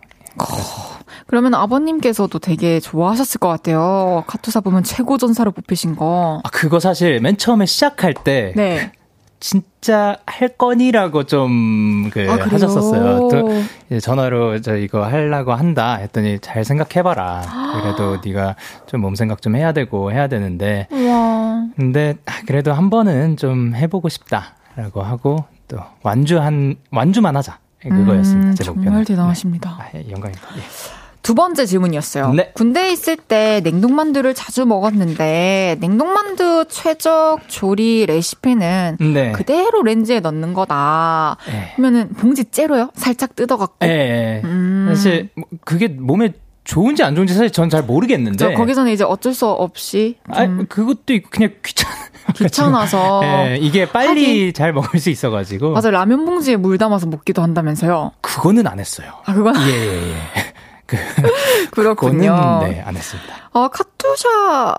그러면 1.28 1.54
아버님께서도 1.54 2.40
되게 2.40 2.80
좋아하셨을 2.80 3.40
것 3.40 3.50
같아요. 3.50 4.24
카투사 4.28 4.62
보면 4.62 4.84
최고 4.84 5.18
전사로 5.18 5.52
뽑히신 5.52 5.96
거. 5.96 6.42
아 6.44 6.50
그거 6.50 6.80
사실 6.80 7.20
맨 7.20 7.38
처음에 7.38 7.66
시작할 7.66 8.14
때 8.14 8.54
네. 8.56 8.92
진짜 9.40 10.18
할 10.26 10.50
거니라고 10.50 11.24
좀그 11.24 12.28
아? 12.30 12.46
하셨었어요. 12.46 13.30
또 13.30 14.00
전화로 14.00 14.60
저 14.62 14.76
이거 14.76 15.06
하려고 15.06 15.54
한다 15.54 15.96
했더니 15.96 16.40
잘 16.40 16.66
생각해봐라. 16.66 17.42
그래도 17.82 18.18
네가 18.26 18.56
좀 18.88 19.00
몸 19.02 19.16
생각 19.16 19.42
좀 19.42 19.56
해야 19.56 19.72
되고 19.72 20.12
해야 20.12 20.28
되는데 20.28 20.88
와. 20.92 21.66
근데 21.78 22.16
아, 22.26 22.34
그래도 22.46 22.74
한 22.74 22.90
번은 22.90 23.38
좀 23.38 23.74
해보고 23.76 24.10
싶다라고 24.10 25.02
하고 25.04 25.46
또 25.70 25.78
완주한 26.04 26.76
완주만 26.92 27.36
하자 27.38 27.60
그거였습니다. 27.82 28.50
음, 28.50 28.56
제 28.56 28.66
목표는. 28.66 28.84
정말 28.86 29.06
대단하십니다. 29.06 29.70
네. 29.70 29.84
아, 29.84 29.90
예, 29.96 30.12
영광입니다. 30.12 30.48
예. 30.58 30.99
두 31.22 31.36
번째 31.36 31.66
질문이었어요. 31.66 32.34
네. 32.34 32.52
군대에 32.54 32.92
있을 32.92 33.16
때 33.18 33.62
냉동만두를 33.64 34.34
자주 34.34 34.66
먹었는데 34.66 35.78
냉동만두 35.80 36.66
최적 36.70 37.42
조리 37.48 38.06
레시피는 38.08 38.98
네. 39.14 39.32
그대로 39.34 39.84
렌즈에 39.84 40.22
넣는 40.22 40.54
거다. 40.54 41.38
예. 41.50 41.74
그러면은 41.76 42.10
봉지 42.14 42.46
째로요? 42.46 42.92
살짝 42.96 43.36
뜯어갖고. 43.36 43.86
예, 43.86 43.90
예. 43.90 44.42
음. 44.46 44.86
사실 44.90 45.30
뭐 45.36 45.46
그게 45.66 45.88
몸에 45.88 46.34
좋은지 46.64 47.04
안 47.04 47.16
좋은지 47.16 47.34
사실 47.34 47.52
전 47.52 47.70
잘 47.70 47.84
모르겠는데. 47.84 48.38
저 48.38 48.52
거기서는 48.52 48.92
이제 48.92 49.04
어쩔 49.04 49.34
수 49.34 49.46
없이 49.48 50.18
아, 50.30 50.46
좀 50.46 50.66
그것도 50.68 51.14
있고 51.14 51.30
그냥 51.32 51.52
귀찮. 51.64 51.90
귀찮아서 52.36 53.22
예, 53.24 53.58
이게 53.62 53.86
빨리 53.88 54.54
잘 54.54 54.72
먹을 54.72 55.00
수 55.00 55.10
있어가지고. 55.10 55.72
맞아 55.72 55.90
라면 55.92 56.26
봉지에 56.26 56.56
물 56.58 56.78
담아서 56.78 57.08
먹기도 57.08 57.42
한다면서요. 57.42 58.12
그거는 58.22 58.68
안 58.68 58.80
했어요. 58.80 59.12
아 59.26 59.34
그건 59.34 59.56
예, 59.68 59.72
예, 59.72 60.12
예. 60.12 60.14
그, 60.14 60.59
그렇군요. 61.72 62.36
그거는 62.36 62.70
네, 62.72 62.82
안 62.82 62.96
했습니다. 62.96 63.36
아 63.54 63.70
카투샤 63.70 64.76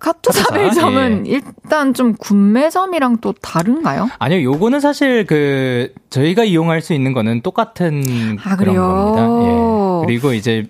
카투사 0.00 0.54
매점은 0.54 1.26
예. 1.26 1.32
일단 1.32 1.92
좀 1.94 2.14
군매점이랑 2.14 3.18
또 3.18 3.32
다른가요? 3.32 4.08
아니요, 4.18 4.42
요거는 4.42 4.80
사실 4.80 5.26
그 5.26 5.92
저희가 6.08 6.44
이용할 6.44 6.80
수 6.80 6.94
있는 6.94 7.12
거는 7.12 7.42
똑같은 7.42 8.38
아, 8.42 8.56
그런? 8.56 8.76
겁니다. 8.76 9.22
예. 9.42 10.06
그리고 10.06 10.32
이제 10.32 10.66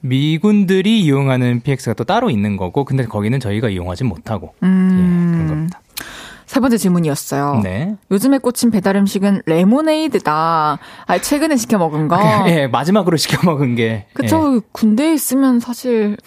미군들이 0.00 1.00
이용하는 1.00 1.60
PX가 1.60 1.94
또 1.94 2.02
따로 2.02 2.28
있는 2.28 2.56
거고, 2.56 2.84
근데 2.84 3.04
거기는 3.04 3.38
저희가 3.38 3.68
이용하지 3.68 4.02
못하고 4.04 4.52
음. 4.64 5.30
예, 5.30 5.32
그런 5.32 5.48
겁니다. 5.48 5.80
세 6.52 6.60
번째 6.60 6.76
질문이었어요. 6.76 7.60
네. 7.62 7.96
요즘에 8.10 8.36
꽂힌 8.36 8.70
배달 8.70 8.94
음식은 8.96 9.40
레모네이드다. 9.46 10.78
아, 11.06 11.18
최근에 11.18 11.56
시켜 11.56 11.78
먹은 11.78 12.08
거. 12.08 12.18
예, 12.46 12.66
마지막으로 12.66 13.16
시켜 13.16 13.38
먹은 13.42 13.74
게. 13.74 13.82
예. 13.82 14.06
그쵸. 14.12 14.60
군대에 14.70 15.14
있으면 15.14 15.60
사실 15.60 16.18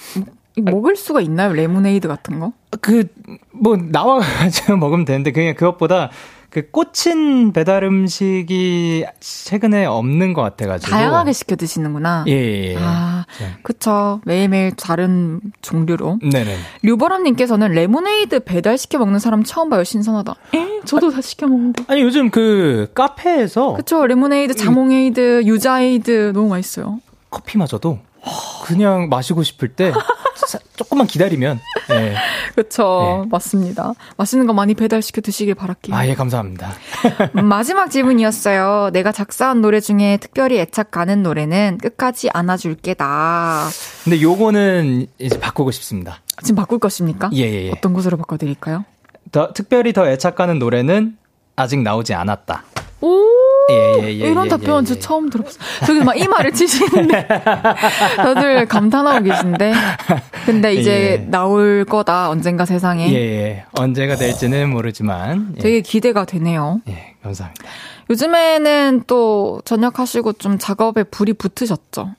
뭐- 0.59 0.73
먹을 0.73 0.95
수가 0.95 1.21
있나요? 1.21 1.53
레모네이드 1.53 2.07
같은 2.07 2.39
거? 2.39 2.53
그, 2.81 3.05
뭐, 3.51 3.77
나와가지고 3.77 4.77
먹으면 4.77 5.05
되는데, 5.05 5.31
그냥 5.31 5.53
그것보다 5.53 6.09
그 6.55 6.69
꽂힌 6.71 7.51
배달 7.51 7.83
음식이 7.83 9.05
최근에 9.19 9.85
없는 9.87 10.31
것 10.31 10.41
같아가지고. 10.41 10.89
다양하게 10.89 11.33
시켜 11.33 11.57
드시는구나. 11.57 12.23
예, 12.29 12.31
예, 12.31 12.71
예. 12.71 12.77
아, 12.79 13.25
네. 13.41 13.57
그쵸. 13.61 14.21
매일매일 14.23 14.71
다른 14.71 15.41
종류로. 15.61 16.19
네네. 16.21 16.55
류보람님께서는 16.83 17.73
레모네이드 17.73 18.45
배달 18.45 18.77
시켜 18.77 18.99
먹는 18.99 19.19
사람 19.19 19.43
처음 19.43 19.69
봐요. 19.69 19.83
신선하다. 19.83 20.33
에? 20.55 20.79
저도 20.85 21.11
다 21.11 21.19
시켜 21.19 21.45
먹는데. 21.45 21.83
아니, 21.89 22.01
요즘 22.01 22.29
그 22.29 22.89
카페에서 22.95 23.73
그쵸. 23.73 24.07
레모네이드, 24.07 24.53
자몽에이드, 24.53 25.43
유자에이드 25.43 26.31
너무 26.33 26.47
맛있어요. 26.47 27.01
커피마저도 27.31 27.99
그냥 28.65 29.09
마시고 29.09 29.43
싶을 29.43 29.69
때 29.69 29.91
사- 30.47 30.59
조금만 30.75 31.07
기다리면. 31.07 31.59
예. 31.91 32.15
그쵸. 32.55 33.21
네. 33.23 33.29
맞습니다. 33.31 33.93
맛있는 34.17 34.47
거 34.47 34.53
많이 34.53 34.73
배달시켜 34.73 35.21
드시길 35.21 35.55
바랄게요. 35.55 35.95
아, 35.95 36.07
예, 36.07 36.15
감사합니다. 36.15 36.71
음, 37.37 37.45
마지막 37.45 37.89
질문이었어요. 37.89 38.89
내가 38.91 39.11
작사한 39.11 39.61
노래 39.61 39.79
중에 39.79 40.17
특별히 40.17 40.59
애착 40.59 40.91
가는 40.91 41.21
노래는 41.23 41.77
끝까지 41.81 42.29
안아줄게다. 42.33 43.67
근데 44.03 44.21
요거는 44.21 45.07
이제 45.19 45.39
바꾸고 45.39 45.71
싶습니다. 45.71 46.21
지금 46.41 46.55
바꿀 46.55 46.79
것입니까? 46.79 47.29
예, 47.33 47.39
예, 47.41 47.65
예. 47.67 47.71
어떤 47.71 47.93
곳으로 47.93 48.17
바꿔 48.17 48.37
드릴까요? 48.37 48.83
더, 49.31 49.53
특별히 49.53 49.93
더 49.93 50.07
애착 50.07 50.35
가는 50.35 50.59
노래는 50.59 51.17
아직 51.55 51.81
나오지 51.81 52.13
않았다. 52.13 52.63
오! 53.01 53.21
예, 53.71 54.03
예, 54.03 54.03
예, 54.03 54.11
이런 54.11 54.45
예, 54.45 54.49
답변 54.49 54.83
예, 54.83 54.87
저 54.87 54.95
예. 54.95 54.99
처음 54.99 55.29
들어봤어요. 55.29 55.59
저기 55.85 55.99
막 56.01 56.19
이마를 56.19 56.53
치시는데 56.53 57.27
다들 58.17 58.65
감탄하고 58.67 59.23
계신데. 59.23 59.73
근데 60.45 60.73
이제 60.75 60.91
예. 60.91 61.25
나올 61.29 61.85
거다 61.85 62.29
언젠가 62.29 62.65
세상에. 62.65 63.11
예, 63.11 63.15
예. 63.15 63.65
언제가 63.73 64.15
될지는 64.15 64.69
모르지만. 64.69 65.53
예, 65.57 65.61
되게 65.61 65.81
기대가 65.81 66.25
되네요. 66.25 66.81
예, 66.89 67.15
감사합니다. 67.23 67.65
요즘에는 68.09 69.03
또 69.07 69.61
전역하시고 69.65 70.33
좀 70.33 70.59
작업에 70.59 71.03
불이 71.03 71.33
붙으셨죠. 71.33 72.09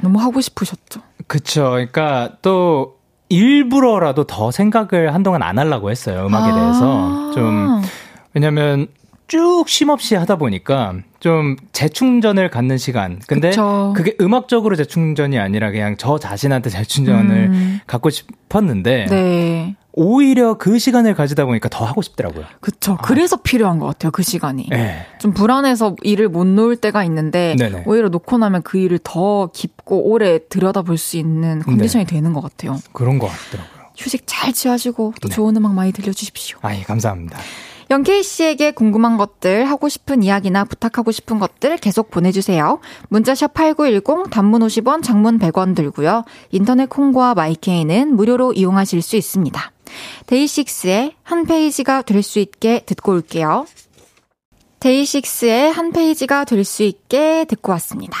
너무 0.00 0.20
하고 0.20 0.40
싶으셨죠. 0.40 1.00
그쵸. 1.28 1.70
그러니까 1.70 2.30
또 2.42 2.96
일부러라도 3.28 4.24
더 4.24 4.50
생각을 4.50 5.14
한동안 5.14 5.42
안 5.42 5.58
하려고 5.58 5.90
했어요. 5.90 6.26
음악에 6.26 6.50
아. 6.50 6.54
대해서. 6.54 7.32
좀, 7.34 7.82
왜냐면 8.34 8.88
쭉 9.32 9.66
쉼 9.66 9.88
없이 9.88 10.14
하다 10.14 10.36
보니까 10.36 10.96
좀 11.18 11.56
재충전을 11.72 12.50
갖는 12.50 12.76
시간. 12.76 13.18
근데 13.26 13.48
그쵸. 13.48 13.94
그게 13.96 14.14
음악적으로 14.20 14.76
재충전이 14.76 15.38
아니라 15.38 15.70
그냥 15.70 15.96
저 15.96 16.18
자신한테 16.18 16.68
재충전을 16.68 17.36
음. 17.50 17.80
갖고 17.86 18.10
싶었는데 18.10 19.06
네. 19.08 19.76
오히려 19.94 20.58
그 20.58 20.78
시간을 20.78 21.14
가지다 21.14 21.46
보니까 21.46 21.70
더 21.70 21.86
하고 21.86 22.02
싶더라고요. 22.02 22.44
그쵸. 22.60 22.98
그래서 23.02 23.36
필요한 23.36 23.78
것 23.78 23.86
같아요, 23.86 24.10
그 24.10 24.22
시간이. 24.22 24.66
네. 24.68 25.06
좀 25.18 25.32
불안해서 25.32 25.96
일을 26.02 26.28
못 26.28 26.46
놓을 26.46 26.76
때가 26.76 27.02
있는데, 27.04 27.56
네네. 27.58 27.84
오히려 27.86 28.10
놓고 28.10 28.36
나면 28.36 28.60
그 28.62 28.76
일을 28.76 28.98
더 29.02 29.46
깊고 29.46 30.10
오래 30.10 30.40
들여다볼 30.46 30.98
수 30.98 31.16
있는 31.16 31.60
네. 31.60 31.64
컨디션이 31.64 32.04
되는 32.04 32.34
것 32.34 32.42
같아요. 32.42 32.78
그런 32.92 33.18
것 33.18 33.28
같더라고요. 33.28 33.82
휴식 33.96 34.24
잘 34.26 34.52
취하시고, 34.52 35.14
또 35.20 35.28
네. 35.28 35.34
좋은 35.34 35.56
음악 35.56 35.74
많이 35.74 35.92
들려주십시오. 35.92 36.58
아, 36.62 36.74
예, 36.74 36.82
감사합니다. 36.82 37.38
영케이 37.90 38.22
씨에게 38.22 38.70
궁금한 38.70 39.16
것들, 39.16 39.68
하고 39.68 39.88
싶은 39.88 40.22
이야기나 40.22 40.64
부탁하고 40.64 41.12
싶은 41.12 41.38
것들 41.38 41.76
계속 41.78 42.10
보내주세요. 42.10 42.80
문자샵 43.08 43.54
8910, 43.54 44.30
단문 44.30 44.62
50원, 44.62 45.02
장문 45.02 45.38
100원 45.38 45.74
들고요. 45.74 46.24
인터넷 46.50 46.88
콩과 46.88 47.34
마이케이는 47.34 48.14
무료로 48.16 48.52
이용하실 48.54 49.02
수 49.02 49.16
있습니다. 49.16 49.72
데이식스의 50.26 51.16
한 51.22 51.44
페이지가 51.44 52.02
될 52.02 52.22
수 52.22 52.38
있게 52.38 52.82
듣고 52.86 53.12
올게요. 53.12 53.66
데이식스의 54.80 55.72
한 55.72 55.92
페이지가 55.92 56.44
될 56.44 56.64
수 56.64 56.82
있게 56.82 57.44
듣고 57.48 57.72
왔습니다. 57.72 58.16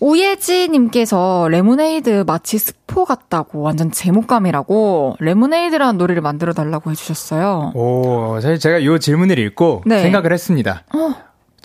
오예지님께서 0.00 1.48
레모네이드 1.50 2.24
마치 2.26 2.58
스포 2.58 3.04
같다고 3.04 3.62
완전 3.62 3.90
제목감이라고 3.90 5.16
레모네이드라는 5.20 5.98
노래를 5.98 6.22
만들어 6.22 6.52
달라고 6.52 6.90
해주셨어요. 6.90 7.72
오, 7.74 8.38
사실 8.40 8.58
제가 8.58 8.78
이 8.78 9.00
질문을 9.00 9.38
읽고 9.38 9.82
네. 9.86 10.00
생각을 10.02 10.32
했습니다. 10.32 10.82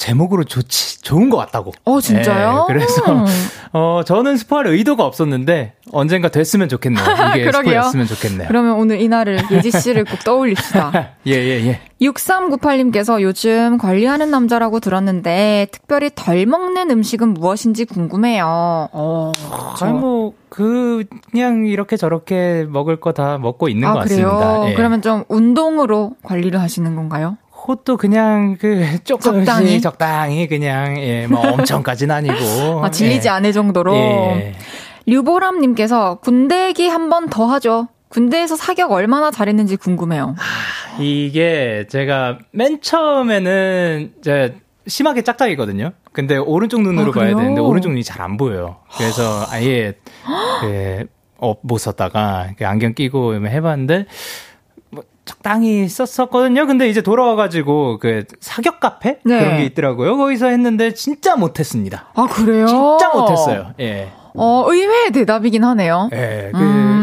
제목으로 0.01 0.43
좋지, 0.45 1.01
좋은 1.03 1.29
것 1.29 1.37
같다고. 1.37 1.73
어 1.85 2.01
진짜요? 2.01 2.65
예, 2.67 2.73
그래서, 2.73 3.03
음. 3.11 3.23
어, 3.71 4.01
저는 4.03 4.35
스포할 4.35 4.65
의도가 4.65 5.05
없었는데, 5.05 5.73
언젠가 5.91 6.29
됐으면 6.29 6.69
좋겠네요. 6.69 7.05
이게. 7.37 7.51
스포였으면 7.51 8.07
좋겠네요. 8.07 8.47
그러면 8.47 8.77
오늘 8.77 8.99
이날을 8.99 9.39
예지 9.51 9.69
씨를 9.69 10.05
꼭 10.05 10.23
떠올립시다. 10.23 10.91
예, 11.27 11.31
예, 11.33 11.67
예. 11.67 11.79
6398님께서 12.01 13.21
요즘 13.21 13.77
관리하는 13.77 14.31
남자라고 14.31 14.79
들었는데 14.79 15.67
특별히 15.71 16.09
덜 16.15 16.47
먹는 16.47 16.89
음식은 16.89 17.35
무엇인지 17.35 17.85
궁금해요. 17.85 18.89
어, 18.91 19.31
아니, 19.81 19.93
뭐, 19.93 20.33
그, 20.49 21.03
그냥 21.31 21.67
이렇게 21.67 21.95
저렇게 21.95 22.65
먹을 22.67 22.99
거 22.99 23.11
다 23.11 23.37
먹고 23.37 23.69
있는 23.69 23.87
아것 23.87 24.07
그래요? 24.07 24.29
같습니다. 24.31 24.71
예. 24.71 24.73
그러면 24.73 25.03
좀 25.03 25.25
운동으로 25.27 26.13
관리를 26.23 26.59
하시는 26.59 26.95
건가요? 26.95 27.37
그것도 27.71 27.97
그냥 27.97 28.57
그, 28.59 28.85
조금씩 29.03 29.45
적당히? 29.45 29.81
적당히, 29.81 30.47
그냥, 30.47 30.97
예, 30.97 31.27
뭐 31.27 31.39
엄청까지는 31.41 32.13
아니고. 32.15 32.83
아, 32.83 32.91
질리지 32.91 33.27
예. 33.27 33.31
않을 33.31 33.53
정도로. 33.53 33.95
예. 33.95 34.53
류보람님께서 35.05 36.15
군대 36.21 36.67
얘기 36.67 36.87
한 36.87 37.09
번 37.09 37.29
더 37.29 37.45
하죠. 37.47 37.87
군대에서 38.09 38.55
사격 38.57 38.91
얼마나 38.91 39.31
잘했는지 39.31 39.77
궁금해요. 39.77 40.35
이게 40.99 41.85
제가 41.89 42.39
맨 42.51 42.81
처음에는 42.81 44.13
이제 44.19 44.55
심하게 44.87 45.21
짝짝이거든요. 45.21 45.91
근데 46.11 46.35
오른쪽 46.37 46.81
눈으로 46.81 47.11
아, 47.11 47.13
봐야? 47.13 47.35
되는데 47.35 47.61
오른쪽 47.61 47.89
눈이 47.89 48.03
잘 48.03 48.21
안 48.21 48.35
보여요. 48.37 48.77
그래서 48.97 49.45
아예 49.49 49.93
그, 50.61 51.05
어, 51.39 51.55
못 51.61 51.77
썼다가 51.77 52.49
그 52.57 52.67
안경 52.67 52.93
끼고 52.93 53.35
해봤는데 53.47 53.95
뭐 53.97 54.05
적당히 55.31 55.87
썼었거든요. 55.87 56.65
근데 56.67 56.89
이제 56.89 57.01
돌아와가지고 57.01 57.99
그 57.99 58.25
사격 58.41 58.79
카페 58.79 59.19
네. 59.23 59.39
그런 59.39 59.57
게 59.57 59.65
있더라고요. 59.65 60.17
거기서 60.17 60.47
했는데 60.47 60.93
진짜 60.93 61.35
못했습니다. 61.35 62.09
아 62.15 62.27
그래요? 62.27 62.67
진짜 62.67 63.09
못했어요. 63.13 63.73
예. 63.79 64.11
어 64.35 64.65
의외의 64.67 65.11
대답이긴 65.11 65.63
하네요. 65.63 66.09
예. 66.13 66.51
그 66.53 66.59
음. 66.59 67.00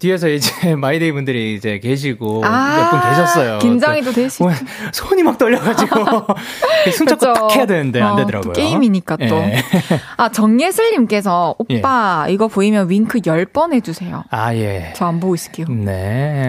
뒤에서 0.00 0.28
이제 0.28 0.74
마이데이 0.74 1.12
분들이 1.12 1.54
이제 1.54 1.78
계시고 1.78 2.42
아, 2.44 2.90
몇분 2.90 3.10
계셨어요. 3.10 3.58
긴장이 3.58 4.00
또 4.02 4.10
뭐, 4.40 4.50
있죠. 4.50 4.64
손이 4.92 5.22
막 5.22 5.36
떨려가지고 5.36 5.94
손 6.96 7.06
잡고 7.06 7.18
그쵸. 7.18 7.32
딱 7.34 7.56
해야 7.56 7.66
되는데 7.66 8.00
안 8.00 8.12
어, 8.12 8.16
되더라고요. 8.16 8.52
또 8.54 8.60
게임이니까 8.60 9.16
또. 9.28 9.36
예. 9.36 9.62
아 10.16 10.30
정예슬님께서 10.30 11.54
오빠 11.58 12.26
이거 12.30 12.48
보이면 12.48 12.88
윙크 12.88 13.20
10번 13.20 13.74
해주세요. 13.74 14.24
아 14.30 14.54
예. 14.54 14.92
저 14.96 15.10
안 15.10 15.18
보고 15.18 15.34
있을게요. 15.34 15.66
네. 15.68 16.44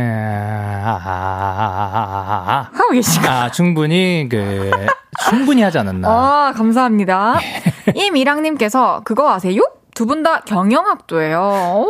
아, 0.84 0.90
아, 0.92 1.02
아, 1.04 1.92
아, 1.98 2.52
아. 2.52 2.70
하고 2.72 2.92
계시고. 2.94 3.28
아, 3.28 3.50
충분히 3.52 4.28
그 4.30 4.70
충분히 5.30 5.62
하지 5.64 5.80
않았나. 5.80 6.08
아, 6.08 6.54
감사합니다. 6.56 7.40
임이랑님께서 7.96 9.02
그거 9.04 9.32
아세요? 9.34 9.62
두 9.94 10.06
분 10.06 10.24
다 10.24 10.42
경영학도예요. 10.42 11.86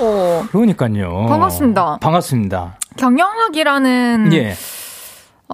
오, 0.00 0.42
그러니까요. 0.50 1.26
반갑습니다. 1.28 1.98
반갑습니다. 2.00 2.78
경영학이라는 2.96 4.30
예. 4.34 4.54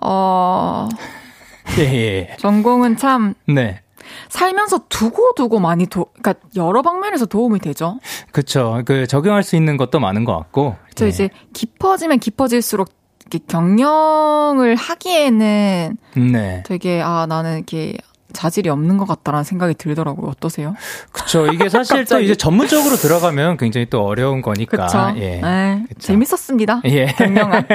어, 0.02 0.88
예, 1.78 1.82
예. 1.82 2.36
전공은 2.38 2.96
참 2.96 3.34
네. 3.46 3.80
살면서 4.28 4.80
두고 4.88 5.32
두고 5.36 5.58
많이 5.60 5.86
도, 5.86 6.06
그러니까 6.20 6.34
여러 6.56 6.82
방면에서 6.82 7.26
도움이 7.26 7.60
되죠. 7.60 7.98
그쵸. 8.32 8.82
그 8.84 9.06
적용할 9.06 9.42
수 9.42 9.56
있는 9.56 9.76
것도 9.76 10.00
많은 10.00 10.24
것 10.24 10.36
같고. 10.36 10.76
저 10.94 11.04
예. 11.06 11.08
이제 11.08 11.30
깊어지면 11.52 12.18
깊어질수록 12.18 12.88
이렇게 13.30 13.38
경영을 13.46 14.74
하기에는 14.74 15.96
네. 16.32 16.62
되게 16.66 17.00
아 17.00 17.26
나는 17.26 17.56
이렇게 17.56 17.96
자질이 18.32 18.68
없는 18.68 18.96
것 18.96 19.06
같다라는 19.06 19.44
생각이 19.44 19.74
들더라고요. 19.74 20.28
어떠세요? 20.30 20.74
그쵸. 21.12 21.46
이게 21.46 21.68
사실 21.68 22.04
또. 22.04 22.20
이제 22.20 22.34
전문적으로 22.34 22.96
들어가면 22.96 23.56
굉장히 23.56 23.86
또 23.88 24.04
어려운 24.04 24.42
거니까. 24.42 24.86
그쵸? 24.86 25.12
예. 25.16 25.40
네, 25.40 25.84
그쵸. 25.88 26.00
재밌었습니다. 26.00 26.82
예. 26.86 27.06
경영학. 27.06 27.66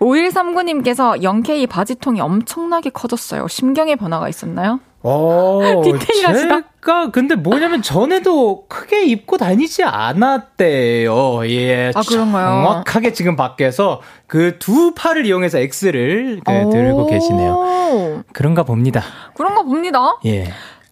5139님께서 0.00 1.22
0K 1.22 1.68
바지통이 1.68 2.20
엄청나게 2.20 2.90
커졌어요. 2.90 3.48
심경의 3.48 3.96
변화가 3.96 4.28
있었나요? 4.28 4.80
어, 5.08 5.82
디테일하시다. 5.84 6.60
제가 6.86 7.10
근데 7.10 7.34
뭐냐면 7.34 7.82
전에도 7.82 8.66
크게 8.68 9.04
입고 9.06 9.38
다니지 9.38 9.82
않았대요. 9.84 11.48
예. 11.48 11.92
아, 11.94 12.00
그런가요? 12.06 12.44
정확하게 12.62 13.12
지금 13.12 13.36
밖에서 13.36 14.00
그 14.26 14.58
두 14.58 14.92
팔을 14.94 15.26
이용해서 15.26 15.58
X를 15.58 16.40
그 16.44 16.52
들고 16.70 17.04
오, 17.04 17.06
계시네요. 17.06 18.24
그런가 18.32 18.62
봅니다. 18.62 19.02
그런가 19.34 19.62
봅니다. 19.62 20.16
예. 20.26 20.44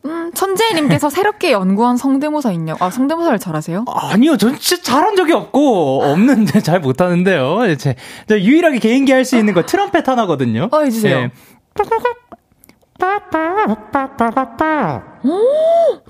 음, 0.06 0.30
천재님께서 0.34 1.08
새롭게 1.08 1.50
연구한 1.52 1.96
성대모사 1.96 2.52
있냐고. 2.52 2.84
아, 2.84 2.90
성대모사를 2.90 3.38
잘하세요? 3.38 3.86
아니요, 3.88 4.36
전 4.36 4.54
진짜 4.58 4.82
잘한 4.82 5.16
적이 5.16 5.32
없고, 5.32 6.02
없는데 6.02 6.60
잘 6.60 6.80
못하는데요. 6.80 7.74
제, 7.76 7.94
저 8.28 8.38
유일하게 8.38 8.80
개인기 8.80 9.12
할 9.12 9.24
수 9.24 9.38
있는 9.38 9.54
거 9.54 9.62
트럼펫 9.64 10.06
하나거든요. 10.06 10.68
어, 10.70 10.80
해주세요. 10.82 11.16
예. 11.16 11.30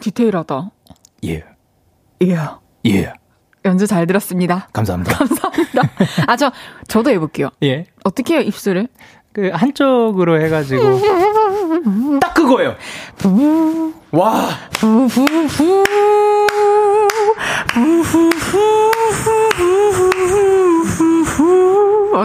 디테일하다. 0.01 0.71
예. 1.25 1.45
예. 2.23 2.39
예. 2.87 3.13
연주 3.65 3.87
잘 3.87 4.07
들었습니다. 4.07 4.69
감사합니다. 4.73 5.17
감사합니다. 5.17 5.83
아, 6.27 6.37
저, 6.37 6.53
저도 6.89 7.11
해볼게요. 7.11 7.51
예. 7.63 7.87
어떻게 8.05 8.35
해요, 8.35 8.43
입술을? 8.43 8.89
그 9.33 9.49
한쪽으로 9.53 10.41
해가지고 10.41 11.01
딱 12.21 12.35
그거예요. 12.35 12.77
와. 14.13 14.49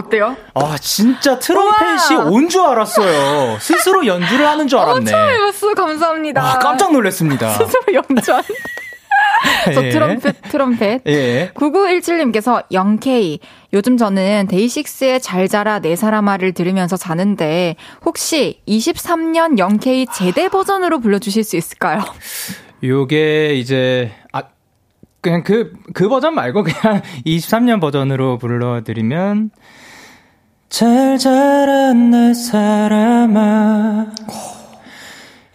어때요? 0.00 0.36
아 0.54 0.76
진짜 0.80 1.38
트럼펫이. 1.38 2.16
온 2.30 2.48
줄 2.48 2.60
알았어요. 2.62 3.58
스스로 3.60 4.06
연주를 4.06 4.46
하는 4.46 4.66
줄 4.68 4.78
알았네. 4.78 5.10
처음 5.10 5.28
해봤어. 5.30 5.74
감사합니다. 5.74 6.42
와 6.42 6.58
깜짝 6.58 6.92
놀랐습니다. 6.92 7.50
스스로 7.58 7.82
연주한. 7.94 8.42
저 9.74 9.82
예. 9.84 9.88
트럼펫, 9.90 10.42
트럼펫. 10.50 11.02
예. 11.06 11.50
9917님께서 11.54 12.62
0K. 12.70 13.38
요즘 13.72 13.96
저는 13.96 14.46
데이식스의 14.50 15.20
잘 15.20 15.48
자라 15.48 15.78
내 15.78 15.96
사람아를 15.96 16.52
들으면서 16.52 16.96
자는데 16.96 17.76
혹시 18.04 18.60
23년 18.68 19.58
0K 19.58 20.12
제대 20.12 20.48
버전으로 20.48 21.00
불러주실 21.00 21.44
수 21.44 21.56
있을까요? 21.56 22.02
요게 22.82 23.54
이제 23.54 24.12
아 24.32 24.42
그냥 25.22 25.42
그 25.42 25.72
그 25.94 26.08
버전 26.08 26.34
말고 26.34 26.62
그냥 26.64 27.02
23년 27.26 27.80
버전으로 27.80 28.38
불러드리면 28.38 29.50
잘 30.70 31.18
자란 31.18 32.10
내 32.10 32.32
사람아 32.32 34.06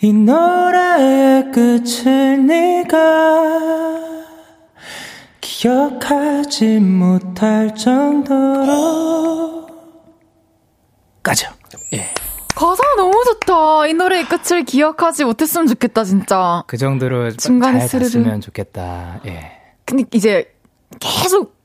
이 0.02 0.12
노래의 0.14 1.52
끝을 1.52 2.46
네가 2.46 3.96
기억하지 5.40 6.80
못할 6.80 7.74
정도로 7.76 9.68
까죠. 11.24 11.48
예. 11.94 12.10
가사가 12.54 12.96
너무 12.98 13.24
좋다. 13.26 13.88
이 13.88 13.94
노래의 13.94 14.26
끝을 14.26 14.64
기억하지 14.64 15.24
못했으면 15.24 15.66
좋겠다, 15.68 16.04
진짜. 16.04 16.64
그 16.68 16.78
정도로 16.78 17.32
중간에. 17.32 17.80
갔으면 17.80 18.42
좋겠다. 18.42 19.22
예. 19.26 19.52
근데 19.86 20.04
이제 20.14 20.54
계속 21.00 21.56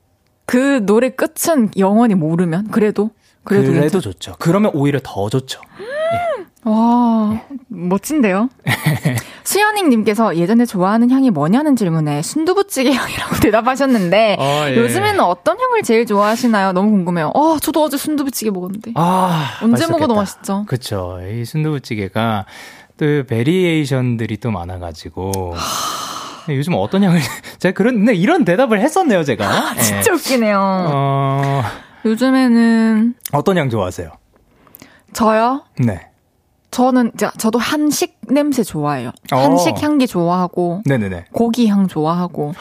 그 0.45 0.83
노래 0.85 1.09
끝은 1.09 1.69
영원히 1.77 2.15
모르면 2.15 2.69
그래도 2.71 3.11
그래도, 3.43 3.67
그래도, 3.67 3.81
괜찮- 3.81 4.01
좋죠. 4.01 4.35
그러면 4.39 4.71
오히려 4.73 4.99
더 5.03 5.29
좋죠. 5.29 5.61
와 6.63 7.41
멋진데요. 7.69 8.49
수연익님께서 9.43 10.35
예전에 10.37 10.65
좋아하는 10.67 11.09
향이 11.09 11.31
뭐냐는 11.31 11.75
질문에 11.75 12.21
순두부찌개 12.21 12.91
향이라고 12.91 13.35
대답하셨는데 13.41 14.35
어, 14.39 14.65
예. 14.69 14.75
요즘에는 14.77 15.19
어떤 15.21 15.59
향을 15.59 15.81
제일 15.81 16.05
좋아하시나요? 16.05 16.73
너무 16.73 16.91
궁금해요. 16.91 17.31
어 17.33 17.57
저도 17.59 17.83
어제 17.83 17.97
순두부찌개 17.97 18.51
먹었는데 18.51 18.91
아, 18.95 19.57
언제 19.63 19.71
맛있었겠다. 19.71 19.97
먹어도 19.97 20.15
맛있죠. 20.15 20.65
그쵸. 20.67 21.19
이 21.31 21.43
순두부찌개가 21.45 22.45
또 22.97 23.23
베리에이션들이 23.27 24.37
또 24.37 24.51
많아가지고. 24.51 25.55
요즘 26.49 26.73
어떤 26.75 27.03
향을, 27.03 27.19
제가 27.59 27.73
그런, 27.73 27.95
근데 27.97 28.13
이런 28.15 28.43
대답을 28.45 28.79
했었네요, 28.81 29.23
제가. 29.23 29.73
예. 29.77 29.81
진짜 29.81 30.11
웃기네요. 30.13 30.59
어, 30.59 31.61
요즘에는 32.05 33.13
어떤 33.33 33.57
향 33.57 33.69
좋아하세요? 33.69 34.09
저요. 35.13 35.63
네. 35.79 36.07
저는 36.71 37.11
자, 37.17 37.31
저도 37.37 37.59
한식 37.59 38.17
냄새 38.29 38.63
좋아해요. 38.63 39.11
어. 39.33 39.35
한식 39.37 39.81
향기 39.83 40.07
좋아하고 40.07 40.81
네네네. 40.85 41.25
고기 41.33 41.67
향 41.67 41.87
좋아하고 41.87 42.53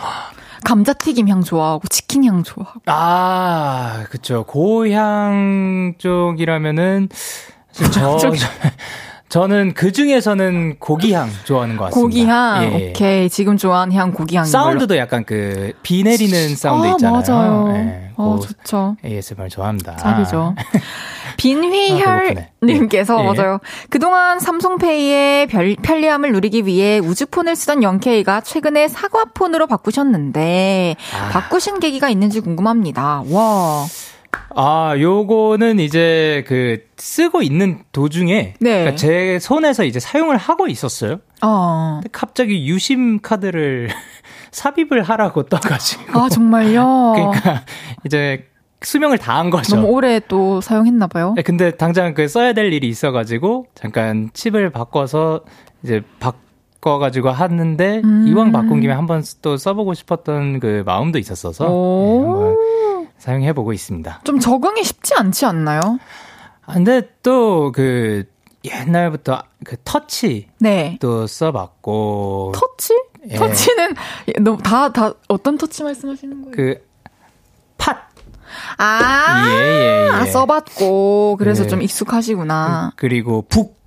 감자튀김 0.64 1.28
향 1.28 1.42
좋아하고 1.42 1.86
치킨 1.88 2.24
향 2.24 2.42
좋아하고 2.42 2.80
아, 2.86 4.04
그쵸. 4.10 4.44
고향 4.46 5.94
쪽이라면은, 5.98 7.08
저, 7.72 7.84
쪽이- 8.18 8.40
저는 9.30 9.74
그 9.74 9.92
중에서는 9.92 10.76
고기향 10.80 11.30
좋아하는 11.44 11.76
것 11.76 11.84
같습니다. 11.84 12.00
고기 12.02 12.24
향 12.26 12.64
예. 12.64 12.90
오케이 12.90 13.30
지금 13.30 13.56
좋아하는 13.56 13.94
향 13.94 14.12
고기 14.12 14.36
향 14.36 14.44
사운드도 14.44 14.96
약간 14.96 15.24
그, 15.24 15.72
비 15.82 16.02
내리는 16.02 16.56
사운드 16.56 16.88
아, 16.88 16.90
있잖아요. 16.90 17.22
맞아요. 17.26 17.74
예, 17.76 18.10
어그 18.16 18.46
좋죠. 18.48 18.96
ASMR 19.04 19.48
좋아합니다. 19.48 19.94
짝이죠. 19.96 20.56
아, 20.58 20.62
빈휘혈님께서 21.38 23.16
배고프네. 23.16 23.38
예. 23.38 23.42
맞아요. 23.42 23.58
그동안 23.88 24.40
삼성페이의 24.40 25.46
별- 25.46 25.76
편리함을 25.80 26.32
누리기 26.32 26.66
위해 26.66 26.98
우주폰을 26.98 27.54
쓰던 27.54 27.80
0K가 27.80 28.42
최근에 28.44 28.88
사과폰으로 28.88 29.68
바꾸셨는데 29.68 30.96
아. 31.16 31.28
바꾸신 31.30 31.78
계기가 31.78 32.08
있는지 32.10 32.40
궁금합니다. 32.40 33.22
와. 33.30 33.86
아, 34.54 34.94
요거는 34.98 35.78
이제 35.80 36.44
그 36.46 36.78
쓰고 36.96 37.42
있는 37.42 37.82
도중에 37.92 38.54
네. 38.60 38.70
그러니까 38.70 38.96
제 38.96 39.38
손에서 39.38 39.84
이제 39.84 40.00
사용을 40.00 40.36
하고 40.36 40.66
있었어요. 40.68 41.18
어. 41.42 41.98
근데 42.02 42.08
갑자기 42.12 42.66
유심 42.66 43.20
카드를 43.20 43.88
삽입을 44.50 45.02
하라고 45.02 45.44
떠가지고. 45.44 46.18
아 46.18 46.28
정말요. 46.28 47.12
그러니까 47.16 47.64
이제 48.04 48.46
수명을 48.82 49.18
다 49.18 49.38
한 49.38 49.50
거죠. 49.50 49.76
너무 49.76 49.88
오래 49.88 50.20
또 50.26 50.60
사용했나 50.60 51.06
봐요. 51.06 51.34
네, 51.36 51.42
근데 51.42 51.70
당장 51.70 52.14
그 52.14 52.26
써야 52.28 52.52
될 52.52 52.72
일이 52.72 52.88
있어가지고 52.88 53.66
잠깐 53.74 54.30
칩을 54.32 54.70
바꿔서 54.70 55.42
이제 55.84 56.02
바꿔가지고 56.18 57.30
하는데 57.30 58.00
음. 58.04 58.24
이왕 58.26 58.52
바꾼 58.52 58.80
김에 58.80 58.92
한번 58.92 59.22
또 59.42 59.56
써보고 59.56 59.94
싶었던 59.94 60.60
그 60.60 60.82
마음도 60.86 61.18
있었어서 61.18 61.64
네, 61.64 61.70
오. 61.70 62.22
한번 62.24 62.56
사용해 63.20 63.52
보고 63.52 63.72
있습니다. 63.72 64.22
좀 64.24 64.40
적응이 64.40 64.82
쉽지 64.82 65.14
않지 65.14 65.44
않나요? 65.46 65.80
아, 66.66 66.72
근데 66.74 67.02
또 67.22 67.70
그 67.72 68.24
옛날부터 68.64 69.42
그 69.64 69.76
터치 69.84 70.48
네. 70.58 70.98
또 71.00 71.26
써봤고 71.26 72.52
터치? 72.54 72.94
예. 73.30 73.36
터치는 73.36 73.94
너무 74.40 74.62
다, 74.62 74.92
다 74.92 75.14
어떤 75.28 75.56
터치 75.56 75.82
말씀하시는 75.82 76.42
거예요? 76.42 76.52
그 76.54 76.90
팟. 77.78 77.96
아, 78.76 79.44
예, 79.48 79.52
예, 79.54 80.06
예. 80.06 80.10
아, 80.10 80.26
써봤고 80.26 81.36
그래서 81.38 81.62
네. 81.62 81.68
좀 81.68 81.80
익숙하시구나. 81.82 82.92
그리고 82.96 83.42
북. 83.48 83.79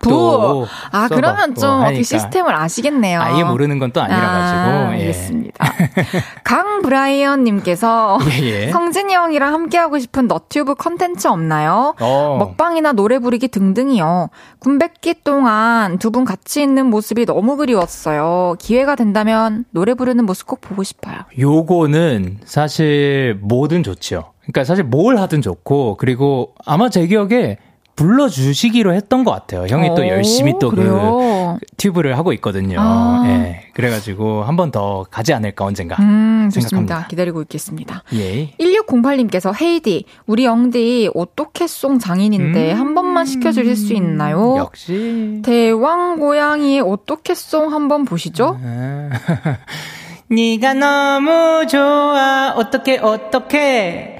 부. 0.00 0.10
또아 0.10 1.08
그러면 1.08 1.54
좀 1.54 1.70
어떻게 1.70 1.84
하니까 1.86 2.02
시스템을 2.04 2.54
아시겠네요. 2.54 3.20
아예 3.20 3.42
모르는 3.44 3.78
건 3.78 3.88
또 3.92 4.00
아니라가지고. 4.02 4.60
아, 4.60 4.92
예. 4.94 5.00
알겠습니다. 5.00 5.64
강브라이언님께서 6.44 8.18
예, 8.42 8.44
예. 8.66 8.70
성진이 8.70 9.14
형이랑 9.14 9.52
함께하고 9.54 9.98
싶은 9.98 10.26
너튜브 10.28 10.74
컨텐츠 10.74 11.26
없나요? 11.28 11.94
어. 12.00 12.36
먹방이나 12.38 12.92
노래 12.92 13.18
부르기 13.18 13.48
등등이요. 13.48 14.28
군백기 14.58 15.22
동안 15.24 15.98
두 15.98 16.08
분 16.10 16.24
같이 16.24 16.62
있는 16.62 16.86
모습이 16.86 17.26
너무 17.26 17.56
그리웠어요. 17.56 18.56
기회가 18.58 18.94
된다면 18.94 19.64
노래 19.70 19.92
부르는 19.94 20.24
모습 20.24 20.46
꼭 20.46 20.60
보고 20.62 20.82
싶어요. 20.82 21.16
요거는 21.38 22.38
사실 22.44 23.38
뭐든 23.42 23.82
좋지요. 23.82 24.32
그러니까 24.42 24.64
사실 24.64 24.84
뭘 24.84 25.18
하든 25.18 25.42
좋고 25.42 25.96
그리고 25.98 26.54
아마 26.64 26.88
제 26.88 27.06
기억에 27.06 27.58
불러주시기로 27.98 28.94
했던 28.94 29.24
것 29.24 29.32
같아요. 29.32 29.66
형이 29.68 29.88
또 29.96 30.02
오, 30.02 30.06
열심히 30.06 30.52
또 30.60 30.70
그? 30.70 31.56
튜브를 31.76 32.16
하고 32.16 32.32
있거든요. 32.34 32.78
아. 32.80 33.24
예. 33.26 33.64
그래가지고 33.74 34.44
한 34.44 34.56
번 34.56 34.70
더 34.70 35.04
가지 35.10 35.32
않을까 35.32 35.64
언젠가. 35.64 35.96
음, 36.00 36.50
좋습니다. 36.52 36.68
생각합니다. 36.68 37.08
기다리고 37.08 37.42
있겠습니다. 37.42 38.02
예. 38.14 38.50
1608님께서 38.60 39.52
헤이디, 39.60 40.04
우리 40.26 40.44
영디 40.44 41.10
오토캐송 41.14 41.98
장인인데 41.98 42.72
한 42.72 42.94
번만 42.94 43.24
시켜주실 43.24 43.76
수 43.76 43.94
있나요? 43.94 44.52
음. 44.54 44.58
역시. 44.58 45.42
대왕 45.44 46.18
고양이의 46.18 46.82
오토캐송 46.82 47.72
한 47.72 47.88
번 47.88 48.04
보시죠. 48.04 48.58
아. 48.62 49.08
네가 50.30 50.74
너무 50.74 51.66
좋아 51.66 52.52
어떻게 52.54 52.98
어떻게 52.98 54.17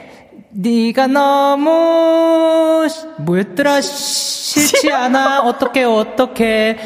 네가 0.60 1.06
너무 1.06 2.84
시- 2.90 3.06
뭐였더라 3.18 3.80
싫지 3.80 4.90
않아? 4.92 5.42
어떻게 5.42 5.84
어떻게? 5.84 6.76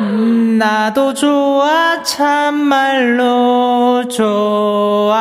음, 0.00 0.58
나도 0.58 1.14
좋아. 1.14 2.02
참말로 2.02 3.28
좋아 4.08 5.12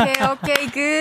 오케이, 0.00 0.14
오케이, 0.32 0.66
good. 0.70 1.00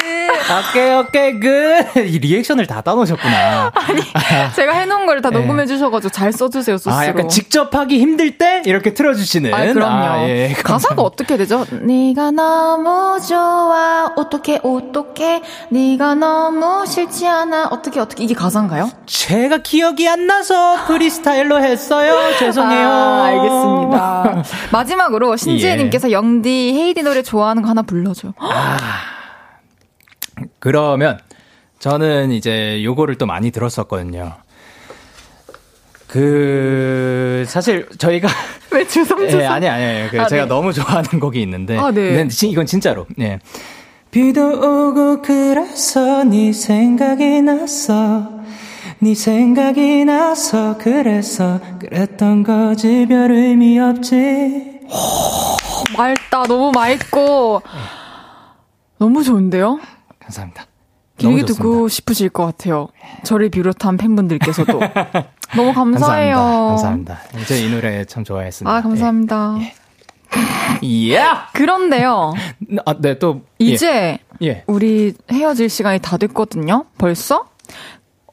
오케이 0.69 0.93
오케이 0.95 1.39
그이 1.39 2.19
리액션을 2.19 2.67
다 2.67 2.82
따놓으셨구나 2.82 3.71
제가 4.55 4.73
해놓은 4.73 5.05
걸다 5.05 5.30
예. 5.34 5.38
녹음해주셔가지고 5.38 6.11
잘 6.11 6.32
써주세요, 6.34 6.78
소스로. 6.78 6.93
아 6.95 7.07
약간 7.07 7.30
직접 7.30 7.73
하기 7.73 7.99
힘들 7.99 8.38
때 8.38 8.61
이렇게 8.65 8.93
틀어주시는 8.93 9.53
아, 9.53 9.73
그럼요. 9.73 10.05
아, 10.05 10.28
예, 10.30 10.49
가사가 10.49 10.63
감사합니다. 10.95 11.01
어떻게 11.03 11.38
되죠? 11.38 11.65
네가 11.71 12.32
너무 12.32 13.19
좋아, 13.28 14.11
어떻게, 14.15 14.59
어떻게, 14.63 15.41
네가 15.69 16.15
너무 16.15 16.86
싫지 16.86 17.28
않아, 17.28 17.67
어떻게, 17.71 17.99
어떻게, 17.99 18.23
이게 18.23 18.34
가사인가요? 18.34 18.89
제가 19.05 19.57
기억이 19.59 20.07
안 20.07 20.28
나서 20.28 20.76
프리스타일로 20.86 21.61
했어요. 21.63 22.15
죄송해요. 22.39 22.88
아, 22.88 23.23
알겠습니다. 23.26 24.43
마지막으로 24.71 25.36
신지혜님께서 25.38 26.11
영디 26.11 26.73
헤이디 26.76 27.03
노래 27.03 27.21
좋아하는 27.23 27.61
거 27.63 27.69
하나 27.69 27.82
불러줘. 27.82 28.34
그러면 30.59 31.20
저는 31.80 32.32
이제 32.32 32.84
요거를 32.84 33.16
또 33.16 33.26
많이 33.26 33.51
들었었거든요. 33.51 34.34
그 36.07 37.43
사실 37.47 37.88
저희가 37.97 38.28
왜 38.72 38.88
주섬주섬? 38.88 39.41
예, 39.41 39.45
아니 39.45 39.68
아니 39.68 40.09
그 40.09 40.22
아, 40.22 40.28
제가 40.28 40.43
네. 40.43 40.47
너무 40.47 40.72
좋아하는 40.74 41.20
곡이 41.20 41.41
있는데 41.41 41.78
아, 41.78 41.91
네. 41.91 42.28
이건 42.43 42.66
진짜로. 42.66 43.05
예. 43.20 43.39
비도 44.11 44.47
오고 44.47 45.22
그래서 45.22 46.24
네 46.24 46.53
생각이 46.53 47.41
났어. 47.41 48.30
네 48.99 49.13
생각이 49.13 50.05
나서 50.05 50.78
그래서 50.78 51.59
그랬던 51.80 52.43
거지 52.43 53.05
별 53.07 53.32
의미 53.32 53.78
없지. 53.80 54.80
맑다. 55.97 56.43
너무 56.43 56.72
맑고. 56.74 57.61
너무 58.97 59.23
좋은데요? 59.23 59.79
감사합니다. 60.19 60.65
길게 61.17 61.45
듣고. 61.45 61.87
싶으실 61.87 62.29
것 62.29 62.45
같아요. 62.45 62.87
저를 63.23 63.49
비롯한 63.49 63.97
팬분들께서도. 63.97 64.79
너무 65.55 65.73
감사해요. 65.73 66.35
감사합니다. 66.35 67.15
감사합니다. 67.15 67.45
제이 67.47 67.69
노래 67.71 68.03
참 68.05 68.23
좋아했습니다. 68.23 68.75
아, 68.75 68.81
감사합니다. 68.81 69.57
예. 70.83 71.21
그런데요. 71.53 72.33
아, 72.85 72.95
네, 72.99 73.17
또. 73.19 73.41
예. 73.61 73.65
이제 73.65 74.17
예. 74.41 74.63
우리 74.67 75.13
헤어질 75.31 75.69
시간이 75.69 75.99
다 75.99 76.17
됐거든요. 76.17 76.85
벌써? 76.97 77.45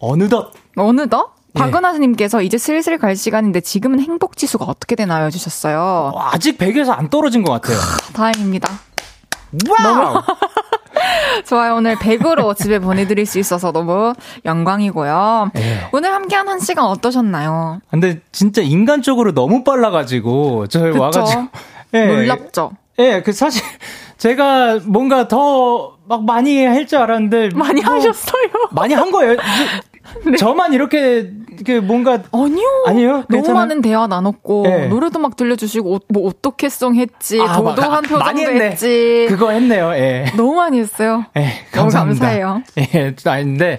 어느덧. 0.01 0.53
어느덧? 0.77 1.35
예. 1.55 1.61
박은하님께서 1.61 2.43
이제 2.43 2.59
슬슬 2.59 2.99
갈 2.99 3.15
시간인데 3.15 3.61
지금은 3.61 4.01
행복 4.01 4.37
지수가 4.37 4.65
어떻게 4.65 4.97
되나요? 4.97 5.27
해주셨어요. 5.27 6.13
아직 6.17 6.59
100에서 6.59 6.91
안 6.91 7.09
떨어진 7.11 7.45
것 7.45 7.53
같아요. 7.53 7.79
다행입니다. 8.15 8.69
와우! 9.69 10.23
좋아요. 11.47 11.77
오늘 11.77 11.97
100으로 11.97 12.57
집에 12.57 12.79
보내드릴 12.79 13.27
수 13.27 13.39
있어서 13.39 13.73
너무 13.73 14.13
영광이고요. 14.45 15.51
예. 15.57 15.89
오늘 15.93 16.13
함께한 16.13 16.49
한 16.49 16.61
시간 16.61 16.85
어떠셨나요? 16.87 17.81
근데 17.91 18.21
진짜 18.31 18.63
인간적으로 18.63 19.33
너무 19.33 19.65
빨라가지고, 19.65 20.69
저희 20.69 20.93
그쵸? 20.93 21.03
와가지고. 21.03 21.49
예. 21.95 22.07
놀랍죠? 22.07 22.73
예, 22.99 23.23
그 23.23 23.33
사실 23.33 23.63
제가 24.19 24.81
뭔가 24.87 25.29
더 25.29 25.93
막 26.09 26.25
많이 26.25 26.65
할 26.67 26.87
줄 26.87 26.99
알았는데. 26.99 27.51
많이 27.55 27.81
뭐 27.81 27.95
하셨어요. 27.95 28.43
많이 28.73 28.93
한 28.93 29.11
거예요. 29.13 29.37
저- 30.25 30.37
저만 30.37 30.73
이렇게, 30.75 31.31
그 31.65 31.73
뭔가. 31.73 32.23
아니요. 32.33 32.85
아니에요? 32.87 33.11
너무 33.13 33.27
괜찮아요? 33.31 33.55
많은 33.61 33.83
대화 33.83 34.07
나눴고 34.07 34.63
네. 34.65 34.87
노래도 34.89 35.19
막 35.19 35.37
들려주시고 35.37 35.95
어- 35.95 36.01
뭐 36.09 36.29
어떡해 36.29 36.69
song 36.69 36.95
했지 36.97 37.41
아, 37.41 37.61
막, 37.61 37.75
도도한 37.75 37.93
아, 37.93 38.01
표정도 38.01 38.19
많이 38.25 38.45
했네. 38.45 38.71
했지 38.71 39.27
그거 39.29 39.51
했네요, 39.51 39.93
예. 39.95 40.27
너무 40.37 40.55
많이 40.55 40.79
했어요. 40.79 41.25
예, 41.37 41.49
감사합니다. 41.73 42.21
감사해요. 42.27 42.63
예, 42.79 43.15
아닌데, 43.27 43.79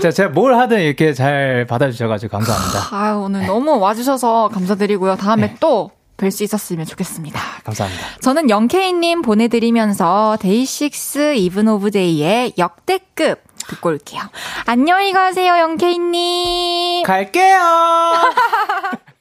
제가 0.00 0.28
뭘 0.30 0.54
하든 0.56 0.80
이렇게 0.80 1.12
잘 1.12 1.66
받아주셔가지고 1.68 2.30
감사합니다. 2.30 2.88
아유 2.96 3.18
오늘 3.18 3.46
너무 3.46 3.78
와주셔서 3.78 4.48
감사드리고요. 4.52 5.16
다음에 5.16 5.54
또뵐수 5.60 6.42
있었으면 6.42 6.86
좋겠습니다. 6.86 7.40
감사합니다. 7.64 8.04
저는 8.20 8.50
영케이님 8.50 9.22
보내드리면서 9.22 10.36
데이식스 10.40 11.34
이븐 11.36 11.68
오브 11.68 11.90
데이의 11.90 12.52
역대급 12.58 13.40
듣고 13.68 13.90
올게요. 13.90 14.22
안녕히 14.66 15.12
가세요, 15.12 15.58
영케이님. 15.58 17.04
갈게요! 17.04 17.58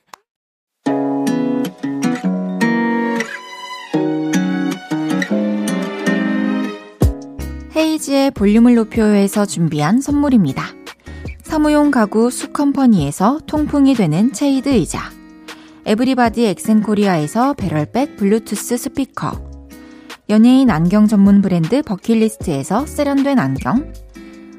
헤이즈의 7.76 8.32
볼륨을 8.32 8.76
높여요에서 8.76 9.46
준비한 9.46 10.00
선물입니다. 10.00 10.64
사무용 11.42 11.92
가구 11.92 12.30
수컴퍼니에서 12.30 13.42
통풍이 13.48 13.96
되는 13.96 14.32
체이드 14.32 14.70
의자. 14.70 15.12
에브리바디 15.86 16.46
엑센코리아에서 16.46 17.54
배럴백 17.54 18.18
블루투스 18.18 18.78
스피커. 18.78 19.54
연예인 20.30 20.70
안경 20.70 21.08
전문 21.08 21.42
브랜드 21.42 21.82
버킷리스트에서 21.82 22.86
세련된 22.86 23.40
안경. 23.40 23.92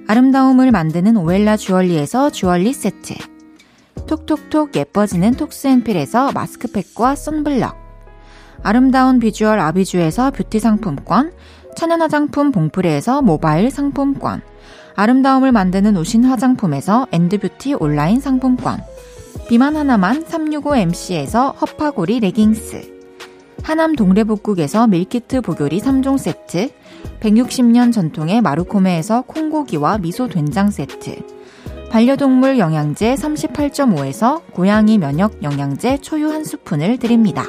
아름다움을 0.07 0.70
만드는 0.70 1.16
오엘라 1.16 1.57
주얼리에서 1.57 2.28
주얼리 2.28 2.74
세트. 2.74 3.14
톡톡톡 4.07 4.76
예뻐지는 4.76 5.32
톡스앤필에서 5.32 6.32
마스크팩과 6.32 7.14
선블럭. 7.14 7.74
아름다운 8.62 9.18
비주얼 9.18 9.59
아비주에서 9.59 10.30
뷰티 10.32 10.61
상품권. 10.61 11.32
천연 11.74 12.02
화장품 12.02 12.52
봉프레에서 12.52 13.22
모바일 13.22 13.70
상품권. 13.70 14.42
아름다움을 14.94 15.52
만드는 15.52 15.96
우신 15.96 16.24
화장품에서 16.24 17.07
엔드뷰티 17.11 17.74
온라인 17.74 18.20
상품권. 18.20 18.80
비만 19.48 19.74
하나만 19.74 20.24
365MC에서 20.24 21.59
허파고리 21.61 22.20
레깅스. 22.20 22.92
하남 23.62 23.96
동래복국에서 23.97 24.86
밀키트 24.86 25.40
복요리 25.40 25.80
3종 25.80 26.18
세트. 26.18 26.70
160년 27.20 27.92
전통의 27.92 28.40
마루코메에서 28.42 29.22
콩고기와 29.22 29.98
미소 29.98 30.28
된장 30.28 30.70
세트. 30.70 31.16
반려동물 31.90 32.59
영양제 32.59 33.14
38.5에서 33.14 34.42
고양이 34.52 34.98
면역 34.98 35.42
영양제 35.42 35.98
초유 35.98 36.30
한 36.30 36.44
스푼을 36.44 36.98
드립니다. 36.98 37.44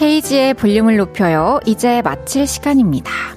헤이지의 0.00 0.54
볼륨을 0.54 0.96
높여요. 0.96 1.60
이제 1.66 2.02
마칠 2.02 2.46
시간입니다. 2.46 3.35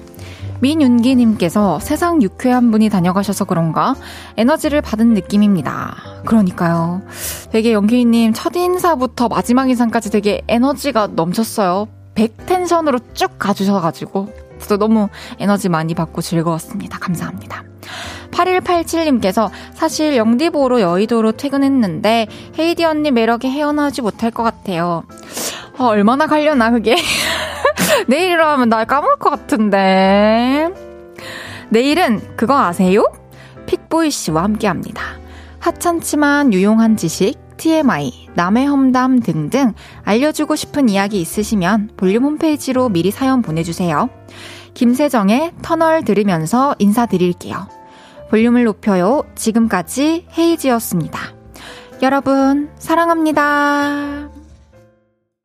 민윤기님께서 0.60 1.80
세상 1.80 2.22
유쾌한 2.22 2.70
분이 2.70 2.88
다녀가셔서 2.88 3.44
그런가 3.44 3.94
에너지를 4.36 4.80
받은 4.80 5.14
느낌입니다. 5.14 5.96
그러니까요. 6.26 7.02
되게 7.50 7.72
영기님 7.72 8.32
첫 8.32 8.54
인사부터 8.54 9.28
마지막 9.28 9.68
인사까지 9.70 10.10
되게 10.10 10.42
에너지가 10.48 11.08
넘쳤어요. 11.08 11.88
100 12.14 12.46
텐션으로 12.46 12.98
쭉 13.14 13.38
가주셔가지고 13.38 14.28
저도 14.60 14.76
너무 14.76 15.08
에너지 15.38 15.68
많이 15.68 15.94
받고 15.94 16.20
즐거웠습니다. 16.20 16.98
감사합니다. 16.98 17.64
8187님께서 18.30 19.50
사실 19.74 20.16
영디보로 20.16 20.80
여의도로 20.80 21.32
퇴근했는데 21.32 22.28
헤이디 22.58 22.84
언니 22.84 23.10
매력에 23.10 23.48
헤어나오지 23.48 24.02
못할 24.02 24.30
것 24.30 24.42
같아요. 24.42 25.04
아, 25.80 25.86
얼마나 25.86 26.26
가려나 26.26 26.70
그게 26.70 26.94
내일이라 28.06 28.52
하면 28.52 28.68
날 28.68 28.84
까먹을 28.84 29.16
것 29.16 29.30
같은데 29.30 30.68
내일은 31.70 32.36
그거 32.36 32.58
아세요? 32.58 33.10
픽보이 33.64 34.10
씨와 34.10 34.42
함께 34.42 34.66
합니다. 34.66 35.02
하찮지만 35.58 36.52
유용한 36.52 36.98
지식, 36.98 37.38
TMI, 37.56 38.28
남의 38.34 38.66
험담 38.66 39.20
등등 39.20 39.72
알려주고 40.04 40.54
싶은 40.54 40.90
이야기 40.90 41.18
있으시면 41.18 41.92
볼륨 41.96 42.24
홈페이지로 42.24 42.90
미리 42.90 43.10
사연 43.10 43.40
보내주세요. 43.40 44.10
김세정의 44.74 45.52
터널 45.62 46.04
들으면서 46.04 46.74
인사드릴게요. 46.78 47.68
볼륨을 48.28 48.64
높여요. 48.64 49.22
지금까지 49.34 50.26
헤이지였습니다. 50.36 51.20
여러분, 52.02 52.70
사랑합니다. 52.78 54.29